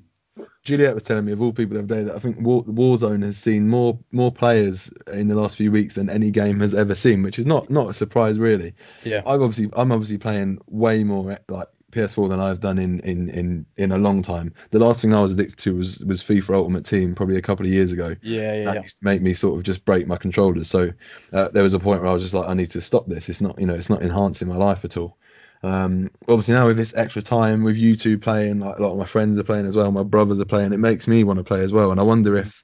Juliet 0.63 0.93
was 0.93 1.03
telling 1.03 1.25
me 1.25 1.33
of 1.33 1.41
all 1.41 1.51
people 1.51 1.73
the 1.73 1.83
other 1.83 1.93
day 1.93 2.03
that 2.03 2.15
I 2.15 2.19
think 2.19 2.39
War, 2.39 2.63
Warzone 2.63 3.23
has 3.23 3.37
seen 3.37 3.67
more 3.67 3.99
more 4.13 4.31
players 4.31 4.93
in 5.11 5.27
the 5.27 5.35
last 5.35 5.57
few 5.57 5.73
weeks 5.73 5.95
than 5.95 6.09
any 6.09 6.31
game 6.31 6.61
has 6.61 6.73
ever 6.73 6.95
seen, 6.95 7.21
which 7.21 7.37
is 7.37 7.45
not 7.45 7.69
not 7.69 7.89
a 7.89 7.93
surprise 7.93 8.39
really. 8.39 8.75
Yeah. 9.03 9.23
I've 9.25 9.41
obviously 9.41 9.69
I'm 9.75 9.91
obviously 9.91 10.19
playing 10.19 10.59
way 10.67 11.03
more 11.03 11.37
like 11.49 11.67
PS4 11.91 12.27
than 12.29 12.39
I've 12.39 12.59
done 12.59 12.77
in 12.77 12.99
in 13.01 13.29
in 13.29 13.65
in 13.77 13.91
a 13.91 13.97
long 13.97 14.21
time. 14.21 14.53
The 14.71 14.79
last 14.79 15.01
thing 15.01 15.13
I 15.13 15.21
was 15.21 15.31
addicted 15.31 15.57
to 15.59 15.75
was 15.75 16.03
was 16.03 16.21
FIFA 16.21 16.55
Ultimate 16.55 16.85
Team 16.85 17.15
probably 17.15 17.37
a 17.37 17.41
couple 17.41 17.65
of 17.65 17.71
years 17.71 17.93
ago. 17.93 18.15
Yeah, 18.21 18.53
yeah, 18.55 18.63
that 18.65 18.75
yeah. 18.75 18.81
used 18.81 18.97
to 18.97 19.05
make 19.05 19.21
me 19.21 19.33
sort 19.33 19.57
of 19.57 19.63
just 19.63 19.85
break 19.85 20.05
my 20.05 20.17
controllers. 20.17 20.69
So 20.69 20.91
uh, 21.31 21.47
there 21.49 21.63
was 21.63 21.73
a 21.73 21.79
point 21.79 22.01
where 22.01 22.09
I 22.09 22.13
was 22.13 22.23
just 22.23 22.33
like, 22.33 22.47
I 22.47 22.53
need 22.53 22.71
to 22.71 22.81
stop 22.81 23.07
this. 23.07 23.29
It's 23.29 23.41
not, 23.41 23.59
you 23.59 23.65
know, 23.65 23.75
it's 23.75 23.89
not 23.89 24.01
enhancing 24.01 24.49
my 24.49 24.57
life 24.57 24.83
at 24.83 24.97
all. 24.97 25.17
Um, 25.63 26.11
obviously 26.27 26.53
now 26.53 26.67
with 26.67 26.77
this 26.77 26.93
extra 26.95 27.21
time 27.21 27.63
with 27.63 27.77
you 27.77 27.95
two 27.95 28.17
playing, 28.19 28.59
like 28.59 28.77
a 28.77 28.81
lot 28.81 28.91
of 28.91 28.97
my 28.97 29.05
friends 29.05 29.39
are 29.39 29.43
playing 29.43 29.65
as 29.65 29.75
well, 29.75 29.91
my 29.91 30.03
brothers 30.03 30.39
are 30.39 30.45
playing, 30.45 30.71
it 30.71 30.77
makes 30.77 31.07
me 31.07 31.23
want 31.23 31.37
to 31.39 31.43
play 31.43 31.61
as 31.61 31.71
well. 31.71 31.91
And 31.91 31.99
I 31.99 32.03
wonder 32.03 32.37
if, 32.37 32.63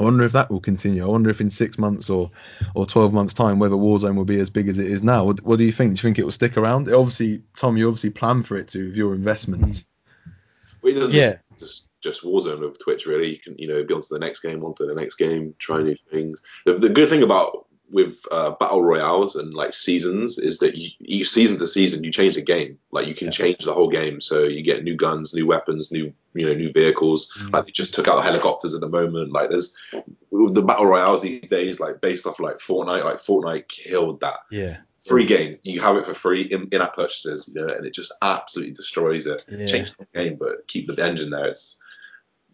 I 0.00 0.02
wonder 0.02 0.24
if 0.24 0.32
that 0.32 0.50
will 0.50 0.60
continue. 0.60 1.04
I 1.04 1.06
wonder 1.06 1.28
if 1.28 1.42
in 1.42 1.50
six 1.50 1.78
months 1.78 2.08
or 2.08 2.30
or 2.74 2.86
twelve 2.86 3.12
months 3.12 3.34
time 3.34 3.58
whether 3.58 3.76
Warzone 3.76 4.16
will 4.16 4.24
be 4.24 4.40
as 4.40 4.48
big 4.48 4.68
as 4.68 4.78
it 4.78 4.86
is 4.90 5.02
now. 5.02 5.24
What, 5.24 5.42
what 5.42 5.58
do 5.58 5.64
you 5.64 5.72
think? 5.72 5.90
Do 5.90 5.98
you 5.98 6.02
think 6.02 6.18
it 6.18 6.24
will 6.24 6.30
stick 6.32 6.56
around? 6.56 6.88
It 6.88 6.94
obviously, 6.94 7.42
Tom, 7.54 7.76
you 7.76 7.86
obviously 7.86 8.08
plan 8.10 8.42
for 8.42 8.56
it 8.56 8.68
to 8.68 8.86
with 8.86 8.96
your 8.96 9.14
investments. 9.14 9.84
Well, 10.80 10.92
it 10.92 10.98
doesn't 10.98 11.14
Yeah. 11.14 11.34
just 11.58 11.90
just 12.00 12.22
Warzone 12.24 12.64
of 12.64 12.78
Twitch 12.78 13.04
really. 13.04 13.30
You 13.32 13.38
can 13.38 13.58
you 13.58 13.68
know 13.68 13.84
be 13.84 13.92
on 13.92 14.00
to 14.00 14.08
the 14.10 14.18
next 14.18 14.40
game, 14.40 14.64
on 14.64 14.74
to 14.76 14.86
the 14.86 14.94
next 14.94 15.16
game, 15.16 15.54
try 15.58 15.82
new 15.82 15.96
things. 16.10 16.40
The, 16.64 16.72
the 16.74 16.88
good 16.88 17.10
thing 17.10 17.22
about 17.22 17.66
with 17.92 18.18
uh, 18.30 18.52
battle 18.52 18.82
royales 18.84 19.34
and 19.34 19.52
like 19.52 19.72
seasons 19.74 20.38
is 20.38 20.60
that 20.60 20.76
you, 20.76 20.90
you 21.00 21.24
season 21.24 21.58
to 21.58 21.66
season 21.66 22.04
you 22.04 22.10
change 22.12 22.36
the 22.36 22.40
game. 22.42 22.78
Like 22.92 23.08
you 23.08 23.14
can 23.14 23.26
Yeah. 23.26 23.32
change 23.32 23.64
the 23.64 23.74
whole 23.74 23.88
game, 23.88 24.20
so 24.20 24.44
you 24.44 24.62
get 24.62 24.84
new 24.84 24.94
guns, 24.94 25.34
new 25.34 25.46
weapons, 25.46 25.90
new 25.90 26.12
you 26.34 26.46
know 26.46 26.54
new 26.54 26.72
vehicles. 26.72 27.32
Mm. 27.40 27.52
Like 27.52 27.66
they 27.66 27.72
just 27.72 27.94
took 27.94 28.06
out 28.06 28.16
the 28.16 28.22
helicopters 28.22 28.74
at 28.74 28.80
the 28.80 28.88
moment. 28.88 29.32
Like 29.32 29.50
there's 29.50 29.76
the 29.92 30.62
battle 30.62 30.86
royales 30.86 31.22
these 31.22 31.48
days, 31.48 31.80
like 31.80 32.00
based 32.00 32.26
off 32.26 32.38
like 32.38 32.58
Fortnite. 32.58 33.04
Like 33.04 33.16
Fortnite 33.16 33.66
killed 33.68 34.20
that 34.20 34.38
Yeah. 34.50 34.76
free 35.04 35.26
game. 35.26 35.58
You 35.64 35.80
have 35.80 35.96
it 35.96 36.06
for 36.06 36.14
free 36.14 36.42
in, 36.42 36.68
in-app 36.70 36.94
purchases, 36.94 37.48
you 37.52 37.60
know, 37.60 37.72
and 37.74 37.84
it 37.84 37.92
just 37.92 38.12
absolutely 38.22 38.72
destroys 38.74 39.26
it. 39.26 39.44
Yeah. 39.50 39.66
Change 39.66 39.96
the 39.96 40.06
game, 40.14 40.36
but 40.38 40.66
keep 40.68 40.86
the 40.86 41.04
engine 41.04 41.30
there. 41.30 41.46
It's 41.46 41.78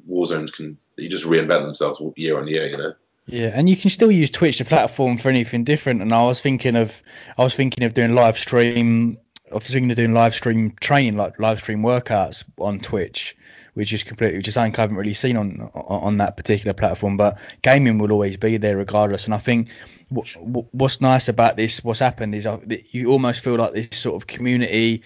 Warzones 0.08 0.52
can 0.52 0.78
you 0.96 1.08
just 1.10 1.24
reinvent 1.26 1.64
themselves 1.64 2.00
year 2.16 2.38
on 2.38 2.46
year, 2.48 2.66
you 2.66 2.76
know. 2.78 2.94
Yeah, 3.26 3.50
and 3.52 3.68
you 3.68 3.76
can 3.76 3.90
still 3.90 4.10
use 4.10 4.30
Twitch 4.30 4.58
the 4.58 4.64
platform 4.64 5.18
for 5.18 5.28
anything 5.28 5.64
different. 5.64 6.00
And 6.00 6.14
I 6.14 6.22
was 6.24 6.40
thinking 6.40 6.76
of, 6.76 7.02
I 7.36 7.42
was 7.42 7.56
thinking 7.56 7.84
of 7.84 7.92
doing 7.92 8.14
live 8.14 8.38
stream. 8.38 9.18
I 9.50 9.54
was 9.54 9.64
thinking 9.64 9.90
of 9.90 9.96
doing 9.96 10.14
live 10.14 10.34
stream 10.34 10.74
training, 10.80 11.16
like 11.16 11.38
live 11.40 11.58
stream 11.58 11.82
workouts 11.82 12.44
on 12.58 12.80
Twitch, 12.80 13.36
which 13.76 13.92
is 13.92 14.02
completely 14.02 14.40
just 14.40 14.54
something 14.54 14.74
I 14.74 14.80
haven't 14.80 14.96
really 14.96 15.12
seen 15.12 15.36
on 15.36 15.70
on 15.74 16.16
that 16.16 16.34
particular 16.38 16.72
platform. 16.72 17.18
But 17.18 17.36
gaming 17.60 17.98
will 17.98 18.10
always 18.10 18.38
be 18.38 18.56
there 18.56 18.78
regardless. 18.78 19.26
And 19.26 19.34
I 19.34 19.38
think 19.38 19.68
what, 20.08 20.28
what's 20.72 21.02
nice 21.02 21.28
about 21.28 21.56
this, 21.56 21.84
what's 21.84 22.00
happened 22.00 22.34
is 22.34 22.46
uh, 22.46 22.58
you 22.90 23.10
almost 23.10 23.44
feel 23.44 23.56
like 23.56 23.74
this 23.74 23.98
sort 23.98 24.16
of 24.16 24.26
community, 24.26 25.02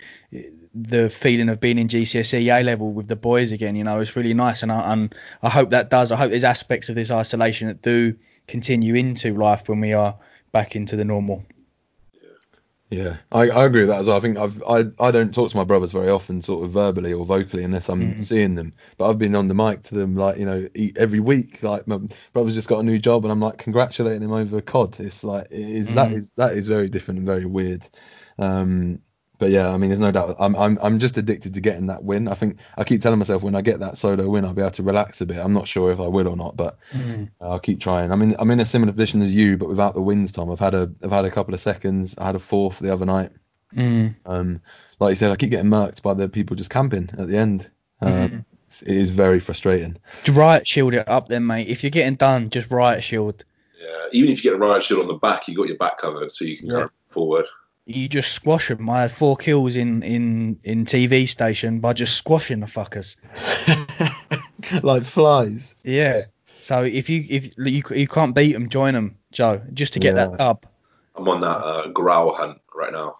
the 0.72 1.10
feeling 1.10 1.48
of 1.48 1.58
being 1.58 1.78
in 1.78 1.88
GCSE 1.88 2.60
A 2.60 2.62
level 2.62 2.92
with 2.92 3.08
the 3.08 3.16
boys 3.16 3.50
again. 3.50 3.74
You 3.74 3.82
know, 3.82 3.98
it's 3.98 4.14
really 4.14 4.34
nice, 4.34 4.62
and 4.62 4.70
I 4.70 4.92
and 4.92 5.12
I 5.42 5.50
hope 5.50 5.70
that 5.70 5.90
does. 5.90 6.12
I 6.12 6.16
hope 6.16 6.30
there's 6.30 6.44
aspects 6.44 6.88
of 6.90 6.94
this 6.94 7.10
isolation 7.10 7.66
that 7.66 7.82
do 7.82 8.14
continue 8.46 8.94
into 8.94 9.34
life 9.34 9.68
when 9.68 9.80
we 9.80 9.94
are 9.94 10.16
back 10.52 10.76
into 10.76 10.94
the 10.94 11.04
normal. 11.04 11.44
Yeah, 12.92 13.18
I, 13.30 13.48
I 13.50 13.66
agree 13.66 13.82
with 13.82 13.88
that 13.90 14.00
as 14.00 14.08
well. 14.08 14.16
I 14.16 14.20
think 14.20 14.36
I've 14.36 14.60
I, 14.64 14.84
I 14.98 15.12
don't 15.12 15.32
talk 15.32 15.50
to 15.52 15.56
my 15.56 15.62
brothers 15.62 15.92
very 15.92 16.10
often, 16.10 16.42
sort 16.42 16.64
of 16.64 16.72
verbally 16.72 17.12
or 17.12 17.24
vocally, 17.24 17.62
unless 17.62 17.88
I'm 17.88 18.16
Mhm. 18.16 18.18
seeing 18.18 18.56
them. 18.56 18.72
But 18.98 19.08
I've 19.08 19.18
been 19.18 19.36
on 19.36 19.46
the 19.46 19.54
mic 19.54 19.82
to 19.84 19.94
them 19.94 20.16
like 20.16 20.38
you 20.38 20.44
know 20.44 20.68
every 20.96 21.20
week. 21.20 21.62
Like 21.62 21.86
my 21.86 22.00
brother's 22.32 22.54
just 22.56 22.68
got 22.68 22.80
a 22.80 22.82
new 22.82 22.98
job, 22.98 23.24
and 23.24 23.30
I'm 23.30 23.40
like 23.40 23.58
congratulating 23.58 24.22
him 24.22 24.32
over 24.32 24.60
COD. 24.60 24.98
It's 24.98 25.22
like 25.22 25.46
it 25.52 25.60
is 25.60 25.92
that 25.94 26.12
Mhm. 26.12 26.14
is 26.14 26.32
that 26.36 26.56
is 26.56 26.66
very 26.66 26.88
different 26.88 27.18
and 27.18 27.26
very 27.28 27.44
weird. 27.46 27.88
Um, 28.38 29.00
but 29.40 29.50
yeah, 29.50 29.70
I 29.72 29.76
mean, 29.78 29.88
there's 29.90 29.98
no 29.98 30.12
doubt. 30.12 30.36
I'm 30.38 30.54
I'm 30.54 30.78
I'm 30.82 30.98
just 31.00 31.16
addicted 31.16 31.54
to 31.54 31.60
getting 31.60 31.86
that 31.86 32.04
win. 32.04 32.28
I 32.28 32.34
think 32.34 32.58
I 32.76 32.84
keep 32.84 33.00
telling 33.00 33.18
myself 33.18 33.42
when 33.42 33.56
I 33.56 33.62
get 33.62 33.80
that 33.80 33.98
solo 33.98 34.28
win, 34.28 34.44
I'll 34.44 34.52
be 34.52 34.60
able 34.62 34.70
to 34.72 34.82
relax 34.82 35.20
a 35.22 35.26
bit. 35.26 35.38
I'm 35.38 35.54
not 35.54 35.66
sure 35.66 35.90
if 35.90 35.98
I 35.98 36.06
will 36.06 36.28
or 36.28 36.36
not, 36.36 36.56
but 36.56 36.78
I'll 37.40 37.58
keep 37.58 37.80
trying. 37.80 38.12
I 38.12 38.16
mean, 38.16 38.36
I'm 38.38 38.50
in 38.50 38.60
a 38.60 38.64
similar 38.64 38.92
position 38.92 39.22
as 39.22 39.32
you, 39.32 39.56
but 39.56 39.68
without 39.68 39.94
the 39.94 40.02
wins, 40.02 40.30
Tom. 40.30 40.50
I've 40.50 40.60
had 40.60 40.74
a 40.74 40.92
I've 41.02 41.10
had 41.10 41.24
a 41.24 41.30
couple 41.30 41.54
of 41.54 41.60
seconds. 41.60 42.14
I 42.18 42.26
had 42.26 42.36
a 42.36 42.38
fourth 42.38 42.78
the 42.78 42.92
other 42.92 43.06
night. 43.06 43.32
Mm. 43.74 44.14
Um, 44.26 44.60
like 45.00 45.10
you 45.10 45.16
said, 45.16 45.32
I 45.32 45.36
keep 45.36 45.50
getting 45.50 45.70
murked 45.70 46.02
by 46.02 46.12
the 46.14 46.28
people 46.28 46.54
just 46.54 46.70
camping 46.70 47.08
at 47.16 47.26
the 47.26 47.36
end. 47.36 47.70
Um, 48.02 48.12
Mhm. 48.12 48.44
It 48.82 48.96
is 48.96 49.10
very 49.10 49.40
frustrating. 49.40 49.96
Riot 50.28 50.64
shield 50.66 50.94
it 50.94 51.08
up 51.08 51.26
then, 51.28 51.44
mate. 51.46 51.66
If 51.66 51.82
you're 51.82 51.90
getting 51.90 52.14
done, 52.14 52.50
just 52.50 52.70
riot 52.70 53.02
shield. 53.02 53.44
Yeah, 53.82 54.06
even 54.12 54.30
if 54.30 54.44
you 54.44 54.50
get 54.50 54.56
a 54.56 54.62
riot 54.62 54.84
shield 54.84 55.00
on 55.00 55.08
the 55.08 55.14
back, 55.14 55.48
you 55.48 55.56
got 55.56 55.66
your 55.66 55.76
back 55.76 55.98
covered, 55.98 56.30
so 56.30 56.44
you 56.44 56.58
can 56.58 56.66
Yeah. 56.66 56.72
kind 56.72 56.90
forward. 57.08 57.46
You 57.94 58.08
just 58.08 58.32
squash 58.32 58.68
them. 58.68 58.88
I 58.88 59.02
had 59.02 59.12
four 59.12 59.36
kills 59.36 59.76
in 59.76 60.02
in 60.02 60.58
in 60.64 60.84
TV 60.84 61.28
station 61.28 61.80
by 61.80 61.92
just 61.92 62.16
squashing 62.16 62.60
the 62.60 62.66
fuckers. 62.66 63.16
like 64.82 65.02
flies. 65.02 65.74
Yeah. 65.82 66.22
So 66.62 66.84
if 66.84 67.08
you 67.08 67.24
if 67.28 67.56
you 67.58 67.82
you 67.90 68.06
can't 68.08 68.34
beat 68.34 68.52
them, 68.52 68.68
join 68.68 68.94
them, 68.94 69.16
Joe, 69.32 69.60
just 69.74 69.94
to 69.94 69.98
get 69.98 70.14
Yeah. 70.14 70.26
that 70.28 70.38
dub. 70.38 70.66
I'm 71.16 71.28
on 71.28 71.40
that 71.40 71.58
uh, 71.58 71.88
Grau 71.88 72.32
hunt 72.32 72.60
right 72.74 72.92
now. 72.92 73.16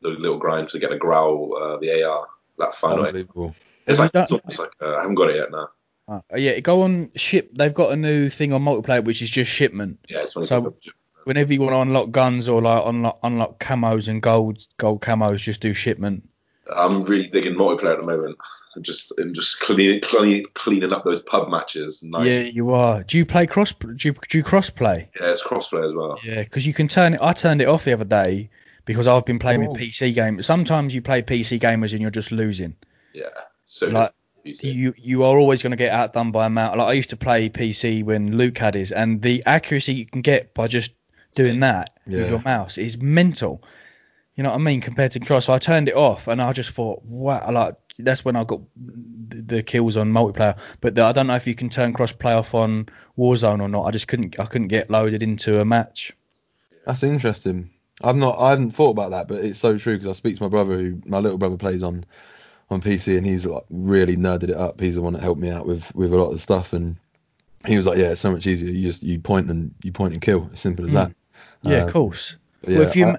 The 0.00 0.10
little 0.10 0.38
grind 0.38 0.68
to 0.68 0.78
get 0.78 0.90
the 0.90 0.98
Grau, 0.98 1.50
uh, 1.50 1.76
the 1.78 2.02
AR, 2.04 2.26
that 2.58 2.74
final. 2.74 3.04
Unbelievable. 3.06 3.54
It's 3.86 3.98
like 3.98 4.12
you 4.14 4.20
it's 4.20 4.32
almost 4.32 4.58
like 4.58 4.72
uh, 4.80 4.94
I 4.96 5.00
haven't 5.00 5.16
got 5.16 5.30
it 5.30 5.36
yet 5.36 5.50
now. 5.50 5.68
Uh, 6.08 6.20
yeah, 6.36 6.58
go 6.60 6.82
on 6.82 7.10
ship. 7.16 7.50
They've 7.54 7.72
got 7.74 7.92
a 7.92 7.96
new 7.96 8.28
thing 8.28 8.52
on 8.52 8.62
multiplayer 8.62 9.04
which 9.04 9.22
is 9.22 9.30
just 9.30 9.50
shipment. 9.50 9.98
Yeah, 10.08 10.18
it's 10.20 10.32
20 10.34 10.46
So- 10.48 10.74
Whenever 11.24 11.52
you 11.52 11.60
want 11.60 11.72
to 11.72 11.80
unlock 11.80 12.10
guns 12.10 12.48
or 12.48 12.60
like 12.62 12.82
unlock 12.86 13.18
unlock 13.22 13.58
camos 13.60 14.08
and 14.08 14.20
gold 14.22 14.66
gold 14.76 15.00
camos, 15.02 15.38
just 15.38 15.60
do 15.60 15.72
shipment. 15.74 16.28
I'm 16.74 17.04
really 17.04 17.26
digging 17.28 17.54
multiplayer 17.54 17.92
at 17.92 17.98
the 17.98 18.06
moment. 18.06 18.38
I'm 18.74 18.82
just 18.82 19.12
I'm 19.18 19.34
just 19.34 19.60
clean, 19.60 20.00
clean, 20.00 20.44
cleaning 20.54 20.92
up 20.92 21.04
those 21.04 21.20
pub 21.20 21.50
matches. 21.50 22.02
Nice. 22.02 22.26
Yeah, 22.26 22.40
you 22.42 22.70
are. 22.70 23.02
Do 23.04 23.18
you 23.18 23.26
play 23.26 23.46
cross? 23.46 23.72
Do 23.72 23.94
you, 24.00 24.14
do 24.28 24.38
you 24.38 24.44
cross 24.44 24.70
play? 24.70 25.10
Yeah, 25.20 25.30
it's 25.30 25.42
crossplay 25.42 25.84
as 25.84 25.94
well. 25.94 26.18
Yeah, 26.24 26.42
because 26.42 26.66
you 26.66 26.72
can 26.72 26.88
turn 26.88 27.14
it. 27.14 27.20
I 27.22 27.32
turned 27.34 27.60
it 27.60 27.68
off 27.68 27.84
the 27.84 27.92
other 27.92 28.04
day 28.06 28.48
because 28.86 29.06
I've 29.06 29.26
been 29.26 29.38
playing 29.38 29.66
Oh. 29.66 29.72
with 29.72 29.80
PC 29.80 30.14
games. 30.14 30.46
Sometimes 30.46 30.94
you 30.94 31.02
play 31.02 31.20
PC 31.22 31.60
gamers 31.60 31.92
and 31.92 32.00
you're 32.00 32.10
just 32.10 32.32
losing. 32.32 32.74
Yeah. 33.12 33.26
So 33.66 33.88
Like, 33.88 34.12
You 34.44 34.94
you 34.96 35.22
are 35.24 35.38
always 35.38 35.62
going 35.62 35.70
to 35.72 35.76
get 35.76 35.92
outdone 35.92 36.32
by 36.32 36.46
a 36.46 36.50
mouse. 36.50 36.76
Like 36.76 36.86
I 36.88 36.92
used 36.94 37.10
to 37.10 37.16
play 37.16 37.50
PC 37.50 38.02
when 38.04 38.36
Luke 38.38 38.56
had 38.58 38.74
his, 38.74 38.90
and 38.90 39.20
the 39.20 39.42
accuracy 39.44 39.92
you 39.94 40.06
can 40.06 40.22
get 40.22 40.54
by 40.54 40.66
just 40.66 40.94
doing 41.34 41.60
that 41.60 41.98
Yeah. 42.06 42.20
with 42.20 42.30
your 42.30 42.42
mouse 42.42 42.78
is 42.78 42.98
mental. 42.98 43.62
You 44.36 44.42
know 44.42 44.50
what 44.50 44.56
I 44.56 44.62
mean? 44.62 44.80
Compared 44.80 45.12
to 45.12 45.18
control. 45.18 45.40
So 45.42 45.52
I 45.52 45.58
turned 45.58 45.88
it 45.88 45.94
off, 45.96 46.26
and 46.26 46.40
I 46.40 46.52
just 46.54 46.70
thought, 46.70 47.02
wow, 47.04 47.50
like 47.50 47.74
that's 47.98 48.24
when 48.24 48.34
I 48.36 48.44
got 48.44 48.60
the, 48.76 49.42
the 49.42 49.62
kills 49.62 49.96
on 49.98 50.10
multiplayer. 50.10 50.56
But 50.80 50.94
the, 50.94 51.04
I 51.04 51.12
don't 51.12 51.26
know 51.26 51.34
if 51.36 51.46
you 51.46 51.54
can 51.54 51.68
turn 51.68 51.92
cross 51.92 52.12
play 52.12 52.32
off 52.32 52.54
on 52.54 52.88
Warzone 53.18 53.60
or 53.60 53.68
not. 53.68 53.84
I 53.84 53.90
just 53.90 54.08
couldn't 54.08 54.40
I 54.40 54.46
couldn't 54.46 54.68
get 54.68 54.90
loaded 54.90 55.22
into 55.22 55.60
a 55.60 55.64
match. 55.66 56.12
That's 56.86 57.02
interesting. 57.02 57.70
I've 58.02 58.16
not 58.16 58.38
I 58.38 58.50
haven't 58.50 58.70
thought 58.70 58.90
about 58.90 59.10
that, 59.10 59.28
but 59.28 59.44
it's 59.44 59.58
so 59.58 59.76
true 59.76 59.94
because 59.98 60.08
I 60.08 60.12
speak 60.12 60.36
to 60.38 60.42
my 60.42 60.48
brother 60.48 60.76
who 60.78 61.02
my 61.04 61.18
little 61.18 61.38
brother 61.38 61.58
plays 61.58 61.82
on 61.82 62.04
on 62.70 62.80
PC 62.80 63.18
and 63.18 63.26
he's 63.26 63.44
like 63.44 63.64
really 63.68 64.16
nerded 64.16 64.44
it 64.48 64.56
up. 64.56 64.80
He's 64.80 64.94
the 64.94 65.02
one 65.02 65.12
that 65.12 65.22
helped 65.22 65.40
me 65.42 65.50
out 65.50 65.66
with 65.66 65.94
with 65.94 66.12
a 66.12 66.16
lot 66.16 66.28
of 66.28 66.32
the 66.32 66.38
stuff 66.40 66.72
and 66.72 66.96
he 67.66 67.76
was 67.76 67.86
like, 67.86 67.98
yeah, 67.98 68.06
it's 68.12 68.20
so 68.20 68.32
much 68.32 68.46
easier. 68.46 68.70
You 68.72 68.88
just 68.88 69.02
you 69.02 69.20
point 69.20 69.50
and 69.50 69.74
you 69.84 69.92
point 69.92 70.14
and 70.14 70.22
kill. 70.22 70.48
As 70.54 70.60
simple 70.60 70.86
as 70.86 70.92
Mm. 70.92 70.94
that. 70.94 71.12
Yeah, 71.62 71.82
Uh, 71.82 71.86
of 71.86 71.92
course. 71.92 72.36
but 72.62 72.70
well, 72.70 72.82
if 72.82 72.96
you 72.96 73.06
I- 73.06 73.16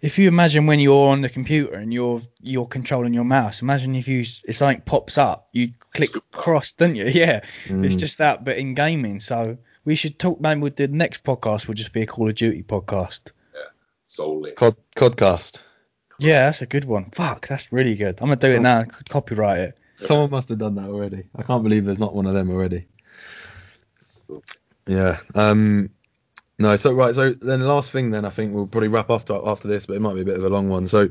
if 0.00 0.16
you 0.16 0.28
imagine 0.28 0.66
when 0.66 0.78
you're 0.78 1.08
on 1.08 1.22
the 1.22 1.28
computer 1.28 1.74
and 1.74 1.92
you're 1.92 2.22
you're 2.40 2.66
controlling 2.66 3.12
your 3.14 3.24
mouse, 3.24 3.62
imagine 3.62 3.94
if 3.96 4.06
you 4.06 4.20
s- 4.20 4.44
if 4.46 4.56
something 4.56 4.82
pops 4.82 5.18
up, 5.18 5.48
you 5.52 5.72
click 5.92 6.10
Scoop 6.10 6.30
cross, 6.30 6.72
don't 6.72 6.94
you? 6.94 7.04
Yeah, 7.22 7.40
it's 7.66 7.96
mm, 7.96 7.98
just 7.98 8.18
that, 8.18 8.44
but 8.44 8.58
in 8.58 8.74
gaming. 8.74 9.18
So 9.20 9.56
we 9.84 9.94
should 9.96 10.18
talk. 10.18 10.40
Maybe 10.40 10.60
with 10.60 10.76
the 10.76 10.86
next 10.88 11.24
podcast 11.24 11.66
will 11.66 11.74
just 11.74 11.92
be 11.92 12.02
a 12.02 12.06
Call 12.06 12.28
of 12.28 12.34
Duty 12.36 12.62
podcast. 12.62 13.32
Yeah, 13.54 13.60
solely. 14.06 14.52
Cod, 14.52 14.76
Codcast. 14.94 15.62
Yeah, 16.20 16.46
that's 16.46 16.62
a 16.62 16.66
good 16.66 16.84
one. 16.84 17.10
Fuck, 17.12 17.48
that's 17.48 17.72
really 17.72 17.94
good. 17.96 18.20
I'm 18.20 18.28
gonna 18.28 18.36
do 18.36 18.54
it 18.54 18.60
now. 18.60 18.84
Copyright 19.08 19.58
it. 19.60 19.78
Someone 19.96 20.30
must 20.30 20.48
have 20.50 20.58
done 20.58 20.76
that 20.76 20.88
already. 20.90 21.24
I 21.34 21.42
can't 21.42 21.62
believe 21.64 21.84
there's 21.84 21.98
not 21.98 22.14
one 22.14 22.26
of 22.26 22.34
them 22.34 22.50
already. 22.50 22.86
Yeah. 24.86 25.18
Um. 25.34 25.90
No. 26.58 26.76
So 26.76 26.92
right. 26.92 27.14
So 27.14 27.32
then 27.32 27.60
the 27.60 27.68
last 27.68 27.92
thing 27.92 28.10
then 28.10 28.24
I 28.24 28.30
think 28.30 28.54
we'll 28.54 28.66
probably 28.66 28.88
wrap 28.88 29.10
after 29.10 29.38
after 29.44 29.68
this, 29.68 29.86
but 29.86 29.96
it 29.96 30.00
might 30.00 30.14
be 30.14 30.22
a 30.22 30.24
bit 30.24 30.36
of 30.36 30.44
a 30.44 30.48
long 30.48 30.68
one. 30.68 30.86
So 30.86 31.08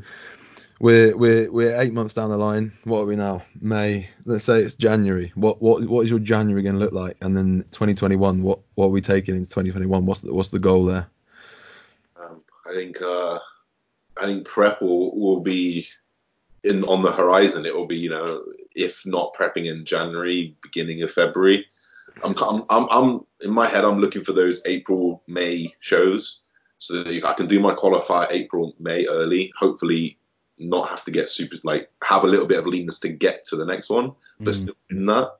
we're 0.79 1.15
we're 1.15 1.51
we're 1.51 1.79
eight 1.79 1.93
months 1.93 2.13
down 2.13 2.29
the 2.29 2.37
line. 2.37 2.71
What 2.83 2.99
are 2.99 3.05
we 3.05 3.15
now? 3.15 3.43
May. 3.61 4.09
Let's 4.25 4.43
say 4.43 4.61
it's 4.61 4.75
January. 4.75 5.31
What 5.35 5.61
what 5.61 5.85
what 5.85 6.01
is 6.01 6.09
your 6.09 6.19
January 6.19 6.61
going 6.61 6.75
to 6.75 6.79
look 6.79 6.93
like? 6.93 7.17
And 7.21 7.35
then 7.35 7.65
2021. 7.71 8.43
What 8.43 8.59
what 8.75 8.85
are 8.85 8.89
we 8.89 9.01
taking 9.01 9.35
into 9.35 9.49
2021? 9.49 10.05
What's 10.05 10.21
the, 10.21 10.33
what's 10.33 10.49
the 10.49 10.59
goal 10.59 10.85
there? 10.85 11.07
Um, 12.21 12.43
I 12.69 12.73
think 12.73 13.01
uh, 13.01 13.39
I 14.17 14.25
think 14.25 14.45
prep 14.45 14.81
will 14.81 15.17
will 15.17 15.39
be 15.39 15.87
in 16.63 16.83
on 16.83 17.01
the 17.01 17.11
horizon. 17.11 17.65
It 17.65 17.75
will 17.75 17.87
be 17.87 17.97
you 17.97 18.09
know 18.09 18.43
if 18.75 19.05
not 19.05 19.33
prepping 19.33 19.65
in 19.65 19.85
January, 19.85 20.55
beginning 20.61 21.01
of 21.01 21.11
February. 21.11 21.65
I'm 22.23 22.35
I'm 22.39 22.63
I'm, 22.69 22.87
I'm 22.89 23.25
in 23.41 23.51
my 23.51 23.67
head. 23.67 23.85
I'm 23.85 23.99
looking 23.99 24.23
for 24.23 24.33
those 24.33 24.61
April 24.65 25.21
May 25.27 25.73
shows 25.79 26.41
so 26.79 27.03
that 27.03 27.25
I 27.25 27.33
can 27.33 27.47
do 27.47 27.59
my 27.59 27.73
qualifier 27.73 28.27
April 28.31 28.75
May 28.79 29.05
early. 29.07 29.51
Hopefully 29.57 30.17
not 30.59 30.89
have 30.89 31.03
to 31.05 31.11
get 31.11 31.29
super 31.29 31.55
like 31.63 31.89
have 32.03 32.23
a 32.23 32.27
little 32.27 32.45
bit 32.45 32.59
of 32.59 32.65
leanness 32.67 32.99
to 32.99 33.09
get 33.09 33.45
to 33.45 33.55
the 33.55 33.65
next 33.65 33.89
one, 33.89 34.13
but 34.39 34.53
Mm. 34.53 34.55
still 34.55 34.75
in 34.89 35.05
that. 35.05 35.31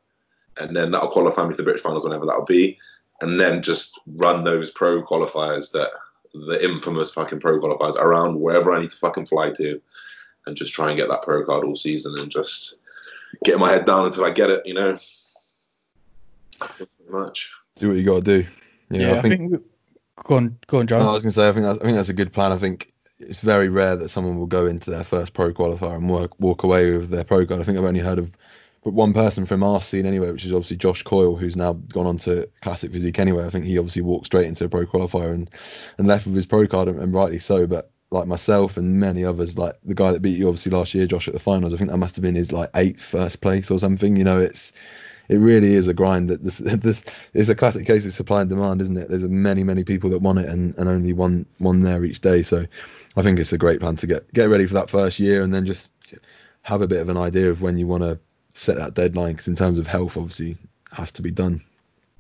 And 0.60 0.76
then 0.76 0.92
that'll 0.92 1.10
qualify 1.10 1.44
me 1.46 1.54
for 1.54 1.58
the 1.58 1.64
British 1.64 1.82
finals 1.82 2.04
whenever 2.04 2.26
that'll 2.26 2.46
be. 2.46 2.78
And 3.22 3.40
then 3.40 3.62
just 3.62 4.00
run 4.18 4.44
those 4.44 4.70
pro 4.72 5.02
qualifiers 5.04 5.72
that 5.72 5.90
the 6.34 6.64
infamous 6.64 7.14
fucking 7.14 7.40
pro 7.40 7.60
qualifiers 7.60 7.96
around 7.96 8.40
wherever 8.40 8.72
I 8.72 8.82
need 8.82 8.92
to 8.92 8.98
fucking 8.98 9.26
fly 9.26 9.52
to 9.52 9.82
and 10.46 10.56
just 10.56 10.74
try 10.74 10.90
and 10.90 10.98
get 10.98 11.10
that 11.10 11.24
pro 11.24 11.44
card 11.44 11.64
all 11.64 11.76
season 11.76 12.18
and 12.20 12.32
just 12.32 12.80
get 13.44 13.60
my 13.60 13.70
head 13.70 13.86
down 13.86 14.06
until 14.06 14.26
I 14.26 14.32
get 14.32 14.50
it, 14.50 14.66
you 14.66 14.74
know. 14.74 14.98
Pretty 17.10 17.26
much. 17.26 17.52
Do 17.76 17.90
what 17.90 17.98
you 17.98 18.04
got 18.04 18.26
to 18.26 18.44
do. 18.44 18.48
Yeah. 18.90 19.14
I 19.14 19.22
think. 19.22 19.52
we, 19.52 19.58
go 20.24 20.36
on, 20.36 20.58
go 20.68 20.80
on, 20.80 20.88
Joe. 20.88 21.00
No, 21.00 21.10
I 21.10 21.14
was 21.14 21.24
gonna 21.24 21.32
say 21.32 21.48
I 21.48 21.52
think 21.52 21.66
that's, 21.66 21.80
I 21.80 21.84
think 21.84 21.96
that's 21.96 22.10
a 22.10 22.14
good 22.14 22.34
plan. 22.34 22.52
I 22.52 22.58
think 22.58 22.92
it's 23.20 23.42
very 23.42 23.70
rare 23.70 23.96
that 23.96 24.10
someone 24.10 24.38
will 24.38 24.48
go 24.48 24.66
into 24.66 24.92
their 24.92 25.04
first 25.04 25.34
pro 25.34 25.54
qualifier 25.54 25.96
and 25.96 26.10
work, 26.10 26.40
walk 26.40 26.64
away 26.64 26.92
with 26.92 27.10
their 27.10 27.24
pro 27.24 27.46
card. 27.46 27.62
I 27.62 27.64
think 27.64 27.78
I've 27.78 27.84
only 27.84 28.00
heard 28.00 28.20
of 28.20 28.32
but 28.84 28.94
one 28.94 29.12
person 29.12 29.46
from 29.46 29.64
our 29.64 29.82
scene 29.82 30.06
anyway, 30.06 30.32
which 30.32 30.46
is 30.46 30.54
obviously 30.54 30.78
Josh 30.78 31.04
Coyle, 31.04 31.36
who's 31.36 31.58
now 31.58 31.74
gone 31.74 32.06
on 32.06 32.18
to 32.20 32.48
Classic 32.62 32.90
Physique 32.90 33.20
anyway. 33.20 33.46
I 33.46 33.50
think 33.50 33.66
he 33.66 33.78
obviously 33.78 34.02
walked 34.02 34.28
straight 34.28 34.46
into 34.46 34.64
a 34.64 34.70
pro 34.70 34.86
qualifier 34.86 35.34
and, 35.34 35.50
and 35.98 36.08
left 36.08 36.26
with 36.26 36.36
his 36.36 36.46
pro 36.46 36.68
card, 36.68 36.88
and, 36.88 36.98
and 36.98 37.14
rightly 37.14 37.40
so. 37.40 37.68
But 37.68 37.92
like 38.12 38.28
myself 38.28 38.78
and 38.78 38.98
many 38.98 39.26
others, 39.26 39.58
like 39.58 39.76
the 39.84 39.94
guy 39.94 40.14
that 40.14 40.22
beat 40.22 40.38
you 40.38 40.48
obviously 40.48 40.72
last 40.72 40.94
year, 40.94 41.06
Josh, 41.06 41.28
at 41.28 41.34
the 41.34 41.40
finals, 41.40 41.74
I 41.74 41.78
think 41.78 41.90
that 41.90 41.98
must 41.98 42.16
have 42.16 42.24
been 42.24 42.36
his 42.36 42.54
like 42.54 42.70
eighth 42.76 43.02
first 43.02 43.42
place 43.42 43.70
or 43.70 43.78
something. 43.78 44.16
You 44.16 44.24
know, 44.24 44.40
it's 44.40 44.72
it 45.30 45.38
really 45.38 45.74
is 45.74 45.88
a 45.88 45.94
grind. 45.94 46.30
That 46.30 46.44
this 46.44 46.58
this 46.64 47.04
is 47.34 47.50
a 47.50 47.56
classic 47.56 47.86
case 47.86 48.06
of 48.06 48.14
supply 48.14 48.42
and 48.42 48.50
demand, 48.50 48.82
isn't 48.82 48.98
it? 48.98 49.10
There's 49.10 49.24
many 49.24 49.64
many 49.64 49.84
people 49.84 50.10
that 50.12 50.20
want 50.20 50.40
it, 50.40 50.50
and, 50.50 50.76
and 50.78 50.90
only 50.90 51.14
one 51.14 51.46
one 51.58 51.82
there 51.82 52.04
each 52.04 52.22
day. 52.22 52.42
So 52.44 52.66
I 53.16 53.22
think 53.22 53.40
it's 53.40 53.54
a 53.54 53.58
great 53.58 53.80
plan 53.80 53.96
to 53.98 54.08
get 54.08 54.32
get 54.34 54.50
ready 54.50 54.66
for 54.66 54.76
that 54.76 54.90
first 54.90 55.20
year, 55.20 55.42
and 55.42 55.54
then 55.54 55.66
just 55.66 55.92
have 56.62 56.82
a 56.82 56.88
bit 56.88 57.00
of 57.00 57.10
an 57.10 57.18
idea 57.18 57.50
of 57.50 57.62
when 57.62 57.78
you 57.78 57.88
want 57.88 58.04
to 58.04 58.20
set 58.54 58.78
that 58.78 58.94
deadline. 58.94 59.34
Because 59.34 59.48
in 59.48 59.56
terms 59.56 59.78
of 59.78 59.88
health, 59.88 60.18
obviously 60.18 60.58
has 60.92 61.12
to 61.14 61.22
be 61.22 61.32
done. 61.32 61.62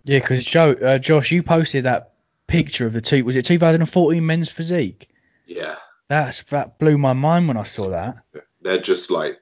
Yeah, 0.03 0.20
because 0.20 0.45
Joe, 0.45 0.72
uh, 0.72 0.99
Josh, 0.99 1.32
you 1.32 1.43
posted 1.43 1.84
that 1.84 2.14
picture 2.47 2.86
of 2.86 2.93
the 2.93 3.01
two. 3.01 3.26
Was 3.26 3.36
it 3.36 3.45
2014 3.45 4.26
men's 4.26 4.49
physique? 4.49 5.10
Yeah. 5.45 5.76
That's 6.08 6.43
that 6.43 6.80
blew 6.80 6.97
my 6.97 7.14
mind 7.14 7.47
when 7.47 7.58
I 7.58 7.64
saw 7.64 7.89
that. 7.89 8.24
They're 8.62 8.78
just 8.80 9.12
like 9.12 9.39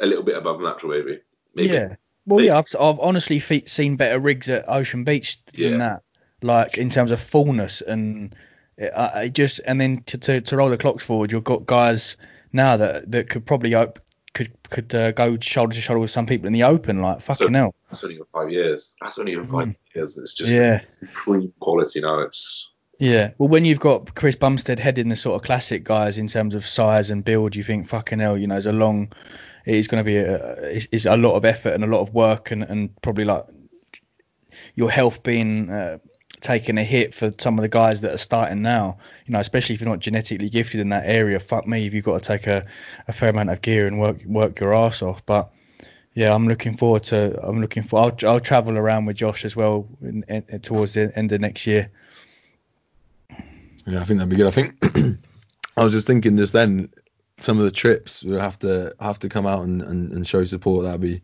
a 0.00 0.06
little 0.06 0.22
bit 0.22 0.36
above 0.36 0.60
natural, 0.60 0.92
maybe. 0.92 1.20
maybe. 1.54 1.74
Yeah. 1.74 1.96
Well, 2.28 2.36
Maybe. 2.38 2.46
yeah, 2.48 2.58
I've, 2.58 2.66
I've 2.78 3.00
honestly 3.00 3.40
seen 3.40 3.96
better 3.96 4.18
rigs 4.18 4.48
at 4.48 4.64
Ocean 4.68 5.02
Beach 5.04 5.42
than 5.54 5.72
Yeah. 5.72 5.78
that. 5.78 6.02
Like 6.42 6.78
in 6.78 6.90
terms 6.90 7.10
of 7.10 7.18
fullness 7.20 7.80
and 7.80 8.34
it, 8.76 8.92
I 8.96 9.24
it 9.24 9.32
just 9.34 9.60
and 9.66 9.80
then 9.80 10.02
to, 10.06 10.18
to 10.18 10.40
to 10.42 10.56
roll 10.56 10.68
the 10.68 10.78
clocks 10.78 11.02
forward, 11.02 11.32
you've 11.32 11.42
got 11.42 11.66
guys 11.66 12.16
now 12.52 12.76
that 12.76 13.10
that 13.10 13.28
could 13.28 13.44
probably 13.44 13.74
op- 13.74 13.98
could 14.34 14.52
could 14.70 14.94
uh, 14.94 15.10
go 15.12 15.36
shoulder 15.40 15.74
to 15.74 15.80
shoulder 15.80 15.98
with 15.98 16.12
some 16.12 16.26
people 16.26 16.46
in 16.46 16.52
the 16.52 16.62
open. 16.62 17.00
Like 17.02 17.22
fucking 17.22 17.54
hell. 17.54 17.74
That's 17.88 18.04
only 18.04 18.20
five 18.32 18.52
years. 18.52 18.94
That's 19.00 19.18
only 19.18 19.34
five 19.34 19.46
Mm. 19.68 19.76
years. 19.96 20.16
It's 20.18 20.34
just 20.34 20.52
Yeah. 20.52 20.82
supreme 21.00 21.52
quality 21.58 22.00
now. 22.02 22.20
It's 22.20 22.70
Yeah. 23.00 23.32
Well, 23.38 23.48
when 23.48 23.64
you've 23.64 23.80
got 23.80 24.14
Chris 24.14 24.36
Bumstead 24.36 24.78
heading 24.78 25.08
the 25.08 25.16
sort 25.16 25.34
of 25.34 25.42
classic 25.44 25.82
guys 25.82 26.18
in 26.18 26.28
terms 26.28 26.54
of 26.54 26.64
size 26.66 27.10
and 27.10 27.24
build, 27.24 27.56
you 27.56 27.64
think 27.64 27.88
fucking 27.88 28.20
hell, 28.20 28.36
you 28.38 28.46
know, 28.46 28.56
it's 28.56 28.66
a 28.66 28.72
long, 28.72 29.10
it's 29.68 29.86
going 29.86 30.00
to 30.00 30.04
be 30.04 30.16
a, 30.16 30.54
it's, 30.70 30.88
it's 30.90 31.06
a 31.06 31.16
lot 31.16 31.34
of 31.34 31.44
effort 31.44 31.74
and 31.74 31.84
a 31.84 31.86
lot 31.86 32.00
of 32.00 32.14
work 32.14 32.50
and, 32.50 32.62
and 32.62 33.00
probably 33.02 33.24
like 33.24 33.44
your 34.74 34.90
health 34.90 35.22
being 35.22 35.68
uh, 35.70 35.98
taking 36.40 36.78
a 36.78 36.84
hit 36.84 37.14
for 37.14 37.30
some 37.38 37.58
of 37.58 37.62
the 37.62 37.68
guys 37.68 38.00
that 38.00 38.14
are 38.14 38.18
starting 38.18 38.62
now. 38.62 38.96
You 39.26 39.32
know, 39.32 39.40
especially 39.40 39.74
if 39.74 39.80
you're 39.80 39.90
not 39.90 40.00
genetically 40.00 40.48
gifted 40.48 40.80
in 40.80 40.88
that 40.88 41.04
area. 41.06 41.38
Fuck 41.38 41.66
me, 41.66 41.86
if 41.86 41.92
you've 41.92 42.04
got 42.04 42.22
to 42.22 42.26
take 42.26 42.46
a, 42.46 42.64
a 43.08 43.12
fair 43.12 43.28
amount 43.28 43.50
of 43.50 43.60
gear 43.60 43.86
and 43.86 44.00
work 44.00 44.24
work 44.24 44.58
your 44.58 44.74
ass 44.74 45.02
off. 45.02 45.24
But 45.26 45.50
yeah, 46.14 46.34
I'm 46.34 46.48
looking 46.48 46.76
forward 46.76 47.04
to. 47.04 47.38
I'm 47.42 47.60
looking 47.60 47.82
for. 47.82 48.00
I'll, 48.00 48.16
I'll 48.26 48.40
travel 48.40 48.78
around 48.78 49.04
with 49.04 49.16
Josh 49.16 49.44
as 49.44 49.54
well 49.54 49.86
in, 50.00 50.24
in, 50.28 50.60
towards 50.60 50.94
the 50.94 51.12
end 51.14 51.30
of 51.32 51.40
next 51.40 51.66
year. 51.66 51.90
Yeah, 53.86 54.00
I 54.00 54.04
think 54.04 54.18
that'd 54.18 54.28
be 54.28 54.36
good. 54.36 54.46
I 54.46 54.50
think 54.50 55.18
I 55.76 55.84
was 55.84 55.92
just 55.92 56.06
thinking 56.06 56.36
this 56.36 56.52
then 56.52 56.90
some 57.38 57.58
of 57.58 57.64
the 57.64 57.70
trips 57.70 58.22
we'll 58.24 58.40
have 58.40 58.58
to 58.60 58.94
have 59.00 59.18
to 59.20 59.28
come 59.28 59.46
out 59.46 59.64
and, 59.64 59.82
and, 59.82 60.12
and 60.12 60.26
show 60.26 60.44
support. 60.44 60.84
That'd 60.84 61.00
be 61.00 61.22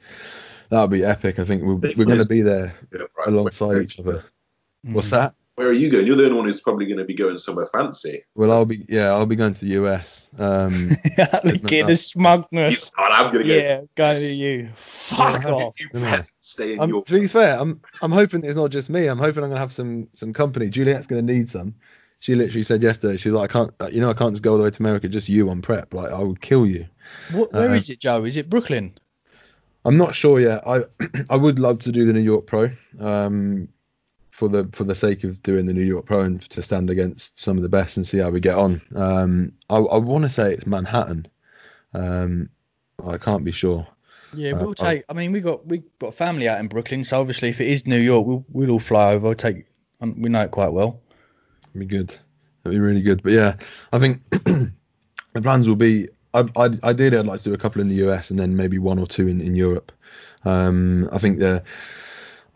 that'd 0.71 0.91
be 0.91 1.05
epic. 1.05 1.39
I 1.39 1.45
think 1.45 1.63
we're, 1.63 1.93
we're 1.97 2.05
going 2.05 2.19
to 2.19 2.27
be 2.27 2.43
there 2.43 2.75
right. 2.93 3.09
alongside 3.27 3.83
each 3.83 3.99
other. 3.99 4.25
Mm. 4.87 4.95
What's 4.95 5.11
that? 5.11 5.35
where 5.57 5.69
are 5.69 5.73
you 5.73 5.89
going? 5.89 6.07
You're 6.07 6.17
the 6.17 6.25
only 6.25 6.37
one 6.37 6.45
who's 6.47 6.61
probably 6.61 6.87
going 6.87 6.99
to 6.99 7.05
be 7.05 7.15
going 7.15 7.39
somewhere 7.39 7.67
fancy. 7.67 8.25
Well, 8.35 8.51
I'll 8.51 8.65
be 8.65 8.85
yeah, 8.89 9.11
I'll 9.11 9.27
be 9.27 9.37
going 9.37 9.55
to 9.55 9.65
the 9.65 9.73
US. 9.85 10.29
Um, 10.39 10.89
Look 11.45 11.63
the 11.63 11.97
smugness. 11.97 12.91
Oh, 12.99 13.03
I'm 13.05 13.33
going 13.33 13.47
to 13.47 13.53
go. 13.53 13.61
Yeah, 13.61 13.81
go 13.95 14.19
to 14.19 14.27
you. 14.27 14.71
Fuck 14.75 15.45
Well, 15.45 15.55
off. 15.55 15.81
You 15.81 15.89
Yeah. 15.95 16.23
stay 16.41 16.75
in 16.75 16.81
I'm, 16.81 16.89
your. 16.89 17.05
to 17.05 17.21
be 17.21 17.27
fair, 17.29 17.59
I'm 17.59 17.81
I'm 18.03 18.11
hoping 18.11 18.45
it's 18.45 18.57
not 18.57 18.71
just 18.71 18.91
me. 18.91 19.07
I'm 19.07 19.19
hoping 19.19 19.45
I'm 19.45 19.51
gonna 19.51 19.61
have 19.61 19.73
some 19.73 20.09
some 20.15 20.33
company. 20.33 20.71
Juliet's 20.71 21.07
gonna 21.07 21.23
need 21.23 21.49
some. 21.49 21.75
She 22.25 22.35
literally 22.35 22.63
said 22.63 22.83
yesterday, 22.83 23.19
she 23.19 23.29
was 23.29 23.35
like, 23.39 23.51
I 23.51 23.53
can't, 23.53 23.75
uh, 23.81 23.89
you 23.93 24.01
know, 24.01 24.09
I 24.09 24.15
can't 24.15 24.33
just 24.33 24.43
go 24.43 24.53
all 24.53 24.57
the 24.57 24.65
way 24.65 24.71
to 24.71 24.83
America, 24.83 25.11
just 25.11 25.29
you 25.29 25.51
on 25.51 25.61
prep. 25.61 25.93
Like, 25.93 26.11
I 26.11 26.21
would 26.21 26.41
kill 26.41 26.65
you. 26.65 26.87
What, 27.33 27.53
where 27.53 27.75
is 27.75 27.91
Uh, 27.91 27.93
it, 27.93 28.01
Joe? 28.01 28.25
Is 28.25 28.37
it 28.39 28.49
Brooklyn? 28.49 28.95
I'm 29.85 29.99
not 29.99 30.15
sure 30.15 30.41
yet. 30.41 30.67
I 30.67 30.85
I 31.29 31.37
would 31.37 31.59
love 31.59 31.81
to 31.81 31.93
do 31.93 32.07
the 32.07 32.15
New 32.15 32.23
York 32.23 32.47
Pro, 32.47 32.71
um, 32.99 33.69
for 34.31 34.49
the 34.49 34.67
for 34.73 34.85
the 34.85 34.95
sake 34.95 35.23
of 35.25 35.43
doing 35.43 35.67
the 35.67 35.75
New 35.75 35.85
York 35.85 36.07
Pro 36.07 36.21
and 36.23 36.41
to 36.49 36.63
stand 36.63 36.89
against 36.89 37.39
some 37.39 37.59
of 37.59 37.63
the 37.63 37.69
best 37.69 37.99
and 37.99 38.07
see 38.07 38.17
how 38.17 38.31
we 38.31 38.41
get 38.41 38.57
on. 38.57 38.81
Um, 38.97 39.53
I 39.69 39.77
I 39.77 39.99
want 39.99 40.23
to 40.25 40.31
say 40.31 40.55
it's 40.55 40.67
Manhattan. 40.67 41.27
Um, 41.93 42.49
I 43.07 43.19
can't 43.19 43.45
be 43.45 43.53
sure. 43.53 43.87
Yeah, 44.33 44.53
Uh, 44.53 44.59
we'll 44.61 44.69
I'll- 44.69 44.75
take. 44.87 45.05
I 45.11 45.13
mean, 45.13 45.31
we 45.33 45.41
got 45.41 45.67
we 45.67 45.83
got 45.99 46.15
family 46.15 46.49
out 46.49 46.59
in 46.61 46.69
Brooklyn, 46.69 47.05
so 47.05 47.21
obviously 47.21 47.51
if 47.51 47.61
it 47.61 47.69
is 47.69 47.87
New 47.87 48.01
York, 48.01 48.27
we'll 48.27 48.45
we'll 48.51 48.71
all 48.71 48.81
fly 48.81 49.13
over. 49.13 49.27
We'll 49.27 49.35
take. 49.35 49.67
um, 50.01 50.19
We 50.23 50.31
know 50.31 50.41
it 50.45 50.51
quite 50.53 50.73
well. 50.73 51.01
It'd 51.75 51.89
be 51.89 51.97
good. 51.97 52.17
It'd 52.65 52.77
be 52.77 52.79
really 52.79 53.03
good. 53.03 53.23
But 53.23 53.33
yeah, 53.33 53.57
I 53.93 53.99
think 53.99 54.23
the 54.31 54.73
plans 55.43 55.69
will 55.69 55.77
be. 55.77 56.09
I, 56.33 56.49
I, 56.57 56.71
ideally, 56.83 57.19
I'd 57.19 57.27
like 57.27 57.39
to 57.39 57.45
do 57.45 57.55
a 57.55 57.59
couple 57.59 57.81
in 57.81 57.89
the 57.89 58.07
US 58.09 58.31
and 58.31 58.39
then 58.39 58.57
maybe 58.57 58.79
one 58.79 58.99
or 58.99 59.07
two 59.07 59.29
in, 59.29 59.41
in 59.41 59.55
Europe. 59.55 59.93
Um, 60.45 61.09
I 61.13 61.19
think 61.19 61.39
the 61.39 61.63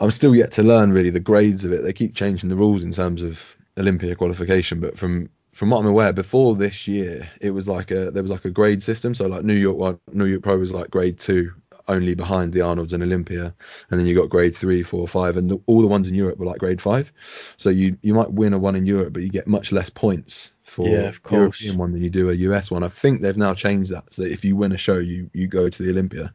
I'm 0.01 0.11
still 0.11 0.35
yet 0.35 0.53
to 0.53 0.63
learn 0.63 0.93
really 0.93 1.11
the 1.11 1.21
grades 1.21 1.65
of 1.65 1.73
it. 1.73 1.83
They 1.83 1.93
keep 1.93 2.15
changing 2.15 2.49
the 2.49 2.57
rules 2.57 2.83
in 2.83 2.93
terms 2.93 3.23
of 3.23 3.57
Olympia 3.79 4.15
qualification, 4.15 4.81
but 4.81 4.99
from 4.99 5.29
from 5.53 5.71
what 5.71 5.81
I'm 5.81 5.87
aware, 5.87 6.13
before 6.13 6.55
this 6.55 6.87
year, 6.87 7.29
it 7.41 7.51
was 7.51 7.67
like 7.67 7.91
a 7.91 8.13
there 8.13 8.23
was 8.23 8.31
like 8.31 8.45
a 8.45 8.51
grade 8.51 8.83
system. 8.83 9.15
So 9.15 9.27
like 9.27 9.45
New 9.45 9.55
York 9.55 9.99
New 10.13 10.27
York 10.27 10.43
Pro 10.43 10.57
was 10.57 10.73
like 10.73 10.91
grade 10.91 11.19
two, 11.19 11.53
only 11.89 12.15
behind 12.15 12.53
the 12.53 12.61
Arnold's 12.61 12.93
and 12.93 13.03
Olympia, 13.03 13.55
and 13.91 13.99
then 13.99 14.07
you 14.07 14.15
got 14.15 14.29
grade 14.29 14.55
three, 14.55 14.83
four, 14.83 15.09
five, 15.09 15.37
and 15.37 15.51
the, 15.51 15.61
all 15.67 15.81
the 15.81 15.87
ones 15.87 16.09
in 16.09 16.15
Europe 16.15 16.39
were 16.39 16.47
like 16.47 16.59
grade 16.59 16.81
five. 16.81 17.13
So 17.57 17.71
you 17.71 17.97
you 18.03 18.15
might 18.15 18.33
win 18.33 18.53
a 18.53 18.59
one 18.59 18.77
in 18.77 18.87
Europe, 18.87 19.13
but 19.13 19.23
you 19.23 19.31
get 19.31 19.47
much 19.47 19.73
less 19.73 19.91
points 19.91 20.53
for 20.65 20.87
Yeah. 20.87 21.13
European 21.31 21.79
one 21.79 21.93
than 21.93 22.03
you 22.03 22.11
do 22.11 22.31
a 22.31 22.35
US 22.35 22.71
one. 22.71 22.83
I 22.85 22.89
think 22.89 23.23
they've 23.23 23.37
now 23.37 23.55
changed 23.55 23.93
that 23.93 24.13
so 24.13 24.23
that 24.23 24.33
if 24.33 24.45
you 24.45 24.57
win 24.57 24.73
a 24.73 24.79
show, 24.79 24.99
you 24.99 25.31
you 25.33 25.47
go 25.49 25.69
to 25.69 25.83
the 25.83 25.91
Olympia. 25.91 26.35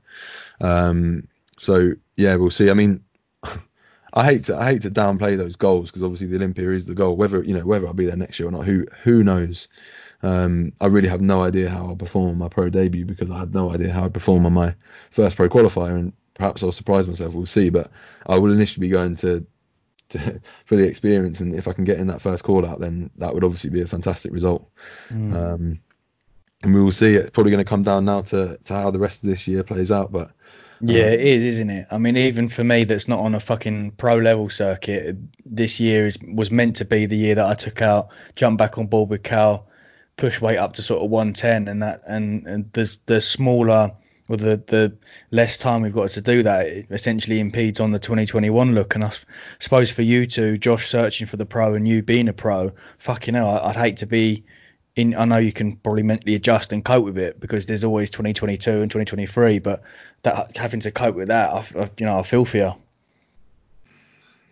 Um, 0.62 1.28
so 1.58 1.94
yeah, 2.16 2.36
we'll 2.36 2.52
see. 2.52 2.70
I 2.70 2.74
mean, 2.74 3.04
I 4.14 4.26
hate 4.26 4.46
to 4.46 4.58
I 4.58 4.66
hate 4.66 4.84
to 4.84 4.92
downplay 4.92 5.38
those 5.38 5.56
goals 5.56 5.90
because 5.90 6.04
obviously 6.04 6.28
the 6.28 6.36
Olympia 6.36 6.70
is 6.72 6.86
the 6.86 6.96
goal. 6.96 7.16
Whether 7.18 7.44
you 7.44 7.58
know 7.58 7.66
whether 7.66 7.88
I'll 7.88 7.94
be 7.94 8.06
there 8.06 8.16
next 8.18 8.40
year 8.40 8.48
or 8.48 8.52
not, 8.52 8.66
who 8.66 8.86
who 9.04 9.24
knows? 9.24 9.68
Um, 10.24 10.72
I 10.80 10.88
really 10.88 11.10
have 11.10 11.22
no 11.22 11.44
idea 11.44 11.70
how 11.70 11.86
I'll 11.86 11.98
perform 11.98 12.30
on 12.30 12.38
my 12.38 12.48
pro 12.48 12.70
debut 12.70 13.06
because 13.06 13.30
I 13.30 13.40
had 13.40 13.54
no 13.54 13.74
idea 13.74 13.92
how 13.92 14.06
I'd 14.06 14.14
perform 14.14 14.46
on 14.46 14.54
my 14.54 14.74
first 15.12 15.36
pro 15.36 15.50
qualifier, 15.50 15.96
and 15.96 16.14
perhaps 16.34 16.64
I'll 16.64 16.72
surprise 16.72 17.08
myself. 17.08 17.34
We'll 17.34 17.46
see. 17.46 17.70
But 17.70 17.92
I 18.26 18.38
will 18.38 18.54
initially 18.54 18.88
be 18.88 18.92
going 18.92 19.18
to, 19.18 19.46
to 20.10 20.42
for 20.66 20.78
the 20.78 20.88
experience, 20.88 21.42
and 21.42 21.54
if 21.54 21.68
I 21.68 21.74
can 21.74 21.84
get 21.84 22.00
in 22.00 22.08
that 22.08 22.22
first 22.22 22.46
call 22.46 22.66
out, 22.66 22.80
then 22.80 23.12
that 23.18 23.34
would 23.34 23.44
obviously 23.44 23.70
be 23.70 23.82
a 23.82 23.88
fantastic 23.88 24.32
result. 24.32 24.70
Mm. 25.10 25.34
Um, 25.36 25.80
and 26.64 26.74
we 26.74 26.82
will 26.82 26.94
see. 26.94 27.16
It's 27.16 27.32
probably 27.32 27.52
going 27.52 27.64
to 27.64 27.70
come 27.70 27.84
down 27.84 28.06
now 28.06 28.22
to 28.22 28.58
to 28.64 28.74
how 28.74 28.92
the 28.92 29.00
rest 29.00 29.24
of 29.24 29.30
this 29.30 29.46
year 29.46 29.64
plays 29.64 29.92
out, 29.92 30.12
but. 30.12 30.32
Yeah, 30.86 31.12
it 31.12 31.22
is, 31.22 31.46
isn't 31.46 31.70
it? 31.70 31.88
I 31.92 31.98
mean, 31.98 32.18
even 32.18 32.50
for 32.50 32.62
me, 32.62 32.84
that's 32.84 33.08
not 33.08 33.20
on 33.20 33.36
a 33.36 33.40
fucking 33.40 33.92
pro 33.92 34.18
level 34.18 34.50
circuit. 34.50 35.16
This 35.46 35.80
year 35.80 36.08
is 36.08 36.18
was 36.22 36.52
meant 36.52 36.76
to 36.78 36.86
be 36.86 37.06
the 37.06 37.16
year 37.16 37.36
that 37.36 37.46
I 37.46 37.54
took 37.54 37.82
out, 37.82 38.10
jumped 38.36 38.58
back 38.58 38.78
on 38.78 38.88
board 38.88 39.10
with 39.10 39.24
Cal, 39.24 39.68
push 40.18 40.42
weight 40.42 40.58
up 40.58 40.74
to 40.74 40.82
sort 40.82 41.04
of 41.04 41.10
110, 41.10 41.68
and 41.68 41.82
that, 41.84 42.02
and 42.08 42.48
and 42.48 42.72
the 42.74 42.98
the 43.06 43.22
smaller 43.22 43.92
or 44.30 44.38
the 44.38 44.64
the 44.68 44.96
less 45.32 45.58
time 45.58 45.82
we've 45.82 45.94
got 45.94 46.10
to 46.12 46.22
do 46.22 46.44
that, 46.44 46.68
it 46.68 46.88
essentially 46.90 47.40
impedes 47.40 47.80
on 47.80 47.92
the 47.92 48.00
2021 48.00 48.74
look. 48.74 48.96
And 48.96 49.04
I 49.04 49.12
suppose 49.60 49.92
for 49.92 50.02
you 50.02 50.26
two, 50.26 50.58
Josh 50.58 50.88
searching 50.88 51.28
for 51.28 51.38
the 51.38 51.46
pro 51.46 51.74
and 51.74 51.88
you 51.88 52.02
being 52.02 52.30
a 52.30 52.34
pro, 52.34 52.72
fucking 53.00 53.34
hell, 53.34 53.50
I'd 53.50 53.76
hate 53.76 53.98
to 53.98 54.08
be 54.08 54.44
in, 54.96 55.16
I 55.16 55.26
know 55.26 55.38
you 55.38 55.52
can 55.52 55.76
probably 55.78 56.04
mentally 56.04 56.36
adjust 56.36 56.72
and 56.72 56.86
cope 56.86 57.04
with 57.04 57.18
it 57.18 57.40
because 57.40 57.66
there's 57.66 57.84
always 57.84 58.10
2022 58.12 58.82
and 58.82 58.92
2023, 58.92 59.60
but 59.60 59.82
that 60.22 60.56
having 60.56 60.80
to 60.82 60.92
cope 60.92 61.16
with 61.16 61.30
that, 61.30 61.50
I, 61.52 61.82
I, 61.82 61.90
you 61.98 62.06
know, 62.06 62.20
I 62.20 62.24
feel 62.24 62.46
for 62.46 62.58
you. 62.58 62.74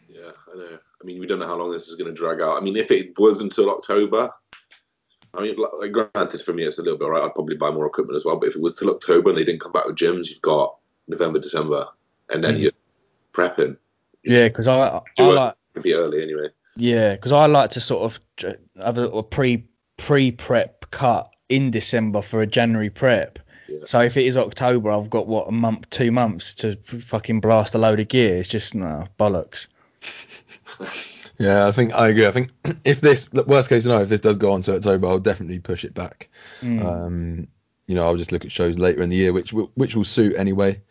Yeah, 0.09 0.31
I 0.51 0.57
know. 0.57 0.79
I 1.01 1.05
mean, 1.05 1.19
we 1.19 1.27
don't 1.27 1.39
know 1.39 1.47
how 1.47 1.57
long 1.57 1.71
this 1.71 1.87
is 1.87 1.95
going 1.95 2.13
to 2.13 2.13
drag 2.13 2.41
out. 2.41 2.57
I 2.57 2.61
mean, 2.61 2.75
if 2.75 2.91
it 2.91 3.17
was 3.19 3.39
until 3.41 3.69
October, 3.69 4.31
I 5.33 5.41
mean, 5.41 5.55
like, 5.57 5.91
granted 5.91 6.41
for 6.41 6.53
me 6.53 6.63
it's 6.63 6.77
a 6.77 6.81
little 6.81 6.97
bit 6.97 7.05
alright. 7.05 7.23
I'd 7.23 7.33
probably 7.33 7.55
buy 7.55 7.71
more 7.71 7.85
equipment 7.85 8.17
as 8.17 8.25
well. 8.25 8.37
But 8.37 8.49
if 8.49 8.55
it 8.55 8.61
was 8.61 8.75
till 8.75 8.89
October 8.89 9.29
and 9.29 9.37
they 9.37 9.45
didn't 9.45 9.61
come 9.61 9.71
back 9.71 9.85
with 9.85 9.95
gyms, 9.95 10.29
you've 10.29 10.41
got 10.41 10.77
November, 11.07 11.39
December, 11.39 11.87
and 12.29 12.43
then 12.43 12.55
mm. 12.55 12.61
you're 12.61 12.71
prepping. 13.33 13.77
Yeah, 14.23 14.47
because 14.47 14.67
I, 14.67 15.01
I 15.17 15.23
like 15.23 15.55
it'd 15.73 15.83
be 15.83 15.93
early 15.93 16.21
anyway. 16.21 16.49
Yeah, 16.75 17.15
because 17.15 17.31
I 17.31 17.45
like 17.45 17.71
to 17.71 17.81
sort 17.81 18.03
of 18.03 18.55
have 18.77 18.97
a, 18.97 19.09
a 19.09 19.23
pre 19.23 19.65
pre 19.97 20.31
prep 20.31 20.89
cut 20.91 21.29
in 21.49 21.71
December 21.71 22.21
for 22.21 22.41
a 22.41 22.47
January 22.47 22.89
prep. 22.89 23.39
Yeah. 23.67 23.79
So 23.85 23.99
if 24.01 24.17
it 24.17 24.25
is 24.25 24.37
October, 24.37 24.91
I've 24.91 25.09
got 25.09 25.27
what 25.27 25.47
a 25.47 25.51
month, 25.51 25.89
two 25.89 26.11
months 26.11 26.53
to 26.55 26.75
fucking 26.83 27.39
blast 27.39 27.73
a 27.73 27.77
load 27.77 27.99
of 27.99 28.07
gear. 28.09 28.37
It's 28.37 28.49
just 28.49 28.75
no 28.75 29.05
bollocks. 29.19 29.67
yeah, 31.41 31.67
I 31.67 31.71
think 31.71 31.93
I 31.93 32.09
agree. 32.09 32.27
I 32.27 32.31
think 32.31 32.51
if 32.85 33.01
this 33.01 33.31
worst 33.31 33.69
case 33.69 33.83
scenario, 33.83 34.03
if 34.03 34.09
this 34.09 34.19
does 34.19 34.37
go 34.37 34.51
on 34.51 34.61
to 34.63 34.75
October, 34.75 35.07
I'll 35.07 35.19
definitely 35.19 35.59
push 35.59 35.83
it 35.83 35.93
back. 35.93 36.29
Mm. 36.61 36.85
Um, 36.85 37.47
you 37.87 37.95
know, 37.95 38.05
I'll 38.05 38.15
just 38.17 38.31
look 38.31 38.45
at 38.45 38.51
shows 38.51 38.77
later 38.77 39.01
in 39.01 39.09
the 39.09 39.17
year, 39.17 39.33
which 39.33 39.51
will, 39.51 39.71
which 39.75 39.95
will 39.95 40.05
suit 40.05 40.35
anyway. 40.37 40.81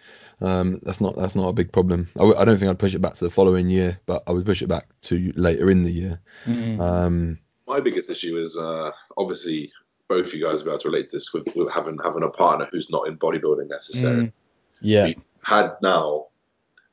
Um, 0.40 0.80
that's 0.82 1.00
not 1.00 1.16
that's 1.16 1.34
not 1.34 1.48
a 1.48 1.52
big 1.52 1.70
problem. 1.70 2.08
I 2.16 2.20
w- 2.20 2.36
I 2.36 2.44
don't 2.44 2.58
think 2.58 2.70
I'd 2.70 2.78
push 2.78 2.94
it 2.94 3.00
back 3.02 3.14
to 3.14 3.24
the 3.24 3.30
following 3.30 3.68
year, 3.68 4.00
but 4.06 4.22
I 4.26 4.32
would 4.32 4.46
push 4.46 4.62
it 4.62 4.68
back 4.68 4.88
to 5.02 5.32
later 5.36 5.70
in 5.70 5.84
the 5.84 5.92
year. 5.92 6.20
Mm. 6.46 6.80
Um, 6.80 7.38
my 7.66 7.80
biggest 7.80 8.10
issue 8.10 8.36
is 8.36 8.56
uh, 8.56 8.90
obviously 9.16 9.72
both 10.08 10.32
you 10.34 10.44
guys 10.44 10.58
will 10.58 10.64
be 10.64 10.70
able 10.70 10.80
to 10.80 10.88
relate 10.88 11.06
to 11.06 11.16
this 11.16 11.32
with, 11.32 11.48
with, 11.54 11.70
having 11.70 11.98
having 12.02 12.22
a 12.22 12.28
partner 12.28 12.68
who's 12.72 12.90
not 12.90 13.06
in 13.06 13.16
bodybuilding 13.16 13.68
necessarily. 13.68 14.24
Mm, 14.24 14.32
yeah. 14.80 15.04
We 15.04 15.16
had 15.42 15.76
now, 15.82 16.26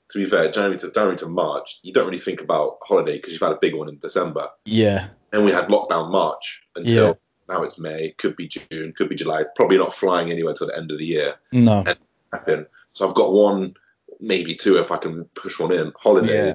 to 0.10 0.20
be 0.20 0.26
fair, 0.26 0.52
January 0.52 0.78
to 0.80 0.92
January 0.92 1.18
to 1.18 1.28
March, 1.28 1.80
you 1.84 1.94
don't 1.94 2.06
really 2.06 2.18
think 2.18 2.42
about 2.42 2.78
holiday 2.82 3.18
because 3.18 3.34
you've 3.34 3.42
had 3.42 3.52
a 3.52 3.60
big 3.62 3.76
one 3.76 3.90
in 3.90 3.98
December. 4.00 4.50
Yeah. 4.66 5.08
And 5.34 5.44
we 5.44 5.52
had 5.52 5.68
lockdown 5.68 6.12
March 6.12 6.64
until 6.76 7.08
yeah. 7.08 7.14
now 7.54 7.64
it's 7.64 7.78
May, 7.78 8.12
could 8.18 8.36
be 8.36 8.48
June, 8.48 8.94
could 8.96 9.10
be 9.10 9.16
July. 9.16 9.44
Probably 9.56 9.78
not 9.78 9.94
flying 9.94 10.32
anywhere 10.32 10.54
till 10.54 10.68
the 10.68 10.78
end 10.78 10.92
of 10.92 10.98
the 10.98 11.06
year. 11.06 11.36
No. 11.52 11.84
And 12.48 12.66
so 12.94 13.08
I've 13.08 13.16
got 13.16 13.34
one, 13.34 13.76
maybe 14.20 14.56
two 14.56 14.78
if 14.78 14.92
I 14.92 14.98
can 14.98 15.26
push 15.36 15.60
one 15.60 15.72
in 15.72 15.92
holiday. 15.98 16.48
Yeah 16.48 16.54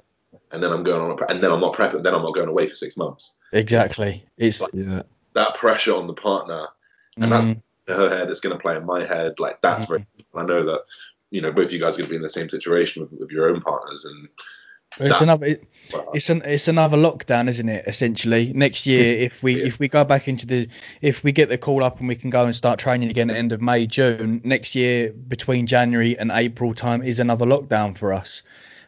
and 0.52 0.62
then 0.62 0.70
I'm 0.70 0.82
going 0.82 1.00
on, 1.00 1.10
a, 1.10 1.32
and 1.32 1.42
then 1.42 1.50
I'm 1.50 1.60
not 1.60 1.74
prepping, 1.74 2.02
then 2.02 2.14
I'm 2.14 2.22
not 2.22 2.34
going 2.34 2.48
away 2.48 2.68
for 2.68 2.76
six 2.76 2.96
months. 2.96 3.38
Exactly. 3.52 4.24
It's 4.36 4.60
like, 4.60 4.70
yeah. 4.74 5.02
that 5.32 5.54
pressure 5.54 5.94
on 5.94 6.06
the 6.06 6.12
partner, 6.12 6.68
and 7.16 7.32
mm. 7.32 7.60
that's 7.86 7.98
her 7.98 8.08
head. 8.10 8.30
It's 8.30 8.40
going 8.40 8.56
to 8.56 8.60
play 8.60 8.76
in 8.76 8.84
my 8.84 9.04
head. 9.04 9.40
Like 9.40 9.60
that's 9.62 9.86
mm. 9.86 9.88
very. 9.88 10.06
I 10.34 10.44
know 10.44 10.62
that 10.62 10.82
you 11.32 11.40
know 11.40 11.50
both 11.50 11.66
of 11.66 11.72
you 11.72 11.80
guys 11.80 11.94
are 11.94 11.98
going 11.98 12.06
to 12.06 12.10
be 12.10 12.16
in 12.16 12.22
the 12.22 12.28
same 12.28 12.48
situation 12.48 13.02
with, 13.02 13.18
with 13.18 13.30
your 13.30 13.48
own 13.48 13.60
partners, 13.62 14.04
and 14.04 14.28
it's 15.00 15.18
that, 15.18 15.22
another 15.22 15.46
it, 15.46 15.64
it's 16.12 16.28
an 16.28 16.42
it's 16.44 16.68
another 16.68 16.98
lockdown, 16.98 17.48
isn't 17.48 17.68
it? 17.68 17.84
Essentially, 17.86 18.52
next 18.52 18.86
year 18.86 19.20
if 19.20 19.42
we 19.42 19.58
yeah. 19.58 19.66
if 19.66 19.78
we 19.78 19.88
go 19.88 20.04
back 20.04 20.28
into 20.28 20.46
the 20.46 20.68
if 21.00 21.24
we 21.24 21.32
get 21.32 21.48
the 21.48 21.56
call 21.56 21.82
up 21.82 21.98
and 21.98 22.06
we 22.06 22.14
can 22.14 22.28
go 22.28 22.44
and 22.44 22.54
start 22.54 22.78
training 22.78 23.08
again 23.08 23.30
at 23.30 23.32
the 23.32 23.38
end 23.38 23.52
of 23.52 23.62
May 23.62 23.86
June 23.86 24.42
next 24.44 24.74
year 24.74 25.10
between 25.12 25.66
January 25.66 26.18
and 26.18 26.30
April 26.30 26.74
time 26.74 27.02
is 27.02 27.18
another 27.18 27.46
lockdown 27.46 27.96
for 27.96 28.12
us. 28.12 28.42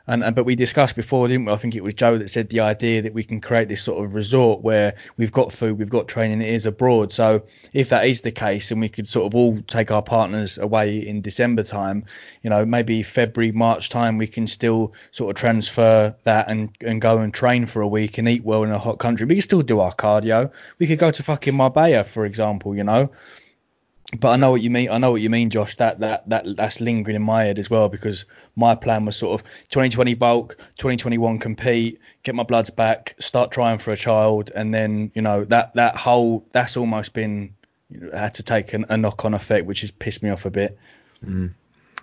And, 0.06 0.22
and, 0.22 0.36
but 0.36 0.44
we 0.44 0.54
discussed 0.54 0.96
before, 0.96 1.28
didn't 1.28 1.46
we? 1.46 1.52
I 1.52 1.56
think 1.56 1.74
it 1.74 1.82
was 1.82 1.94
Joe 1.94 2.18
that 2.18 2.28
said 2.28 2.50
the 2.50 2.60
idea 2.60 3.00
that 3.02 3.14
we 3.14 3.24
can 3.24 3.40
create 3.40 3.68
this 3.68 3.82
sort 3.82 4.04
of 4.04 4.14
resort 4.14 4.60
where 4.60 4.96
we've 5.16 5.32
got 5.32 5.50
food, 5.50 5.78
we've 5.78 5.88
got 5.88 6.08
training, 6.08 6.42
it 6.42 6.50
is 6.50 6.66
abroad. 6.66 7.10
So 7.10 7.44
if 7.72 7.88
that 7.88 8.06
is 8.06 8.20
the 8.20 8.30
case, 8.30 8.70
and 8.70 8.80
we 8.80 8.90
could 8.90 9.08
sort 9.08 9.26
of 9.26 9.34
all 9.34 9.58
take 9.62 9.90
our 9.90 10.02
partners 10.02 10.58
away 10.58 10.98
in 10.98 11.22
December 11.22 11.62
time, 11.62 12.04
you 12.42 12.50
know, 12.50 12.66
maybe 12.66 13.02
February, 13.02 13.52
March 13.52 13.88
time, 13.88 14.18
we 14.18 14.26
can 14.26 14.46
still 14.46 14.92
sort 15.10 15.30
of 15.30 15.40
transfer 15.40 16.14
that 16.24 16.50
and 16.50 16.70
and 16.82 17.00
go 17.00 17.18
and 17.18 17.32
train 17.32 17.64
for 17.64 17.80
a 17.80 17.88
week 17.88 18.18
and 18.18 18.28
eat 18.28 18.44
well 18.44 18.62
in 18.62 18.70
a 18.70 18.78
hot 18.78 18.98
country. 18.98 19.24
We 19.24 19.36
can 19.36 19.42
still 19.42 19.62
do 19.62 19.80
our 19.80 19.94
cardio. 19.94 20.50
We 20.78 20.86
could 20.86 20.98
go 20.98 21.10
to 21.10 21.22
fucking 21.22 21.54
Marbella, 21.54 22.04
for 22.04 22.26
example, 22.26 22.76
you 22.76 22.84
know 22.84 23.10
but 24.18 24.28
I 24.28 24.36
know 24.36 24.50
what 24.50 24.62
you 24.62 24.70
mean. 24.70 24.90
I 24.90 24.98
know 24.98 25.10
what 25.10 25.22
you 25.22 25.30
mean, 25.30 25.50
Josh. 25.50 25.76
That 25.76 26.00
that 26.00 26.28
that 26.28 26.56
that's 26.56 26.80
lingering 26.80 27.16
in 27.16 27.22
my 27.22 27.44
head 27.44 27.58
as 27.58 27.70
well 27.70 27.88
because 27.88 28.26
my 28.54 28.74
plan 28.74 29.04
was 29.04 29.16
sort 29.16 29.40
of 29.40 29.46
2020 29.70 30.14
bulk, 30.14 30.56
2021 30.76 31.38
compete, 31.38 32.00
get 32.22 32.34
my 32.34 32.42
bloods 32.42 32.70
back, 32.70 33.16
start 33.18 33.50
trying 33.50 33.78
for 33.78 33.92
a 33.92 33.96
child, 33.96 34.50
and 34.54 34.72
then 34.74 35.10
you 35.14 35.22
know 35.22 35.44
that 35.44 35.74
that 35.74 35.96
whole 35.96 36.46
that's 36.52 36.76
almost 36.76 37.12
been 37.14 37.54
you 37.90 38.00
know, 38.00 38.16
had 38.16 38.34
to 38.34 38.42
take 38.42 38.72
an, 38.74 38.86
a 38.88 38.96
knock 38.96 39.24
on 39.24 39.34
effect, 39.34 39.66
which 39.66 39.80
has 39.80 39.90
pissed 39.90 40.22
me 40.22 40.30
off 40.30 40.44
a 40.44 40.50
bit. 40.50 40.78
Mm. 41.24 41.52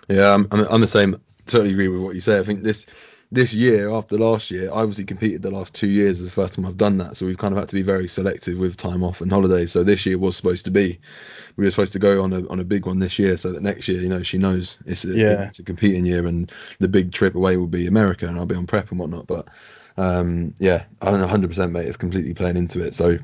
Yeah, 0.08 0.34
I'm, 0.34 0.48
I'm 0.50 0.80
the 0.80 0.86
same. 0.86 1.20
Totally 1.46 1.70
agree 1.70 1.88
with 1.88 2.00
what 2.00 2.14
you 2.14 2.20
say. 2.20 2.38
I 2.38 2.42
think 2.42 2.62
this 2.62 2.86
this 3.32 3.54
year 3.54 3.90
after 3.90 4.18
last 4.18 4.50
year, 4.50 4.70
I 4.70 4.82
obviously 4.82 5.04
competed 5.04 5.40
the 5.40 5.50
last 5.50 5.74
two 5.74 5.88
years 5.88 6.20
as 6.20 6.26
the 6.26 6.32
first 6.32 6.54
time 6.54 6.66
I've 6.66 6.76
done 6.76 6.98
that. 6.98 7.16
So 7.16 7.24
we've 7.24 7.38
kind 7.38 7.54
of 7.54 7.58
had 7.58 7.68
to 7.70 7.74
be 7.74 7.80
very 7.80 8.06
selective 8.06 8.58
with 8.58 8.76
time 8.76 9.02
off 9.02 9.22
and 9.22 9.30
holidays. 9.30 9.72
So 9.72 9.82
this 9.82 10.04
year 10.04 10.18
was 10.18 10.36
supposed 10.36 10.66
to 10.66 10.70
be, 10.70 11.00
we 11.56 11.64
were 11.64 11.70
supposed 11.70 11.94
to 11.94 11.98
go 11.98 12.22
on 12.22 12.34
a 12.34 12.46
on 12.48 12.60
a 12.60 12.64
big 12.64 12.84
one 12.84 12.98
this 12.98 13.18
year, 13.18 13.38
so 13.38 13.50
that 13.52 13.62
next 13.62 13.88
year, 13.88 14.02
you 14.02 14.10
know, 14.10 14.22
she 14.22 14.36
knows 14.36 14.76
it's 14.84 15.06
a, 15.06 15.14
yeah. 15.14 15.48
it's 15.48 15.58
a 15.58 15.62
competing 15.62 16.04
year 16.04 16.26
and 16.26 16.52
the 16.78 16.88
big 16.88 17.10
trip 17.10 17.34
away 17.34 17.56
will 17.56 17.66
be 17.66 17.86
America 17.86 18.26
and 18.26 18.38
I'll 18.38 18.44
be 18.44 18.54
on 18.54 18.66
prep 18.66 18.90
and 18.90 19.00
whatnot. 19.00 19.26
But 19.26 19.48
um, 19.96 20.54
yeah, 20.58 20.84
I 21.00 21.10
don't 21.10 21.20
know, 21.20 21.48
100% 21.48 21.70
mate, 21.70 21.86
it's 21.86 21.96
completely 21.96 22.34
playing 22.34 22.58
into 22.58 22.84
it. 22.84 22.94
So 22.94 23.16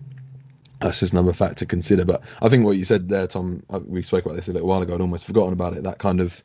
that's 0.80 1.00
just 1.00 1.12
another 1.12 1.34
fact 1.34 1.58
to 1.58 1.66
consider. 1.66 2.06
But 2.06 2.22
I 2.40 2.48
think 2.48 2.64
what 2.64 2.78
you 2.78 2.86
said 2.86 3.10
there, 3.10 3.26
Tom, 3.26 3.62
uh, 3.68 3.80
we 3.84 4.02
spoke 4.02 4.24
about 4.24 4.36
this 4.36 4.48
a 4.48 4.52
little 4.52 4.68
while 4.68 4.80
ago. 4.80 4.94
I'd 4.94 5.02
almost 5.02 5.26
forgotten 5.26 5.52
about 5.52 5.76
it. 5.76 5.82
That 5.82 5.98
kind 5.98 6.20
of 6.20 6.42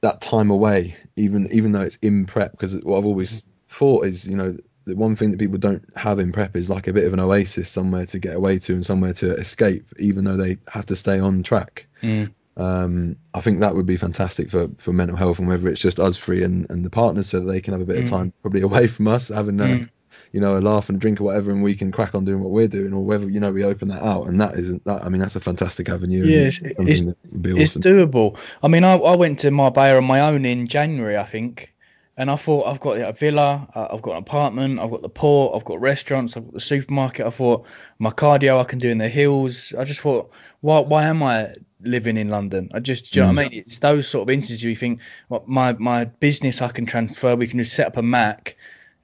that 0.00 0.20
time 0.20 0.50
away, 0.50 0.96
even 1.16 1.48
even 1.52 1.72
though 1.72 1.82
it's 1.82 1.96
in 1.96 2.26
prep, 2.26 2.52
because 2.52 2.76
what 2.82 2.98
I've 2.98 3.06
always 3.06 3.42
thought 3.68 4.06
is, 4.06 4.26
you 4.26 4.36
know, 4.36 4.56
the 4.86 4.94
one 4.94 5.16
thing 5.16 5.32
that 5.32 5.40
people 5.40 5.58
don't 5.58 5.84
have 5.96 6.18
in 6.18 6.32
prep 6.32 6.56
is 6.56 6.70
like 6.70 6.86
a 6.86 6.92
bit 6.92 7.04
of 7.04 7.12
an 7.12 7.20
oasis 7.20 7.68
somewhere 7.68 8.06
to 8.06 8.18
get 8.18 8.36
away 8.36 8.58
to 8.60 8.72
and 8.72 8.86
somewhere 8.86 9.12
to 9.14 9.34
escape, 9.34 9.86
even 9.98 10.24
though 10.24 10.36
they 10.36 10.58
have 10.68 10.86
to 10.86 10.96
stay 10.96 11.18
on 11.18 11.42
track. 11.42 11.86
Mm. 12.02 12.32
Um, 12.56 13.16
I 13.34 13.40
think 13.40 13.60
that 13.60 13.74
would 13.74 13.84
be 13.84 13.98
fantastic 13.98 14.50
for, 14.50 14.68
for 14.78 14.92
mental 14.92 15.16
health 15.16 15.40
and 15.40 15.48
whether 15.48 15.68
it's 15.68 15.80
just 15.80 16.00
us 16.00 16.16
three 16.16 16.42
and, 16.42 16.70
and 16.70 16.84
the 16.84 16.90
partners 16.90 17.28
so 17.28 17.40
that 17.40 17.46
they 17.46 17.60
can 17.60 17.72
have 17.72 17.82
a 17.82 17.84
bit 17.84 17.98
mm. 17.98 18.04
of 18.04 18.10
time 18.10 18.32
probably 18.40 18.60
away 18.62 18.86
from 18.86 19.08
us, 19.08 19.28
having 19.28 19.60
a, 19.60 19.64
mm. 19.64 19.90
You 20.32 20.40
know, 20.40 20.56
a 20.56 20.60
laugh 20.60 20.88
and 20.88 20.96
a 20.96 21.00
drink 21.00 21.20
or 21.20 21.24
whatever, 21.24 21.50
and 21.50 21.62
we 21.62 21.74
can 21.74 21.92
crack 21.92 22.14
on 22.14 22.24
doing 22.24 22.40
what 22.40 22.50
we're 22.50 22.68
doing, 22.68 22.92
or 22.92 23.04
whether 23.04 23.28
you 23.28 23.40
know 23.40 23.52
we 23.52 23.64
open 23.64 23.88
that 23.88 24.02
out, 24.02 24.26
and 24.26 24.40
that 24.40 24.54
isn't 24.54 24.84
that. 24.84 25.04
I 25.04 25.08
mean, 25.08 25.20
that's 25.20 25.36
a 25.36 25.40
fantastic 25.40 25.88
avenue. 25.88 26.24
Yeah, 26.24 26.46
it's, 26.46 26.60
it's, 26.62 26.78
awesome. 26.78 27.14
it's, 27.32 27.76
doable. 27.76 28.36
I 28.62 28.68
mean, 28.68 28.84
I, 28.84 28.96
I 28.96 29.16
went 29.16 29.40
to 29.40 29.50
Marbella 29.50 29.96
on 29.98 30.04
my 30.04 30.20
own 30.20 30.44
in 30.44 30.66
January, 30.66 31.16
I 31.16 31.24
think, 31.24 31.74
and 32.16 32.30
I 32.30 32.36
thought 32.36 32.66
I've 32.66 32.80
got 32.80 32.98
a 32.98 33.12
villa, 33.12 33.68
uh, 33.74 33.88
I've 33.90 34.02
got 34.02 34.12
an 34.12 34.18
apartment, 34.18 34.80
I've 34.80 34.90
got 34.90 35.02
the 35.02 35.08
port, 35.08 35.54
I've 35.54 35.66
got 35.66 35.80
restaurants, 35.80 36.36
I've 36.36 36.44
got 36.44 36.54
the 36.54 36.60
supermarket. 36.60 37.26
I 37.26 37.30
thought 37.30 37.66
my 37.98 38.10
cardio 38.10 38.58
I 38.58 38.64
can 38.64 38.78
do 38.78 38.88
in 38.88 38.98
the 38.98 39.08
hills. 39.08 39.74
I 39.78 39.84
just 39.84 40.00
thought, 40.00 40.30
why 40.60 40.80
why 40.80 41.04
am 41.04 41.22
I 41.22 41.54
living 41.82 42.16
in 42.16 42.30
London? 42.30 42.70
I 42.72 42.80
just, 42.80 43.12
do 43.12 43.20
you 43.20 43.26
mm. 43.26 43.28
know 43.28 43.34
what 43.34 43.44
I 43.44 43.48
mm. 43.48 43.50
mean? 43.50 43.60
It's 43.60 43.78
those 43.78 44.08
sort 44.08 44.22
of 44.22 44.32
instances 44.32 44.64
you 44.64 44.74
think, 44.74 45.00
well, 45.28 45.44
my 45.46 45.74
my 45.74 46.06
business 46.06 46.62
I 46.62 46.68
can 46.68 46.86
transfer. 46.86 47.36
We 47.36 47.48
can 47.48 47.58
just 47.58 47.74
set 47.74 47.86
up 47.86 47.98
a 47.98 48.02
Mac 48.02 48.56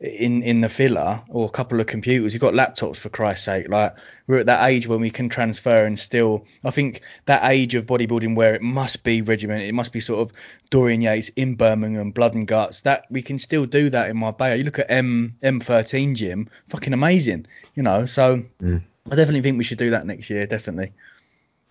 in 0.02 0.42
in 0.42 0.60
the 0.60 0.68
villa 0.68 1.24
or 1.28 1.46
a 1.46 1.50
couple 1.50 1.80
of 1.80 1.86
computers. 1.86 2.34
You've 2.34 2.40
got 2.40 2.54
laptops 2.54 2.96
for 2.96 3.08
Christ's 3.08 3.44
sake. 3.44 3.68
Like 3.68 3.94
we're 4.26 4.38
at 4.38 4.46
that 4.46 4.68
age 4.68 4.88
when 4.88 5.00
we 5.00 5.10
can 5.10 5.28
transfer 5.28 5.84
and 5.84 5.98
still. 5.98 6.44
I 6.64 6.70
think 6.72 7.02
that 7.26 7.48
age 7.48 7.74
of 7.76 7.86
bodybuilding 7.86 8.34
where 8.34 8.54
it 8.54 8.62
must 8.62 9.04
be 9.04 9.22
regimented, 9.22 9.68
it 9.68 9.74
must 9.74 9.92
be 9.92 10.00
sort 10.00 10.20
of 10.20 10.36
Dorian 10.70 11.02
Yates 11.02 11.28
in 11.30 11.54
Birmingham, 11.54 12.10
blood 12.10 12.34
and 12.34 12.48
guts. 12.48 12.82
That 12.82 13.06
we 13.10 13.22
can 13.22 13.38
still 13.38 13.64
do 13.64 13.90
that 13.90 14.10
in 14.10 14.16
my 14.16 14.26
Marbella. 14.26 14.56
You 14.56 14.64
look 14.64 14.80
at 14.80 14.90
M 14.90 15.36
M13 15.42 16.16
gym, 16.16 16.48
fucking 16.68 16.92
amazing. 16.92 17.46
You 17.76 17.84
know, 17.84 18.04
so 18.04 18.42
mm. 18.60 18.82
I 19.10 19.14
definitely 19.14 19.42
think 19.42 19.56
we 19.56 19.64
should 19.64 19.78
do 19.78 19.90
that 19.90 20.04
next 20.04 20.28
year. 20.30 20.46
Definitely. 20.46 20.92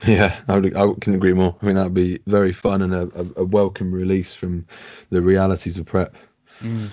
Yeah, 0.07 0.35
I, 0.47 0.57
would, 0.57 0.75
I 0.75 0.93
can 0.99 1.13
agree 1.13 1.33
more. 1.33 1.55
I 1.61 1.65
think 1.65 1.75
that 1.75 1.83
would 1.83 1.93
be 1.93 2.19
very 2.25 2.53
fun 2.53 2.81
and 2.81 2.93
a, 2.93 3.01
a, 3.13 3.41
a 3.41 3.43
welcome 3.43 3.91
release 3.91 4.33
from 4.33 4.65
the 5.11 5.21
realities 5.21 5.77
of 5.77 5.85
prep. 5.85 6.15
Mm. 6.59 6.89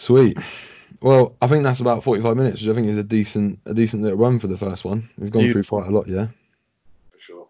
Sweet. 0.00 0.38
Well, 1.02 1.36
I 1.42 1.46
think 1.46 1.62
that's 1.62 1.80
about 1.80 2.02
45 2.02 2.34
minutes, 2.34 2.62
which 2.62 2.70
I 2.70 2.74
think 2.74 2.86
is 2.88 2.96
a 2.96 3.02
decent 3.02 3.58
a 3.66 3.74
decent 3.74 4.02
little 4.02 4.16
run 4.16 4.38
for 4.38 4.46
the 4.46 4.56
first 4.56 4.82
one. 4.82 5.10
We've 5.18 5.30
gone 5.30 5.52
through 5.52 5.64
quite 5.64 5.86
a 5.86 5.90
lot, 5.90 6.08
yeah. 6.08 6.28
For 7.10 7.18
sure. 7.18 7.46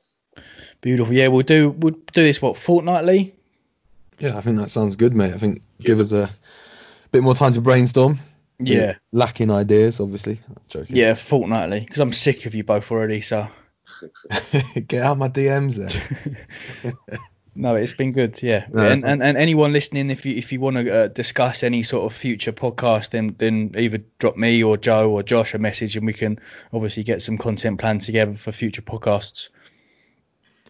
Beautiful. 0.81 1.15
Yeah, 1.15 1.29
we'll 1.29 1.45
do 1.45 1.71
we'll 1.71 1.95
do 2.13 2.23
this 2.25 2.43
what 2.43 2.57
fortnightly. 2.57 3.37
Yeah, 4.19 4.37
I 4.37 4.41
think 4.41 4.59
that 4.59 4.71
sounds 4.71 4.97
good, 4.97 5.15
mate. 5.15 5.33
I 5.33 5.39
think 5.39 5.63
give 5.81 6.01
us 6.01 6.11
a 6.11 6.29
bit 7.13 7.23
more 7.23 7.37
time 7.37 7.53
to 7.53 7.61
brainstorm. 7.61 8.19
We're 8.59 8.75
Yeah, 8.75 8.95
Lacking 9.13 9.53
ideas, 9.53 10.01
obviously. 10.01 10.41
Joking. 10.69 10.97
yeah, 10.97 11.15
fortnightly. 11.15 11.81
Because 11.81 12.01
I'm 12.01 12.13
sick 12.13 12.47
of 12.47 12.55
you 12.57 12.65
both 12.65 12.91
already. 12.91 13.21
So 13.21 13.47
Get 14.89 15.05
out 15.05 15.19
my 15.19 15.29
DMs 15.29 15.77
there. 15.77 16.93
no, 17.61 17.75
it's 17.75 17.93
been 17.93 18.13
good. 18.13 18.43
Yeah, 18.43 18.67
No, 18.73 18.87
and, 18.87 19.05
and 19.05 19.23
and 19.23 19.37
anyone 19.37 19.73
listening, 19.73 20.11
if 20.11 20.25
you 20.25 20.35
if 20.35 20.51
you 20.51 20.61
want 20.61 20.77
to 20.77 21.05
uh, 21.05 21.09
discuss 21.09 21.63
any 21.63 21.83
sort 21.83 22.11
of 22.11 22.17
future 22.17 22.53
podcast, 22.53 23.11
then 23.11 23.35
then 23.39 23.75
either 23.77 23.99
drop 24.19 24.37
me 24.37 24.63
or 24.63 24.77
Joe 24.77 25.11
or 25.11 25.23
Josh 25.23 25.53
a 25.55 25.59
message, 25.59 25.97
and 25.97 26.07
we 26.07 26.15
can 26.15 26.39
obviously 26.73 27.03
get 27.03 27.21
some 27.21 27.37
content 27.37 27.79
planned 27.79 28.01
together 28.01 28.35
for 28.35 28.51
future 28.51 28.83
podcasts. 28.83 29.51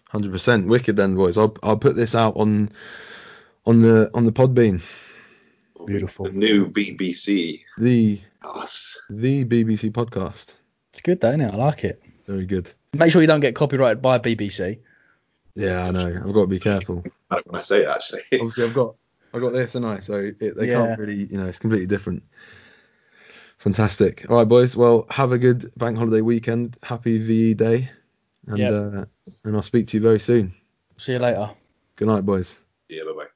Hundred 0.08 0.32
percent. 0.32 0.66
Wicked 0.66 0.96
then, 0.96 1.14
boys. 1.14 1.38
I'll 1.38 1.56
I'll 1.62 1.78
put 1.78 1.94
this 1.94 2.16
out 2.16 2.36
on 2.36 2.70
on 3.66 3.82
the 3.82 4.10
on 4.12 4.24
the 4.24 4.32
Podbean. 4.32 4.82
Beautiful. 5.86 6.26
The 6.26 6.32
new 6.32 6.68
BBC. 6.68 7.62
The 7.78 8.20
Us. 8.42 9.00
the 9.08 9.44
BBC 9.44 9.92
podcast. 9.92 10.56
It's 10.92 11.00
good, 11.00 11.20
though, 11.20 11.28
isn't 11.28 11.40
it? 11.40 11.54
I 11.54 11.56
like 11.56 11.84
it. 11.84 12.02
Very 12.26 12.46
good. 12.46 12.72
Make 12.94 13.12
sure 13.12 13.20
you 13.20 13.28
don't 13.28 13.40
get 13.40 13.54
copyrighted 13.54 14.02
by 14.02 14.18
BBC. 14.18 14.80
Yeah, 15.54 15.84
I 15.86 15.90
know. 15.90 16.06
I've 16.06 16.32
got 16.32 16.42
to 16.42 16.46
be 16.46 16.60
careful. 16.60 17.04
I 17.30 17.36
don't 17.36 17.46
when 17.52 17.58
I 17.58 17.62
say 17.62 17.82
it 17.82 17.88
actually. 17.88 18.22
Obviously, 18.34 18.64
I've 18.64 18.74
got 18.74 18.94
I've 19.32 19.40
got 19.40 19.52
this 19.52 19.74
and 19.74 19.86
I, 19.86 20.00
so 20.00 20.32
it, 20.40 20.56
they 20.56 20.66
Yeah. 20.68 20.74
can't 20.74 20.98
really, 20.98 21.24
you 21.24 21.38
know, 21.38 21.46
it's 21.46 21.58
completely 21.58 21.86
different. 21.86 22.22
Fantastic. 23.58 24.28
All 24.30 24.36
right, 24.36 24.48
boys. 24.48 24.74
Well, 24.76 25.06
have 25.10 25.32
a 25.32 25.38
good 25.38 25.70
bank 25.76 25.98
holiday 25.98 26.22
weekend. 26.22 26.76
Happy 26.82 27.18
VE 27.18 27.54
Day, 27.54 27.90
and 28.46 28.58
Yep. 28.58 28.72
uh, 28.72 29.04
and 29.44 29.56
I'll 29.56 29.62
speak 29.62 29.88
to 29.88 29.96
you 29.98 30.02
very 30.02 30.18
soon. 30.18 30.54
See 30.96 31.12
you 31.12 31.18
later. 31.18 31.50
Good 31.96 32.08
night, 32.08 32.24
boys. 32.24 32.60
yeah, 32.88 33.02
bye 33.04 33.12
bye. 33.24 33.30